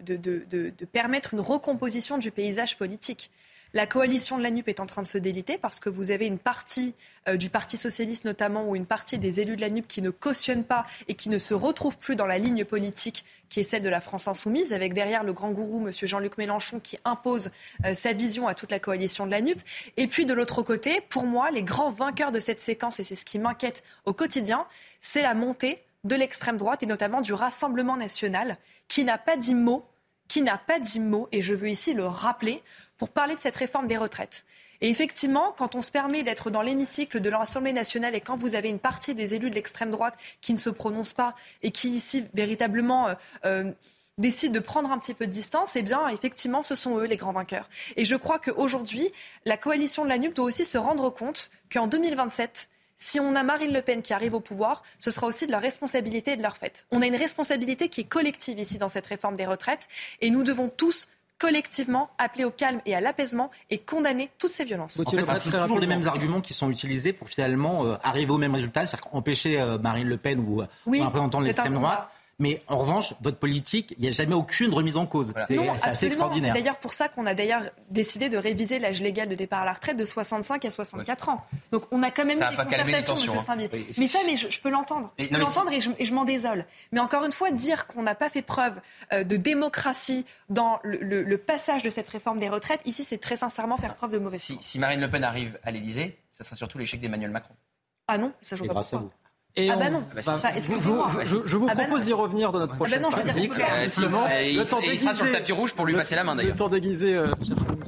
[0.93, 3.29] permettre une recomposition du paysage politique.
[3.75, 6.27] La coalition de la NUP est en train de se déliter parce que vous avez
[6.27, 6.95] une partie
[7.27, 10.11] euh, du Parti socialiste notamment ou une partie des élus de la NUP qui ne
[10.11, 13.81] cautionnent pas et qui ne se retrouvent plus dans la ligne politique qui est celle
[13.81, 15.91] de la France insoumise, avec derrière le grand gourou, M.
[15.91, 17.51] Jean-Luc Mélenchon, qui impose
[17.83, 19.59] euh, sa vision à toute la coalition de la NUP.
[19.97, 23.15] Et puis de l'autre côté, pour moi, les grands vainqueurs de cette séquence, et c'est
[23.15, 24.67] ce qui m'inquiète au quotidien,
[25.01, 28.57] c'est la montée de l'extrême droite et notamment du Rassemblement national,
[28.87, 29.85] qui n'a pas dit mot,
[30.27, 32.63] qui n'a pas dit mot, et je veux ici le rappeler,
[32.97, 34.45] pour parler de cette réforme des retraites.
[34.81, 38.55] Et effectivement, quand on se permet d'être dans l'hémicycle de l'Assemblée nationale et quand vous
[38.55, 41.89] avez une partie des élus de l'extrême droite qui ne se prononcent pas et qui
[41.89, 43.13] ici véritablement euh,
[43.45, 43.71] euh,
[44.17, 47.17] décident de prendre un petit peu de distance, eh bien, effectivement, ce sont eux les
[47.17, 47.69] grands vainqueurs.
[47.97, 49.09] Et je crois qu'aujourd'hui,
[49.45, 53.43] la coalition de la NUP doit aussi se rendre compte qu'en 2027, si on a
[53.43, 56.41] Marine Le Pen qui arrive au pouvoir, ce sera aussi de leur responsabilité et de
[56.41, 56.85] leur fait.
[56.91, 59.89] On a une responsabilité qui est collective ici dans cette réforme des retraites
[60.21, 61.07] et nous devons tous
[61.37, 65.01] collectivement appeler au calme et à l'apaisement et condamner toutes ces violences.
[65.05, 68.37] En fait, c'est toujours les mêmes arguments qui sont utilisés pour finalement euh, arriver au
[68.37, 71.73] même résultat, c'est-à-dire empêcher euh, Marine Le Pen ou, euh, oui, un représentant de l'extrême
[71.73, 75.33] droite mais en revanche, votre politique, il n'y a jamais aucune remise en cause.
[75.47, 75.57] C'est
[75.87, 76.53] assez extraordinaire.
[76.53, 79.65] C'est d'ailleurs pour ça qu'on a d'ailleurs décidé de réviser l'âge légal de départ à
[79.65, 81.45] la retraite de 65 à 64 ans.
[81.71, 83.39] Donc on a quand même ça eu des concertations, M.
[83.39, 83.69] Steinville.
[83.97, 85.13] Mais ça, mais je, peux l'entendre.
[85.17, 86.65] Je peux l'entendre et je, m'en désole.
[86.91, 88.81] Mais encore une fois, dire qu'on n'a pas fait preuve
[89.13, 93.77] euh, de démocratie dans le, passage de cette réforme des retraites, ici, c'est très sincèrement
[93.77, 96.77] faire preuve de mauvaise si, si Marine Le Pen arrive à l'Élysée, ça sera surtout
[96.77, 97.53] l'échec d'Emmanuel Macron.
[98.07, 99.11] Ah non, ça je vois pas grâce à vous.
[99.57, 100.03] Et ah bah non.
[100.15, 103.23] je, vous propose d'y revenir dans notre ah prochaine bah non,
[104.43, 104.65] il
[104.99, 106.53] sera sur le tapis rouge pour lui passer la main d'ailleurs.
[106.53, 107.31] Le temps d'aiguiser euh,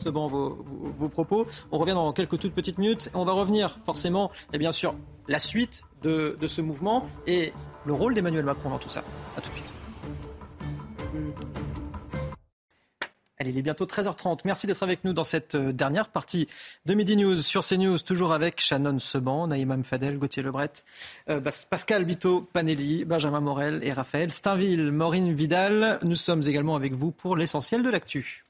[0.06, 0.66] vos, vos,
[0.98, 1.46] vos, propos.
[1.74, 3.10] On revient dans quelques toutes petites minutes.
[3.14, 4.96] On va revenir forcément, et bien sûr,
[5.28, 7.52] la suite de, de ce mouvement et
[7.86, 9.04] le rôle d'Emmanuel Macron dans tout ça.
[9.38, 9.74] A tout de suite.
[13.40, 14.40] Allez, il est bientôt 13h30.
[14.46, 16.48] Merci d'être avec nous dans cette euh, dernière partie
[16.88, 20.72] de Midi News sur CNews, toujours avec Shannon Seban, Naïma Mfadel, Gauthier Lebret,
[21.30, 21.40] euh,
[21.70, 26.00] Pascal Bito Panelli, Benjamin Morel et Raphaël Steinville, Maureen Vidal.
[26.02, 28.44] Nous sommes également avec vous pour l'essentiel de l'actu.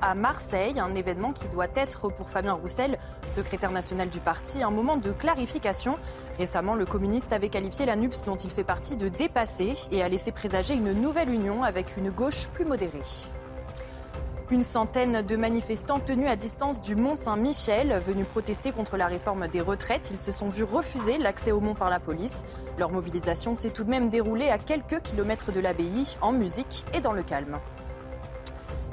[0.00, 4.70] À Marseille, un événement qui doit être pour Fabien Roussel, secrétaire national du parti, un
[4.70, 5.96] moment de clarification.
[6.38, 10.08] Récemment, le communiste avait qualifié la NUPS dont il fait partie de dépassé et a
[10.08, 13.02] laissé présager une nouvelle union avec une gauche plus modérée.
[14.50, 19.48] Une centaine de manifestants tenus à distance du Mont Saint-Michel, venus protester contre la réforme
[19.48, 22.44] des retraites, ils se sont vus refuser l'accès au mont par la police.
[22.78, 27.00] Leur mobilisation s'est tout de même déroulée à quelques kilomètres de l'abbaye, en musique et
[27.00, 27.58] dans le calme.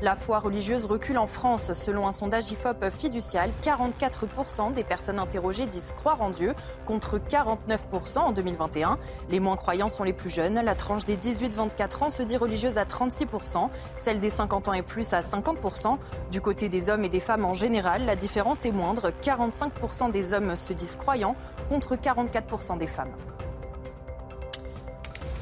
[0.02, 1.74] La foi religieuse recule en France.
[1.74, 6.56] Selon un sondage IFOP fiducial, 44% des personnes interrogées disent croire en Dieu,
[6.86, 8.98] contre 49% en 2021.
[9.30, 10.62] Les moins croyants sont les plus jeunes.
[10.64, 14.84] La tranche des 18-24 ans se dit religieuse à 36%, celle des 50 ans et
[14.84, 15.98] plus à 50%.
[16.32, 19.12] Du côté des hommes et des femmes en général, la différence est moindre.
[19.22, 21.36] 45% des hommes se disent croyants,
[21.68, 23.12] contre 44% des femmes.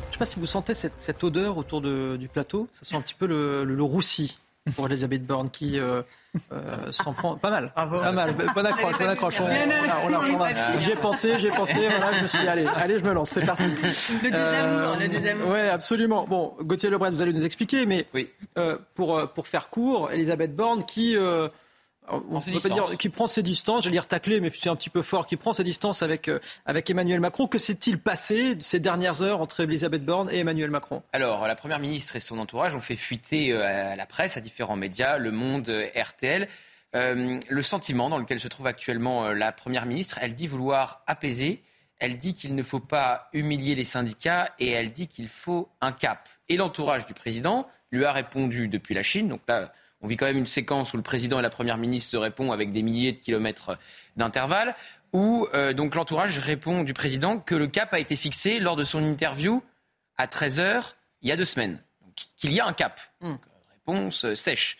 [0.02, 2.68] Je ne sais pas si vous sentez cette, odeur autour du plateau.
[2.74, 4.40] Ça sent un petit peu le roussi
[4.76, 6.02] pour Elisabeth Borne qui euh,
[6.52, 7.72] euh, s'en prend pas mal.
[7.76, 8.34] Pas mal.
[8.56, 9.42] Bonne accroche, bonne accroche.
[10.80, 13.46] J'ai pensé, j'ai pensé, voilà, je me suis dit, allez, allez, je me lance, c'est
[13.46, 13.64] parti.
[13.64, 15.50] Le désamour, le désamour.
[15.50, 16.26] Ouais, absolument.
[16.28, 18.30] Bon, Gauthier Lebret, vous allez nous expliquer, mais oui.
[18.58, 21.16] euh, pour, pour faire court, Elisabeth Borne qui
[22.10, 24.90] on peut pas dire qui prend ses distances, j'allais dire tacler, mais c'est un petit
[24.90, 27.48] peu fort, qui prend ses distances avec, euh, avec Emmanuel Macron.
[27.48, 31.04] Que s'est-il passé ces dernières heures entre Elisabeth Borne et Emmanuel Macron?
[31.14, 34.42] Alors, la Première ministre et son entourage ont fait fuiter euh, à la presse, à
[34.42, 36.48] différents médias, Le Monde, euh, RTL,
[36.94, 40.18] le sentiment dans lequel se trouve actuellement la Première ministre.
[40.20, 41.62] Elle dit vouloir apaiser,
[42.00, 45.92] elle dit qu'il ne faut pas humilier les syndicats et elle dit qu'il faut un
[45.92, 46.28] cap.
[46.50, 49.68] Et l'entourage du président lui a répondu depuis la Chine, donc là
[50.02, 52.54] on vit quand même une séquence où le président et la première ministre se répondent
[52.54, 53.78] avec des milliers de kilomètres
[54.16, 54.76] d'intervalle,
[55.14, 58.84] où euh, donc l'entourage répond du président que le cap a été fixé lors de
[58.84, 59.64] son interview
[60.18, 61.82] à 13h il y a deux semaines.
[62.38, 63.00] Qu'il y a un cap.
[63.22, 63.36] Hmm.
[63.72, 64.78] Réponse euh, sèche.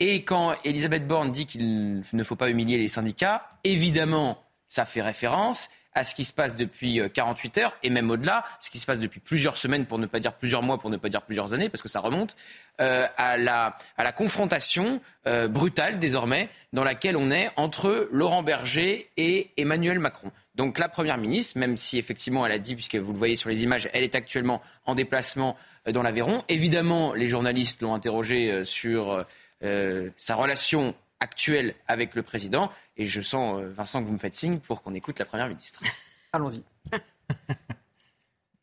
[0.00, 5.02] Et quand Elisabeth Borne dit qu'il ne faut pas humilier les syndicats, évidemment, ça fait
[5.02, 8.86] référence à ce qui se passe depuis 48 heures et même au-delà, ce qui se
[8.86, 11.54] passe depuis plusieurs semaines, pour ne pas dire plusieurs mois, pour ne pas dire plusieurs
[11.54, 12.36] années, parce que ça remonte,
[12.78, 15.00] à, la, à la confrontation
[15.48, 20.30] brutale désormais dans laquelle on est entre Laurent Berger et Emmanuel Macron.
[20.58, 23.48] Donc la Première ministre, même si effectivement elle a dit, puisque vous le voyez sur
[23.48, 25.56] les images, elle est actuellement en déplacement
[25.86, 26.38] euh, dans l'Aveyron.
[26.48, 29.24] Évidemment, les journalistes l'ont interrogée euh, sur
[29.62, 32.70] euh, sa relation actuelle avec le président.
[32.96, 35.82] Et je sens, Vincent, que vous me faites signe pour qu'on écoute la Première ministre.
[36.32, 36.62] Allons-y.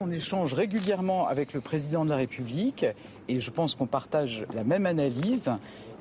[0.02, 2.86] On échange régulièrement avec le président de la République
[3.30, 5.52] et je pense qu'on partage la même analyse.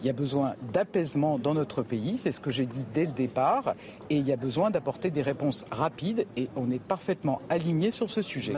[0.01, 3.13] Il y a besoin d'apaisement dans notre pays, c'est ce que j'ai dit dès le
[3.13, 3.75] départ,
[4.11, 8.11] et il y a besoin d'apporter des réponses rapides, et on est parfaitement aligné sur
[8.11, 8.57] ce sujet.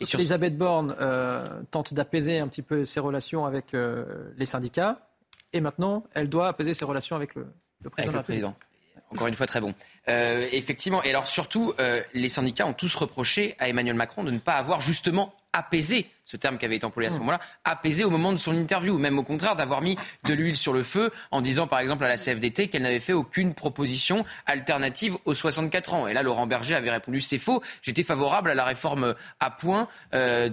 [0.00, 5.07] Elisabeth Borne euh, tente d'apaiser un petit peu ses relations avec euh, les syndicats,
[5.52, 7.46] et maintenant, elle doit apaiser ses relations avec le,
[7.90, 8.16] président.
[8.16, 8.56] le président.
[9.10, 9.74] Encore une fois, très bon.
[10.08, 11.72] Euh, effectivement, et alors surtout,
[12.12, 16.36] les syndicats ont tous reproché à Emmanuel Macron de ne pas avoir justement apaisé, ce
[16.36, 17.20] terme qui avait été employé à ce mm.
[17.20, 20.72] moment-là, apaisé au moment de son interview, même au contraire d'avoir mis de l'huile sur
[20.72, 25.16] le feu en disant par exemple à la CFDT qu'elle n'avait fait aucune proposition alternative
[25.24, 26.06] aux 64 ans.
[26.06, 29.88] Et là, Laurent Berger avait répondu c'est faux, j'étais favorable à la réforme à point
[30.14, 30.48] euh,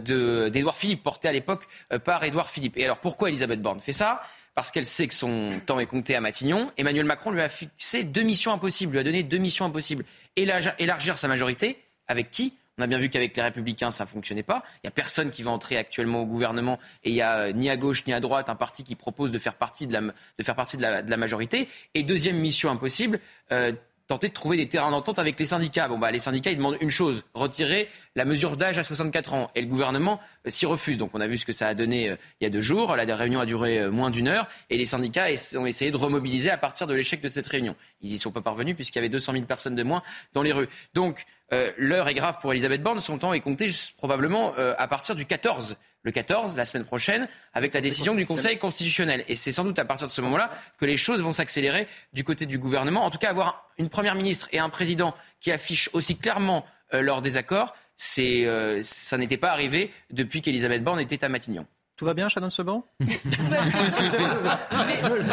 [0.50, 2.78] d'Édouard Philippe, portée à l'époque euh, par Édouard Philippe.
[2.78, 4.22] Et alors pourquoi Elisabeth Borne fait ça?
[4.56, 6.72] Parce qu'elle sait que son temps est compté à Matignon.
[6.77, 10.06] Emmanuel Macron lui a fixé deux missions impossibles, lui a donné deux missions impossibles.
[10.38, 11.77] Élargir sa majorité,
[12.07, 12.53] avec qui?
[12.77, 14.64] On a bien vu qu'avec les Républicains, ça ne fonctionnait pas.
[14.77, 17.52] Il n'y a personne qui va entrer actuellement au gouvernement et il n'y a euh,
[17.53, 21.18] ni à gauche ni à droite un parti qui propose de faire partie de la,
[21.18, 21.69] majorité.
[21.94, 23.22] Et deuxième mission impossible,
[23.52, 23.72] euh,
[24.07, 25.88] tenter de trouver des terrains d'entente avec les syndicats.
[25.88, 29.52] Bon, bah, les syndicats, ils demandent une chose, retirer la mesure d'âge à 64 ans.
[29.56, 30.98] Et le gouvernement euh, s'y refuse.
[30.98, 32.95] Donc, on a vu ce que ça a donné euh, il y a deux jours.
[32.95, 34.48] La réunion a duré euh, moins d'une heure.
[34.69, 37.76] Et les syndicats ont essayé de remobiliser à partir de l'échec de cette réunion.
[38.02, 40.03] Ils n'y sont pas parvenus puisqu'il y avait 200 000 personnes de moins
[40.34, 40.69] dans les rues.
[40.94, 41.26] Donc,
[41.77, 42.99] l'heure est grave pour Elisabeth Borne.
[43.02, 43.68] Son temps est compté
[43.98, 48.57] probablement à partir du 14 le 14, la semaine prochaine, avec la décision du Conseil
[48.60, 49.26] constitutionnel.
[49.27, 52.23] Et c'est sans doute à partir de ce moment-là que les choses vont s'accélérer du
[52.23, 53.03] côté du gouvernement.
[53.03, 56.64] En tout cas, avoir une première ministre et un président qui affichent aussi clairement
[56.94, 61.65] euh, leur désaccord, c'est, euh, ça n'était pas arrivé depuis qu'Elisabeth Borne était à Matignon.
[61.95, 62.86] Tout va bien, Shannon Seban?
[62.99, 63.06] Je,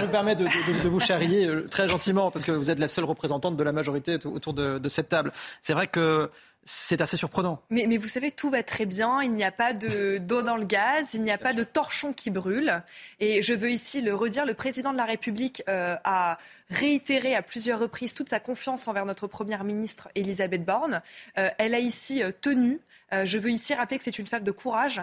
[0.00, 0.46] me permets de,
[0.88, 4.16] vous charrier euh, très gentiment parce que vous êtes la seule représentante de la majorité
[4.24, 5.32] autour de, de cette table.
[5.60, 6.30] C'est vrai que
[6.64, 7.60] c'est assez surprenant.
[7.70, 9.20] Mais, vous savez, tout va très bien.
[9.22, 12.30] Il n'y a pas d'eau dans le gaz, il n'y a pas de torchon qui
[12.30, 12.82] brûle.
[13.18, 16.38] Et je veux ici le redire, le président de la République euh, a
[16.70, 21.02] réitéré à plusieurs reprises toute sa confiance envers notre première ministre Elisabeth Borne.
[21.38, 22.80] Euh, elle a ici euh, tenu.
[23.12, 25.02] je veux ici rappeler que c'est une femme de courage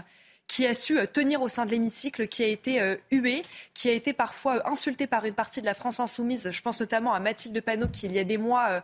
[0.49, 3.43] qui a su euh, tenir au sein de l'hémicycle, qui a été euh, hué,
[3.75, 6.49] qui a été parfois euh, insulté par une partie de la France insoumise.
[6.51, 8.81] Je pense notamment à Mathilde Panot, qui il y a des mois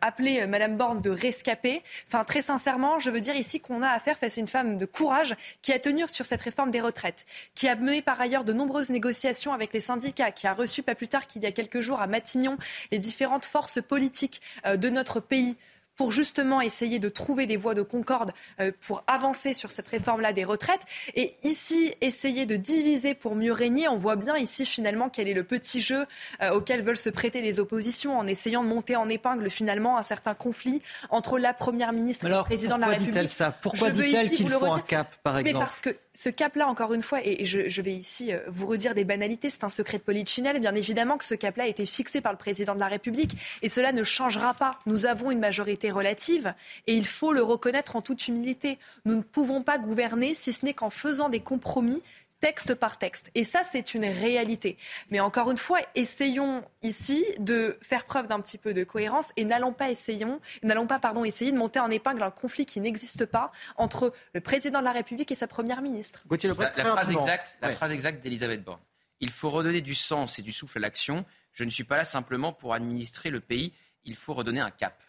[0.00, 1.82] appelait Madame Borne de rescapée.
[2.08, 4.84] Enfin, très sincèrement, je veux dire ici qu'on a affaire face à une femme de
[4.84, 8.52] courage qui a tenu sur cette réforme des retraites, qui a mené par ailleurs de
[8.52, 11.82] nombreuses négociations avec les syndicats, qui a reçu pas plus tard qu'il y a quelques
[11.82, 12.58] jours à Matignon
[12.90, 15.56] les différentes forces politiques de notre pays
[15.98, 20.32] pour justement essayer de trouver des voies de concorde euh, pour avancer sur cette réforme-là
[20.32, 20.82] des retraites.
[21.14, 23.88] Et ici, essayer de diviser pour mieux régner.
[23.88, 26.06] On voit bien ici finalement quel est le petit jeu
[26.40, 30.04] euh, auquel veulent se prêter les oppositions en essayant de monter en épingle finalement un
[30.04, 30.80] certain conflit
[31.10, 33.12] entre la Première ministre et le président de la République.
[33.12, 33.54] Pourquoi dit-elle ça?
[33.60, 35.58] Pourquoi dit-elle qu'il faut un cap, par exemple?
[35.58, 38.94] Mais parce que ce cap-là, encore une fois, et je, vais ici euh, vous redire
[38.94, 42.20] des banalités, c'est un secret de polichinelle, bien évidemment que ce cap-là a été fixé
[42.20, 44.72] par le président de la République et cela ne changera pas.
[44.86, 46.54] Nous avons une majorité relative
[46.86, 48.78] et il faut le reconnaître en toute humilité.
[49.04, 52.02] Nous ne pouvons pas gouverner si ce n'est qu'en faisant des compromis
[52.40, 53.30] texte par texte.
[53.34, 54.78] Et ça, c'est une réalité.
[55.10, 59.44] Mais encore une fois, essayons ici de faire preuve d'un petit peu de cohérence et
[59.44, 63.26] n'allons pas, essayons, n'allons pas pardon, essayer de monter en épingle un conflit qui n'existe
[63.26, 66.24] pas entre le président de la République et sa première ministre.
[66.30, 68.80] la, phrase exacte, la phrase exacte d'Elisabeth Borne.
[69.20, 71.24] Il faut redonner du sens et du souffle à l'action.
[71.52, 73.72] Je ne suis pas là simplement pour administrer le pays.
[74.04, 75.02] Il faut redonner un cap.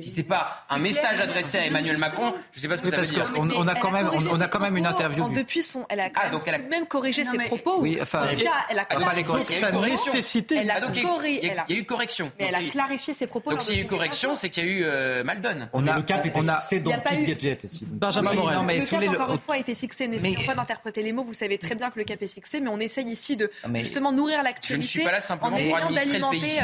[0.00, 2.90] Si c'est pas un message adressé à Emmanuel Macron, je ne sais pas ce que
[2.90, 3.32] ça veut dire.
[3.36, 5.28] On, on, a quand même, on, a quand même une interview.
[5.28, 7.80] depuis son, elle a, ah, donc elle a même corrigé ses propos.
[7.80, 8.26] Oui, enfin,
[8.70, 10.56] elle a clarifié sa nécessité.
[10.56, 10.80] Elle a
[11.26, 12.30] Il y a eu correction.
[12.38, 13.50] Mais elle a clarifié ses propos.
[13.50, 15.68] Donc s'il y a eu correction, c'est qu'il y a eu euh, mal donne.
[15.72, 17.84] On a le cap était fixé dans Pete Gadget aussi.
[17.86, 18.78] Benjamin Morel.
[18.78, 20.08] Le cap encore une fois a été fixé.
[20.08, 21.24] N'essayons pas d'interpréter les mots?
[21.24, 24.12] Vous savez très bien que le cap est fixé, mais on essaye ici de justement
[24.12, 24.68] nourrir l'actualité.
[24.68, 26.60] Je ne suis pas là simplement pour administrer le pays.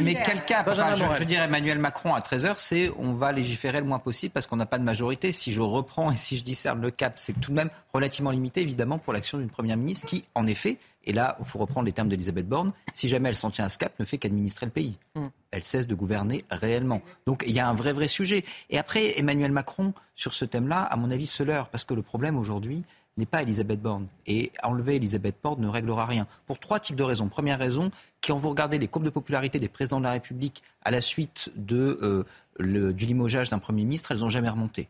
[0.00, 3.86] Mais quel cap Je veux dire, Emmanuel Macron à 13h, c'est on va légiférer le
[3.86, 5.32] moins possible parce qu'on n'a pas de majorité.
[5.32, 8.60] Si je reprends et si je discerne le cap, c'est tout de même relativement limité,
[8.62, 11.92] évidemment, pour l'action d'une première ministre qui, en effet, et là, il faut reprendre les
[11.92, 14.72] termes d'Elisabeth Borne, si jamais elle s'en tient à ce cap, ne fait qu'administrer le
[14.72, 14.96] pays.
[15.14, 15.26] Hmm.
[15.50, 17.02] elle cesse de gouverner réellement.
[17.26, 18.44] Donc il y a un vrai, vrai sujet.
[18.70, 22.02] Et après, Emmanuel Macron, sur ce thème-là, à mon avis, se leurre, parce que le
[22.02, 22.84] problème aujourd'hui
[23.16, 24.06] n'est pas Elisabeth Borne.
[24.26, 26.26] Et enlever Elisabeth Borne ne réglera rien.
[26.46, 27.28] Pour trois types de raisons.
[27.28, 27.90] Première raison,
[28.24, 31.50] quand vous regardez les courbes de popularité des présidents de la République à la suite
[31.70, 32.24] euh,
[32.58, 34.88] du limogeage d'un Premier ministre, elles n'ont jamais remonté.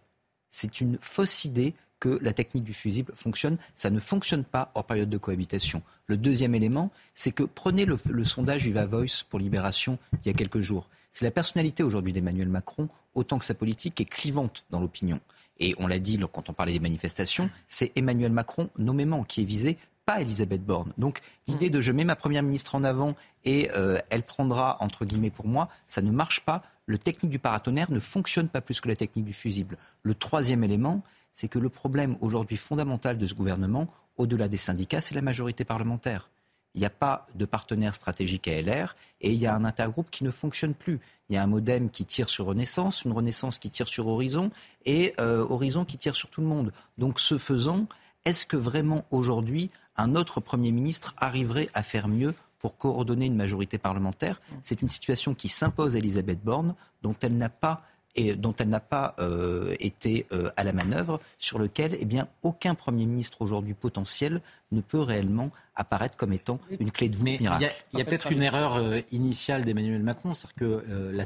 [0.51, 3.59] C'est une fausse idée que la technique du fusible fonctionne.
[3.77, 5.83] Ça ne fonctionne pas en période de cohabitation.
[6.09, 10.35] Le deuxième élément, c'est que prenez le, sondage Viva Voice pour Libération il y a
[10.35, 10.89] quelques jours.
[11.13, 15.21] C'est la personnalité aujourd'hui d'Emmanuel Macron, autant que sa politique, est clivante dans l'opinion.
[15.59, 19.45] Et on l'a dit quand on parlait des manifestations, c'est Emmanuel Macron nommément qui est
[19.45, 20.93] visé, pas Elisabeth Borne.
[20.99, 23.15] Donc l'idée de je mets ma première ministre en avant
[23.45, 26.63] et euh, elle prendra entre guillemets pour moi, ça ne marche pas.
[26.87, 29.79] Le technique du paratonnerre ne fonctionne pas plus que la technique du fusible.
[30.03, 31.03] Le troisième élément,
[31.33, 35.65] c'est que le problème aujourd'hui fondamental de ce gouvernement, au-delà des syndicats, c'est la majorité
[35.65, 36.31] parlementaire.
[36.75, 40.11] Il n'y a pas de partenaire stratégique à LR et il y a un intergroupe
[40.11, 41.01] qui ne fonctionne plus.
[41.29, 44.51] Il y a un modem qui tire sur Renaissance, une Renaissance qui tire sur Horizon
[44.85, 46.73] et euh, Horizon qui tire sur tout le monde.
[46.99, 47.87] Donc ce faisant,
[48.25, 53.37] est-ce que vraiment aujourd'hui un autre Premier ministre arriverait à faire mieux pour coordonner une
[53.37, 54.41] majorité parlementaire?
[54.63, 57.83] C'est une situation qui s'impose à Elisabeth Borne, dont elle n'a pas
[58.15, 62.29] et dont elle n'a pas euh, été euh, à la manœuvre, sur lequel eh bien,
[62.43, 67.41] aucun Premier ministre aujourd'hui potentiel ne peut réellement apparaître comme étant une clé de voûte
[67.41, 67.73] miracle.
[67.93, 71.25] Il y a, peut-être une erreur euh, initiale d'Emmanuel Macron, c'est-à-dire que la,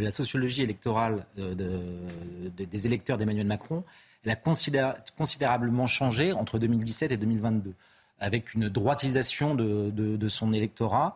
[0.00, 3.82] la, sociologie électorale des électeurs d'Emmanuel Macron,
[4.24, 7.74] elle a considérablement changé entre 2017 et 2022,
[8.20, 11.14] avec une droitisation de, de son électorat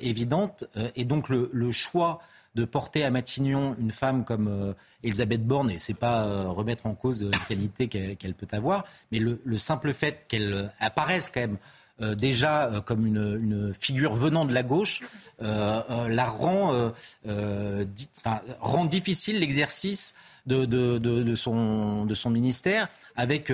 [0.00, 0.64] évidente,
[0.96, 2.20] et donc le, le choix
[2.58, 4.72] de porter à Matignon une femme comme euh,
[5.04, 9.20] Elisabeth Borne, et c'est pas euh, remettre en cause les qualités qu'elle peut avoir, mais
[9.20, 11.58] le, simple fait qu'elle apparaisse quand même
[12.00, 15.02] euh, déjà comme une, figure venant de la gauche
[15.40, 16.92] la rend
[18.86, 20.16] difficile l'exercice
[20.48, 20.64] de,
[20.98, 23.52] de, son, de son ministère, avec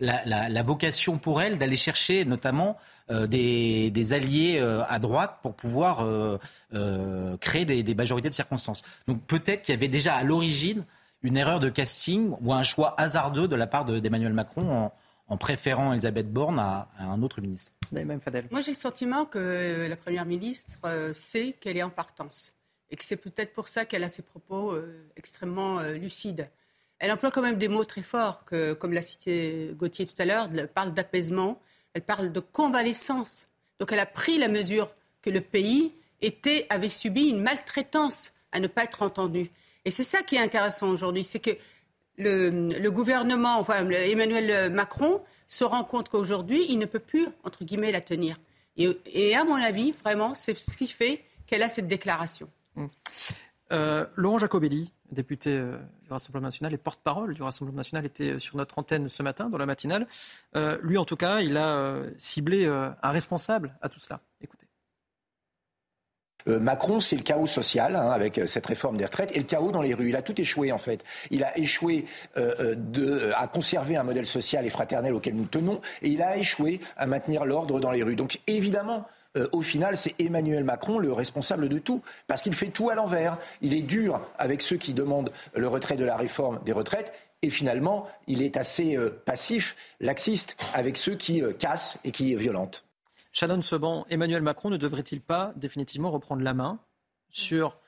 [0.00, 2.76] la, la, vocation pour elle d'aller chercher notamment
[3.10, 8.82] euh, des, alliés euh, à droite pour pouvoir euh, créer des, majorités de circonstances.
[9.06, 10.84] Donc peut-être qu'il y avait déjà à l'origine
[11.22, 14.90] une erreur de casting ou un choix hasardeux de la part d'Emmanuel Macron
[15.26, 17.72] en, préférant Elisabeth Borne à, un autre ministre.
[18.50, 20.78] Moi, j'ai le sentiment que la Première ministre
[21.14, 22.52] sait qu'elle est en partance
[22.90, 24.74] et que c'est peut-être pour ça qu'elle a ses propos
[25.16, 26.48] extrêmement lucides.
[26.98, 30.24] Elle emploie quand même des mots très forts, que, comme l'a cité Gauthier tout à
[30.24, 31.60] l'heure, elle parle d'apaisement,
[31.94, 33.46] elle parle de convalescence.
[33.78, 34.90] Donc elle a pris la mesure
[35.22, 35.92] que le pays
[36.70, 39.50] avait subi une maltraitance à ne pas être entendu.
[39.84, 41.50] Et c'est ça qui est intéressant aujourd'hui, c'est que
[42.16, 47.92] le, gouvernement, enfin Emmanuel Macron, se rend compte qu'aujourd'hui, il ne peut plus, entre guillemets,
[47.92, 48.36] la tenir.
[48.76, 52.48] Et, à mon avis, vraiment, c'est ce qui fait qu'elle a cette déclaration.
[53.72, 58.38] Euh, Laurent Jacobelli, député euh, du Rassemblement national et porte-parole du Rassemblement national, était euh,
[58.38, 60.06] sur notre antenne ce matin, dans la matinale.
[60.82, 64.20] lui, en tout cas, il a ciblé un responsable à tout cela.
[64.40, 64.66] Écoutez.
[66.46, 69.82] Macron, c'est le chaos social hein, avec cette réforme des retraites et le chaos dans
[69.82, 70.08] les rues.
[70.08, 71.04] Il a tout échoué en fait.
[71.30, 76.22] Il a échoué à conserver un modèle social et fraternel auquel nous tenons et il
[76.22, 78.16] a échoué à maintenir l'ordre dans les rues.
[78.16, 79.06] Donc évidemment,
[79.38, 82.94] euh, au final, c'est Emmanuel Macron le responsable de tout, parce qu'il fait tout à
[82.94, 83.38] l'envers.
[83.60, 87.12] Il est dur avec ceux qui demandent le retrait de la réforme des retraites,
[87.42, 92.34] et finalement, il est assez euh, passif, laxiste, avec ceux qui euh, cassent et qui
[92.36, 92.84] violentent.
[93.32, 96.78] Shannon Seban, Emmanuel Macron ne devrait-il pas définitivement reprendre la main
[97.28, 97.78] sur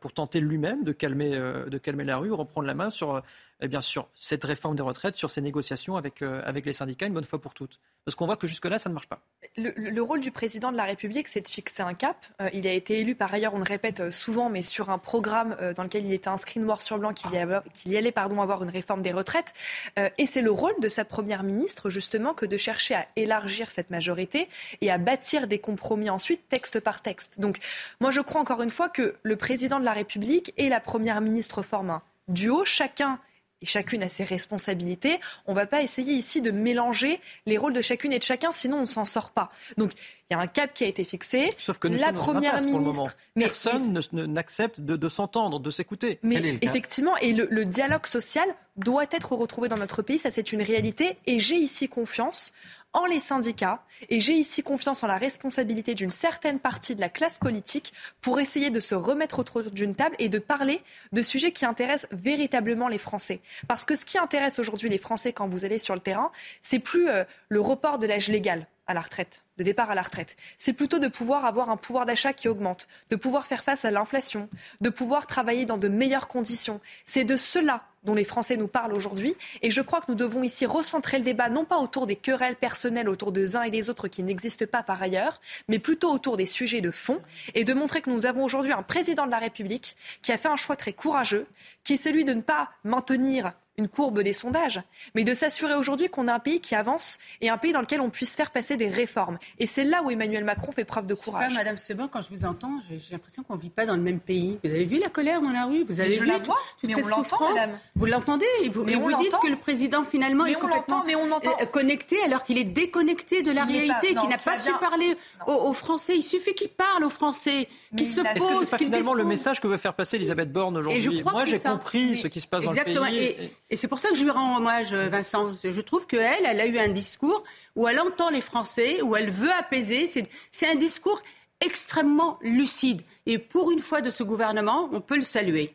[0.00, 3.22] pour tenter lui-même de calmer, de calmer la rue, reprendre la main sur,
[3.62, 7.14] eh bien, sur cette réforme des retraites, sur ces négociations avec, avec les syndicats une
[7.14, 9.20] bonne fois pour toutes parce qu'on voit que jusque-là, ça ne marche pas.
[9.56, 12.16] Le, rôle du président de la République, c'est de fixer un cap.
[12.40, 14.98] Euh, il a été élu, par ailleurs, on le répète euh, souvent, mais sur un
[14.98, 18.70] programme euh, dans lequel il était inscrit noir sur blanc qu'il y, allait avoir une
[18.70, 19.52] réforme des retraites.
[19.96, 23.90] et c'est le rôle de sa première ministre, justement, que de chercher à élargir cette
[23.90, 24.48] majorité
[24.80, 27.38] et à bâtir des compromis ensuite, texte par texte.
[27.38, 27.58] Donc,
[28.00, 31.20] moi, je crois encore une fois que le président de la République et la première
[31.20, 32.64] ministre forment un duo.
[32.64, 33.18] Chacun
[33.62, 35.20] et chacune a ses responsabilités.
[35.46, 38.52] On ne va pas essayer ici de mélanger les rôles de chacune et de chacun,
[38.52, 39.50] sinon on ne s'en sort pas.
[39.76, 39.92] Donc
[40.28, 41.50] il y a un cap qui a été fixé.
[41.58, 43.10] Sauf que nous la première ministre, pour le moment.
[43.36, 46.18] Mais, personne n'accepte de, s'entendre, de s'écouter.
[46.22, 50.52] Mais effectivement, et le, le dialogue social doit être retrouvé dans notre pays, ça c'est
[50.52, 51.18] une réalité.
[51.26, 52.52] Et j'ai ici confiance
[52.92, 57.08] en les syndicats et j'ai ici confiance en la responsabilité d'une certaine partie de la
[57.08, 60.82] classe politique pour essayer de se remettre autour d'une table et de parler
[61.12, 63.40] de sujets qui intéressent véritablement les Français.
[63.68, 66.78] Parce que ce qui intéresse aujourd'hui les Français quand vous allez sur le terrain, c'est
[66.78, 68.66] plus euh, le report de l'âge légal.
[68.88, 70.36] à la retraite, de départ à la retraite.
[70.58, 73.92] C'est plutôt de pouvoir avoir un pouvoir d'achat qui augmente, de pouvoir faire face à
[73.92, 74.48] l'inflation,
[74.80, 76.80] de pouvoir travailler dans de meilleures conditions.
[77.06, 79.34] C'est de cela dont les Français nous parlent aujourd'hui.
[79.62, 82.56] Et je crois que nous devons ici recentrer le débat, non pas autour des querelles
[82.56, 86.36] personnelles autour des uns et des autres qui n'existent pas par ailleurs, mais plutôt autour
[86.36, 87.20] des sujets de fond
[87.54, 90.48] et de montrer que nous avons aujourd'hui un président de la République qui a fait
[90.48, 91.46] un choix très courageux,
[91.84, 94.82] qui est celui de ne pas maintenir une courbe des sondages,
[95.14, 98.02] mais de s'assurer aujourd'hui qu'on a un pays qui avance et un pays dans lequel
[98.02, 99.38] on puisse faire passer des réformes.
[99.58, 101.48] Et c'est là où Emmanuel Macron fait preuve de courage.
[101.48, 104.02] Pas, Madame Sebin, quand je vous entends, j'ai l'impression qu'on ne vit pas dans le
[104.02, 104.58] même pays.
[104.62, 105.84] Vous avez vu la colère dans la rue?
[105.84, 107.54] Vous avez vu la vois, toute mais cette on souffrance?
[107.54, 107.78] madame.
[107.96, 108.44] Vous l'entendez?
[108.62, 109.46] Et vous, Mais et on vous dites l'entend.
[109.46, 111.56] que le président finalement Mais est on complètement l'entend, mais on entend.
[111.62, 115.16] euh, connecté alors qu'il est déconnecté de la Il réalité, qu'il n'a pas su parler
[115.46, 116.14] aux, aux Français.
[116.16, 119.24] Il suffit qu'il parle aux Français, qu'il se Est-ce que pose, c'est pas finalement le
[119.24, 121.22] message que veut faire passer Elisabeth Borne aujourd'hui?
[121.22, 123.50] Moi, j'ai compris Mais- ce qui se passe dans le pays.
[123.72, 125.54] Et, c'est pour ça que je lui rends hommage, euh, Vincent.
[125.62, 127.42] Je trouve qu'elle, elle a eu un discours
[127.74, 130.06] où elle entend les Français, où elle veut apaiser.
[130.06, 131.20] C'est un discours
[131.60, 133.02] extrêmement lucide.
[133.26, 135.74] Et pour une fois de ce gouvernement, on peut le saluer.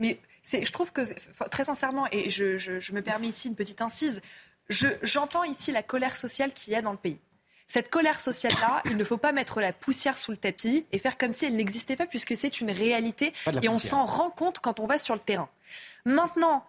[0.00, 0.18] Mais
[0.52, 1.02] je trouve que,
[1.50, 4.22] très sincèrement, et je, je- je me permets ici une petite incise,
[4.68, 7.18] je- j'entends ici la colère sociale qu'il y a dans le pays.
[7.68, 11.18] Cette colère sociale-là, il ne faut pas mettre la poussière sous le tapis et faire
[11.18, 13.32] comme si elle n'existait pas, puisque c'est une réalité
[13.62, 15.48] et on s'en rend compte quand on va sur le terrain.
[16.04, 16.64] Maintenant,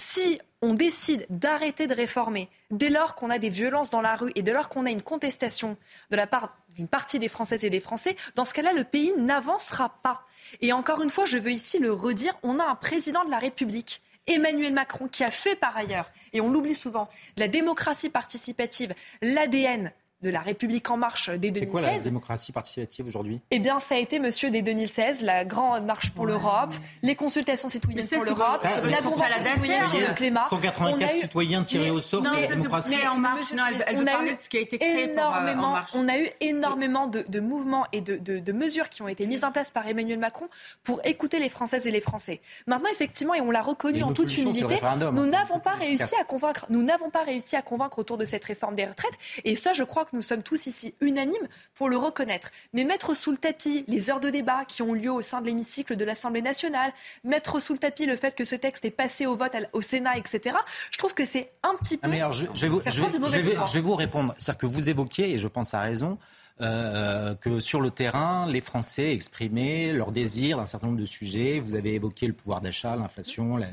[0.00, 4.32] si on décide d'arrêter de réformer, dès lors qu'on a des violences dans la rue
[4.34, 5.76] et dès lors qu'on a une contestation
[6.10, 9.12] de la part d'une partie des Françaises et des Français, dans ce cas-là, le pays
[9.18, 10.26] n'avancera pas.
[10.62, 13.38] Et encore une fois, je veux ici le redire, on a un président de la
[13.38, 14.02] République.
[14.26, 18.94] Emmanuel Macron, qui a fait par ailleurs, et on l'oublie souvent, de la démocratie participative,
[19.22, 22.04] l'ADN de la République en marche dès C'est quoi la 2016.
[22.04, 23.40] démocratie participative aujourd'hui?
[23.50, 27.68] Eh bien, ça a été, monsieur, dès 2016, la grande marche pour l'Europe, les consultations
[27.68, 29.24] citoyennes pour l'Europe, la convention
[29.90, 30.42] sur le climat.
[30.48, 32.96] 184 On a eu- citoyens tirés Mais- au sort, c'est la démocratie.
[33.00, 35.08] Mais en marche, non, elle, elle on a eu de ce qui a été créé
[35.08, 35.90] pour, euh, En énormément, marche.
[35.94, 39.26] on a eu énormément de, de mouvements et de, de- de mesures qui ont été
[39.26, 40.48] mises en place par Emmanuel Macron
[40.84, 42.40] pour écouter les Françaises et les Français.
[42.66, 44.78] Maintenant, effectivement, et on l'a reconnu en toute humilité,
[45.12, 48.24] nous c'est n'avons pas réussi à convaincre, nous n'avons pas réussi à convaincre autour de
[48.26, 49.14] cette réforme des retraites.
[49.44, 52.50] Et ça, je crois que nous sommes tous ici unanimes pour le reconnaître.
[52.72, 55.46] Mais mettre sous le tapis les heures de débat qui ont lieu au sein de
[55.46, 56.92] l'hémicycle de l'Assemblée nationale,
[57.24, 60.16] mettre sous le tapis le fait que ce texte est passé au vote au Sénat,
[60.18, 60.56] etc.
[60.90, 62.92] Je trouve que c'est un petit peu Ah, mais alors, je, je vais vous, faire
[62.92, 63.66] je vais- preuve de je mauvaise vais- foi.
[63.66, 64.34] je vais vous répondre.
[64.38, 66.18] C'est-à-dire que vous évoquiez, et je pense à raison,
[66.60, 71.58] euh, que sur le terrain, les Français exprimaient leur désir d'un certain nombre de sujets.
[71.58, 73.56] Vous avez évoqué le pouvoir d'achat, l'inflation.
[73.56, 73.68] la-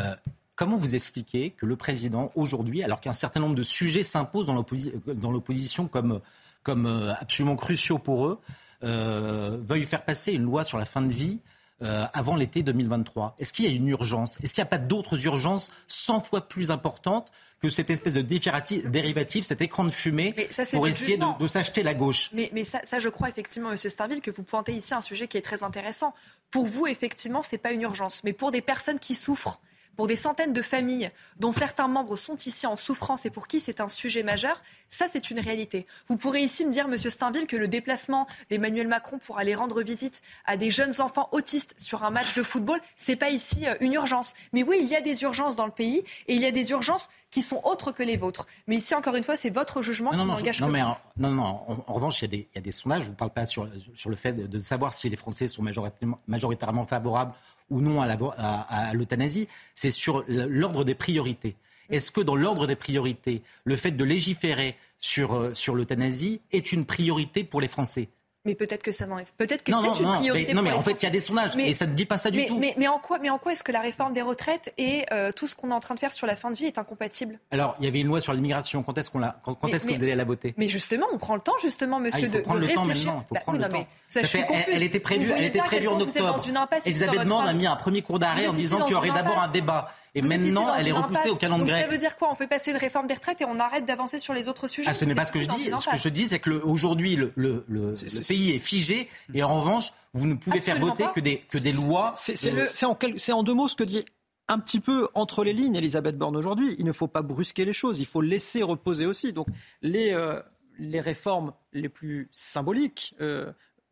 [0.00, 0.14] euh,
[0.62, 4.54] comment vous expliquez que le président, aujourd'hui, alors qu'un certain nombre de sujets s'imposent dans
[4.54, 6.20] l'opposi- dans l'opposition comme,
[6.62, 8.38] comme euh, absolument cruciaux pour eux,
[8.84, 11.40] euh, veuille faire passer une loi sur la fin de vie
[11.82, 14.38] euh, avant l'été 2023 Est-ce qu'il y a une urgence?
[14.40, 18.20] Est-ce qu'il n'y a pas d'autres urgences 100 fois plus importantes que cette espèce de
[18.22, 22.30] dérivatif, cet écran de fumée, ça, pour essayer de, s'acheter la gauche?
[22.32, 25.26] Mais, mais ça, ça, je crois effectivement, Monsieur Starville, que vous pointez ici un sujet
[25.26, 26.14] qui est très intéressant.
[26.52, 29.58] Pour vous, effectivement, c'est pas une urgence, mais pour des personnes qui souffrent,
[29.96, 33.60] pour des centaines de familles dont certains membres sont ici en souffrance et pour qui
[33.60, 35.86] c'est un sujet majeur, ça c'est une réalité.
[36.08, 39.82] Vous pourrez ici me dire, Monsieur Steinville, que le déplacement d'Emmanuel Macron pour aller rendre
[39.82, 43.74] visite à des jeunes enfants autistes sur un match de football, c'est pas ici euh,
[43.80, 44.34] une urgence.
[44.52, 46.70] Mais oui, il y a des urgences dans le pays et il y a des
[46.70, 48.46] urgences qui sont autres que les vôtres.
[48.66, 51.30] Mais ici, encore une fois, c'est votre jugement non, qui n'engage non, mais en, non,
[51.30, 53.02] non, en, en revanche, il y, a des, il y a des sondages.
[53.02, 55.48] Je ne vous parle pas sur, sur le fait de, de savoir si les Français
[55.48, 57.32] sont majoritairement, majoritairement favorables
[57.72, 59.48] ou non à l'euthanasie.
[59.74, 61.56] C'est sur l'ordre des priorités.
[61.90, 66.72] Est-ce que dans l'ordre des priorités, le fait de légiférer sur, euh, sur l'euthanasie est
[66.72, 68.08] une priorité pour les Français?
[68.44, 69.32] Mais peut-être que ça n'en est.
[69.38, 70.46] Peut-être que Non, non, c'est une non, priorité.
[70.48, 72.18] mais- non, mais en fait, il y a des sondages et ça ne dit pas
[72.18, 72.58] ça du mais, tout.
[72.76, 75.46] Mais, en quoi, mais en quoi est-ce que la réforme des retraites et euh, tout
[75.46, 77.38] ce qu'on est en train de faire sur la fin de vie est incompatible?
[77.52, 78.82] Alors, il y avait une loi sur l'immigration.
[78.82, 80.54] Quand est-ce qu'on l'a- quand, est-ce que vous allez la voter?
[80.56, 82.74] Mais justement, on prend le temps, justement, monsieur, Ah, il faut de, prendre de le
[82.74, 83.22] temps maintenant.
[83.24, 83.86] Il faut Bah prendre oui, le non, temps.
[83.88, 86.36] mais ça, Ça fait- elle, elle était prévue, elle était prévue en octobre.
[86.84, 89.48] Elisabeth Borne a mis un premier cours d'arrêt en disant qu'il y aurait d'abord un
[89.48, 89.92] débat.
[90.14, 91.84] Et maintenant, elle est repoussée au calendrier grec.
[91.84, 92.30] Ça veut dire quoi?
[92.30, 94.90] On fait passer une réforme des retraites et on arrête d'avancer sur les autres sujets
[94.90, 95.70] Ah, ce n'est pas ce que je dis.
[95.80, 99.08] Ce que je dis, c'est que le- aujourd'hui, le, le- le- le pays est figé
[99.32, 101.10] et en revanche, vous ne pouvez faire voter pas.
[101.10, 102.12] que des, que des C'est- lois.
[102.16, 104.04] C'est euh, en, deux mots ce que dit
[104.48, 106.76] un petit peu entre les lignes Elisabeth Borne aujourd'hui.
[106.78, 109.32] Il ne faut pas brusquer les choses, il faut laisser reposer aussi.
[109.32, 109.46] Donc
[109.80, 110.42] les, euh,
[110.78, 113.50] les réformes les plus symboliques, euh,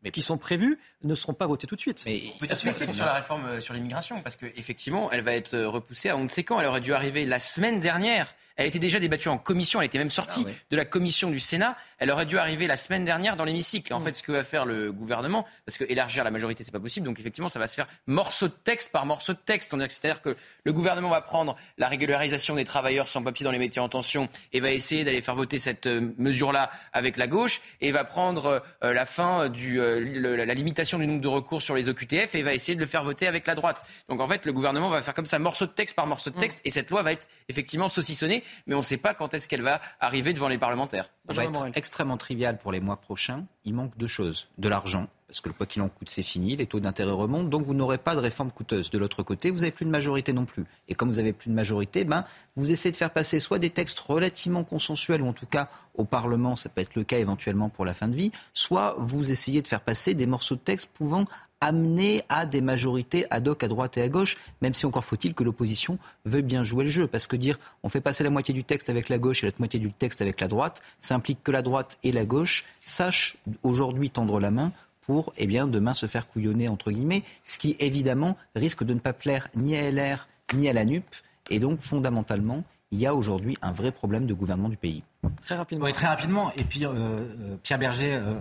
[0.09, 2.01] qui sont prévues ne seront pas votées tout de suite.
[2.07, 6.09] Mais peut-être sur la réforme euh, sur l'immigration, parce qu'effectivement, elle va être euh, repoussée
[6.09, 6.59] à on ne sait quand.
[6.59, 8.33] Elle aurait dû arriver la semaine dernière.
[8.57, 11.39] Elle était déjà débattue en commission, elle était même sortie Ah de la commission du
[11.39, 11.75] Sénat.
[11.97, 13.91] Elle aurait dû arriver la semaine dernière dans l'hémicycle.
[13.93, 14.03] En Mm.
[14.03, 17.05] fait, ce que va faire le gouvernement, parce que élargir la majorité, c'est pas possible.
[17.05, 19.71] Donc effectivement, ça va se faire morceau de texte par morceau de texte.
[19.71, 23.81] C'est-à-dire que le gouvernement va prendre la régularisation des travailleurs sans papier dans les métiers
[23.81, 27.91] en tension et va essayer d'aller faire voter cette euh, mesure-là avec la gauche et
[27.91, 31.75] va prendre euh, la fin du euh, le- la limitation du nombre de recours sur
[31.75, 33.83] les OQTF et va essayer de le faire voter avec la droite.
[34.09, 36.37] Donc en fait, le gouvernement va faire comme ça morceau de texte par morceau de
[36.37, 39.47] texte et cette loi va être effectivement saucissonnée, mais on ne sait pas quand est-ce
[39.49, 41.09] qu'elle va arriver devant les parlementaires.
[41.27, 43.45] Ça va être extrêmement trivial pour les mois prochains.
[43.65, 44.49] Il manque deux choses.
[44.57, 47.47] De l'argent, parce que le quoi qu'il en coûte, c'est fini, les taux d'intérêt remontent,
[47.47, 48.89] donc vous n'aurez pas de réforme coûteuse.
[48.89, 50.65] De l'autre côté, vous n'avez plus de majorité non plus.
[50.89, 52.25] Et comme vous n'avez plus de majorité, ben,
[52.57, 56.03] vous essayez de faire passer soit des textes relativement consensuels, ou en tout cas au
[56.03, 59.61] Parlement, ça peut être le cas éventuellement pour la fin de vie, soit vous essayez
[59.61, 61.25] de faire passer des morceaux de texte pouvant
[61.61, 65.33] amener à des majorités ad hoc à droite et à gauche, même si encore faut-il
[65.33, 67.07] que l'opposition veuille bien jouer le jeu.
[67.07, 69.59] Parce que dire on fait passer la moitié du texte avec la gauche et l'autre
[69.61, 73.37] moitié du texte avec la droite, ça implique que la droite et la gauche sachent
[73.63, 77.75] aujourd'hui tendre la main pour eh bien, demain se faire couillonner, entre guillemets, ce qui
[77.79, 81.03] évidemment risque de ne pas plaire ni à LR ni à la NUP.
[81.49, 85.01] Et donc, fondamentalement, il y a aujourd'hui un vrai problème de gouvernement du pays.
[85.41, 85.85] Très rapidement.
[85.85, 86.51] Oui, très rapidement.
[86.57, 88.33] Et puis, euh, euh, Pierre Berger, euh,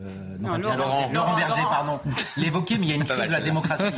[0.00, 1.00] euh, Non, pas Pierre Laurent.
[1.00, 1.70] Berger, Laurent, Berger, Laurent.
[1.70, 2.00] pardon,
[2.36, 3.90] l'évoquait, mais il y a une crise mal, de la démocratie.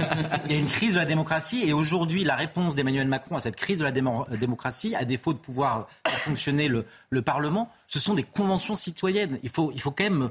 [0.46, 3.40] Il y a une crise de la démocratie, et aujourd'hui, la réponse d'Emmanuel Macron à
[3.40, 7.70] cette crise de la démo- démocratie, à défaut de pouvoir faire fonctionner le, le Parlement,
[7.86, 9.38] ce sont des conventions citoyennes.
[9.42, 10.30] Il faut, il faut quand même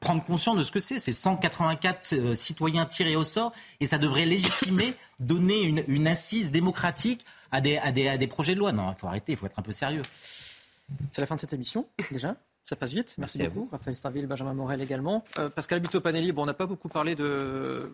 [0.00, 0.98] prendre conscience de ce que c'est.
[0.98, 6.50] C'est 184 euh, citoyens tirés au sort, et ça devrait légitimer, donner une, une assise
[6.52, 8.72] démocratique à des, à, des, à des projets de loi.
[8.72, 10.02] Non, il faut arrêter, il faut être un peu sérieux.
[11.12, 12.36] C'est la fin de cette émission, déjà.
[12.64, 13.14] Ça passe vite.
[13.18, 13.68] Merci, Merci à beaucoup.
[13.70, 15.24] Raphaël Starville, Benjamin Morel également.
[15.38, 17.92] Euh, Pascal Buto-Panelli, bon, on n'a pas beaucoup parlé de.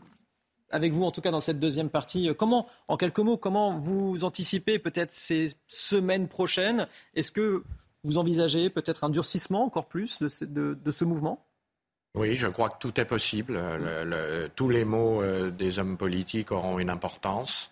[0.70, 2.28] Avec vous, en tout cas, dans cette deuxième partie.
[2.28, 6.88] Euh, Comment, en quelques mots, comment vous anticipez peut-être ces semaines prochaines?
[7.14, 7.62] Est-ce que
[8.06, 11.44] vous envisagez peut-être un durcissement encore plus de ce, de- de ce mouvement?
[12.14, 13.54] Oui, je crois que tout est possible.
[13.54, 17.70] Le- le- tous les mots euh, des hommes politiques auront une importance.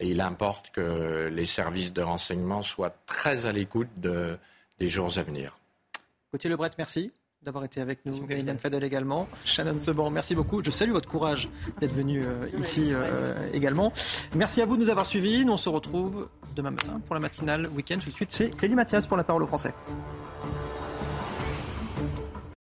[0.00, 4.38] Et il importe que les services de renseignement soient très à l'écoute de-
[4.78, 5.58] des jours à venir.
[6.32, 7.12] Gauthier Lebret, merci
[7.44, 8.12] d'avoir été avec nous.
[8.30, 9.28] Eliane Fadel également.
[9.44, 10.62] Shannon Seban, merci beaucoup.
[10.64, 11.48] Je salue votre courage
[11.80, 13.92] d'être venu euh, ici euh, également.
[14.34, 15.44] Merci à vous de nous avoir suivis.
[15.44, 17.98] Nous, on se retrouve demain matin pour la matinale week-end.
[17.98, 19.74] Tout de suite, c'est Clélie Mathias pour la parole aux Français.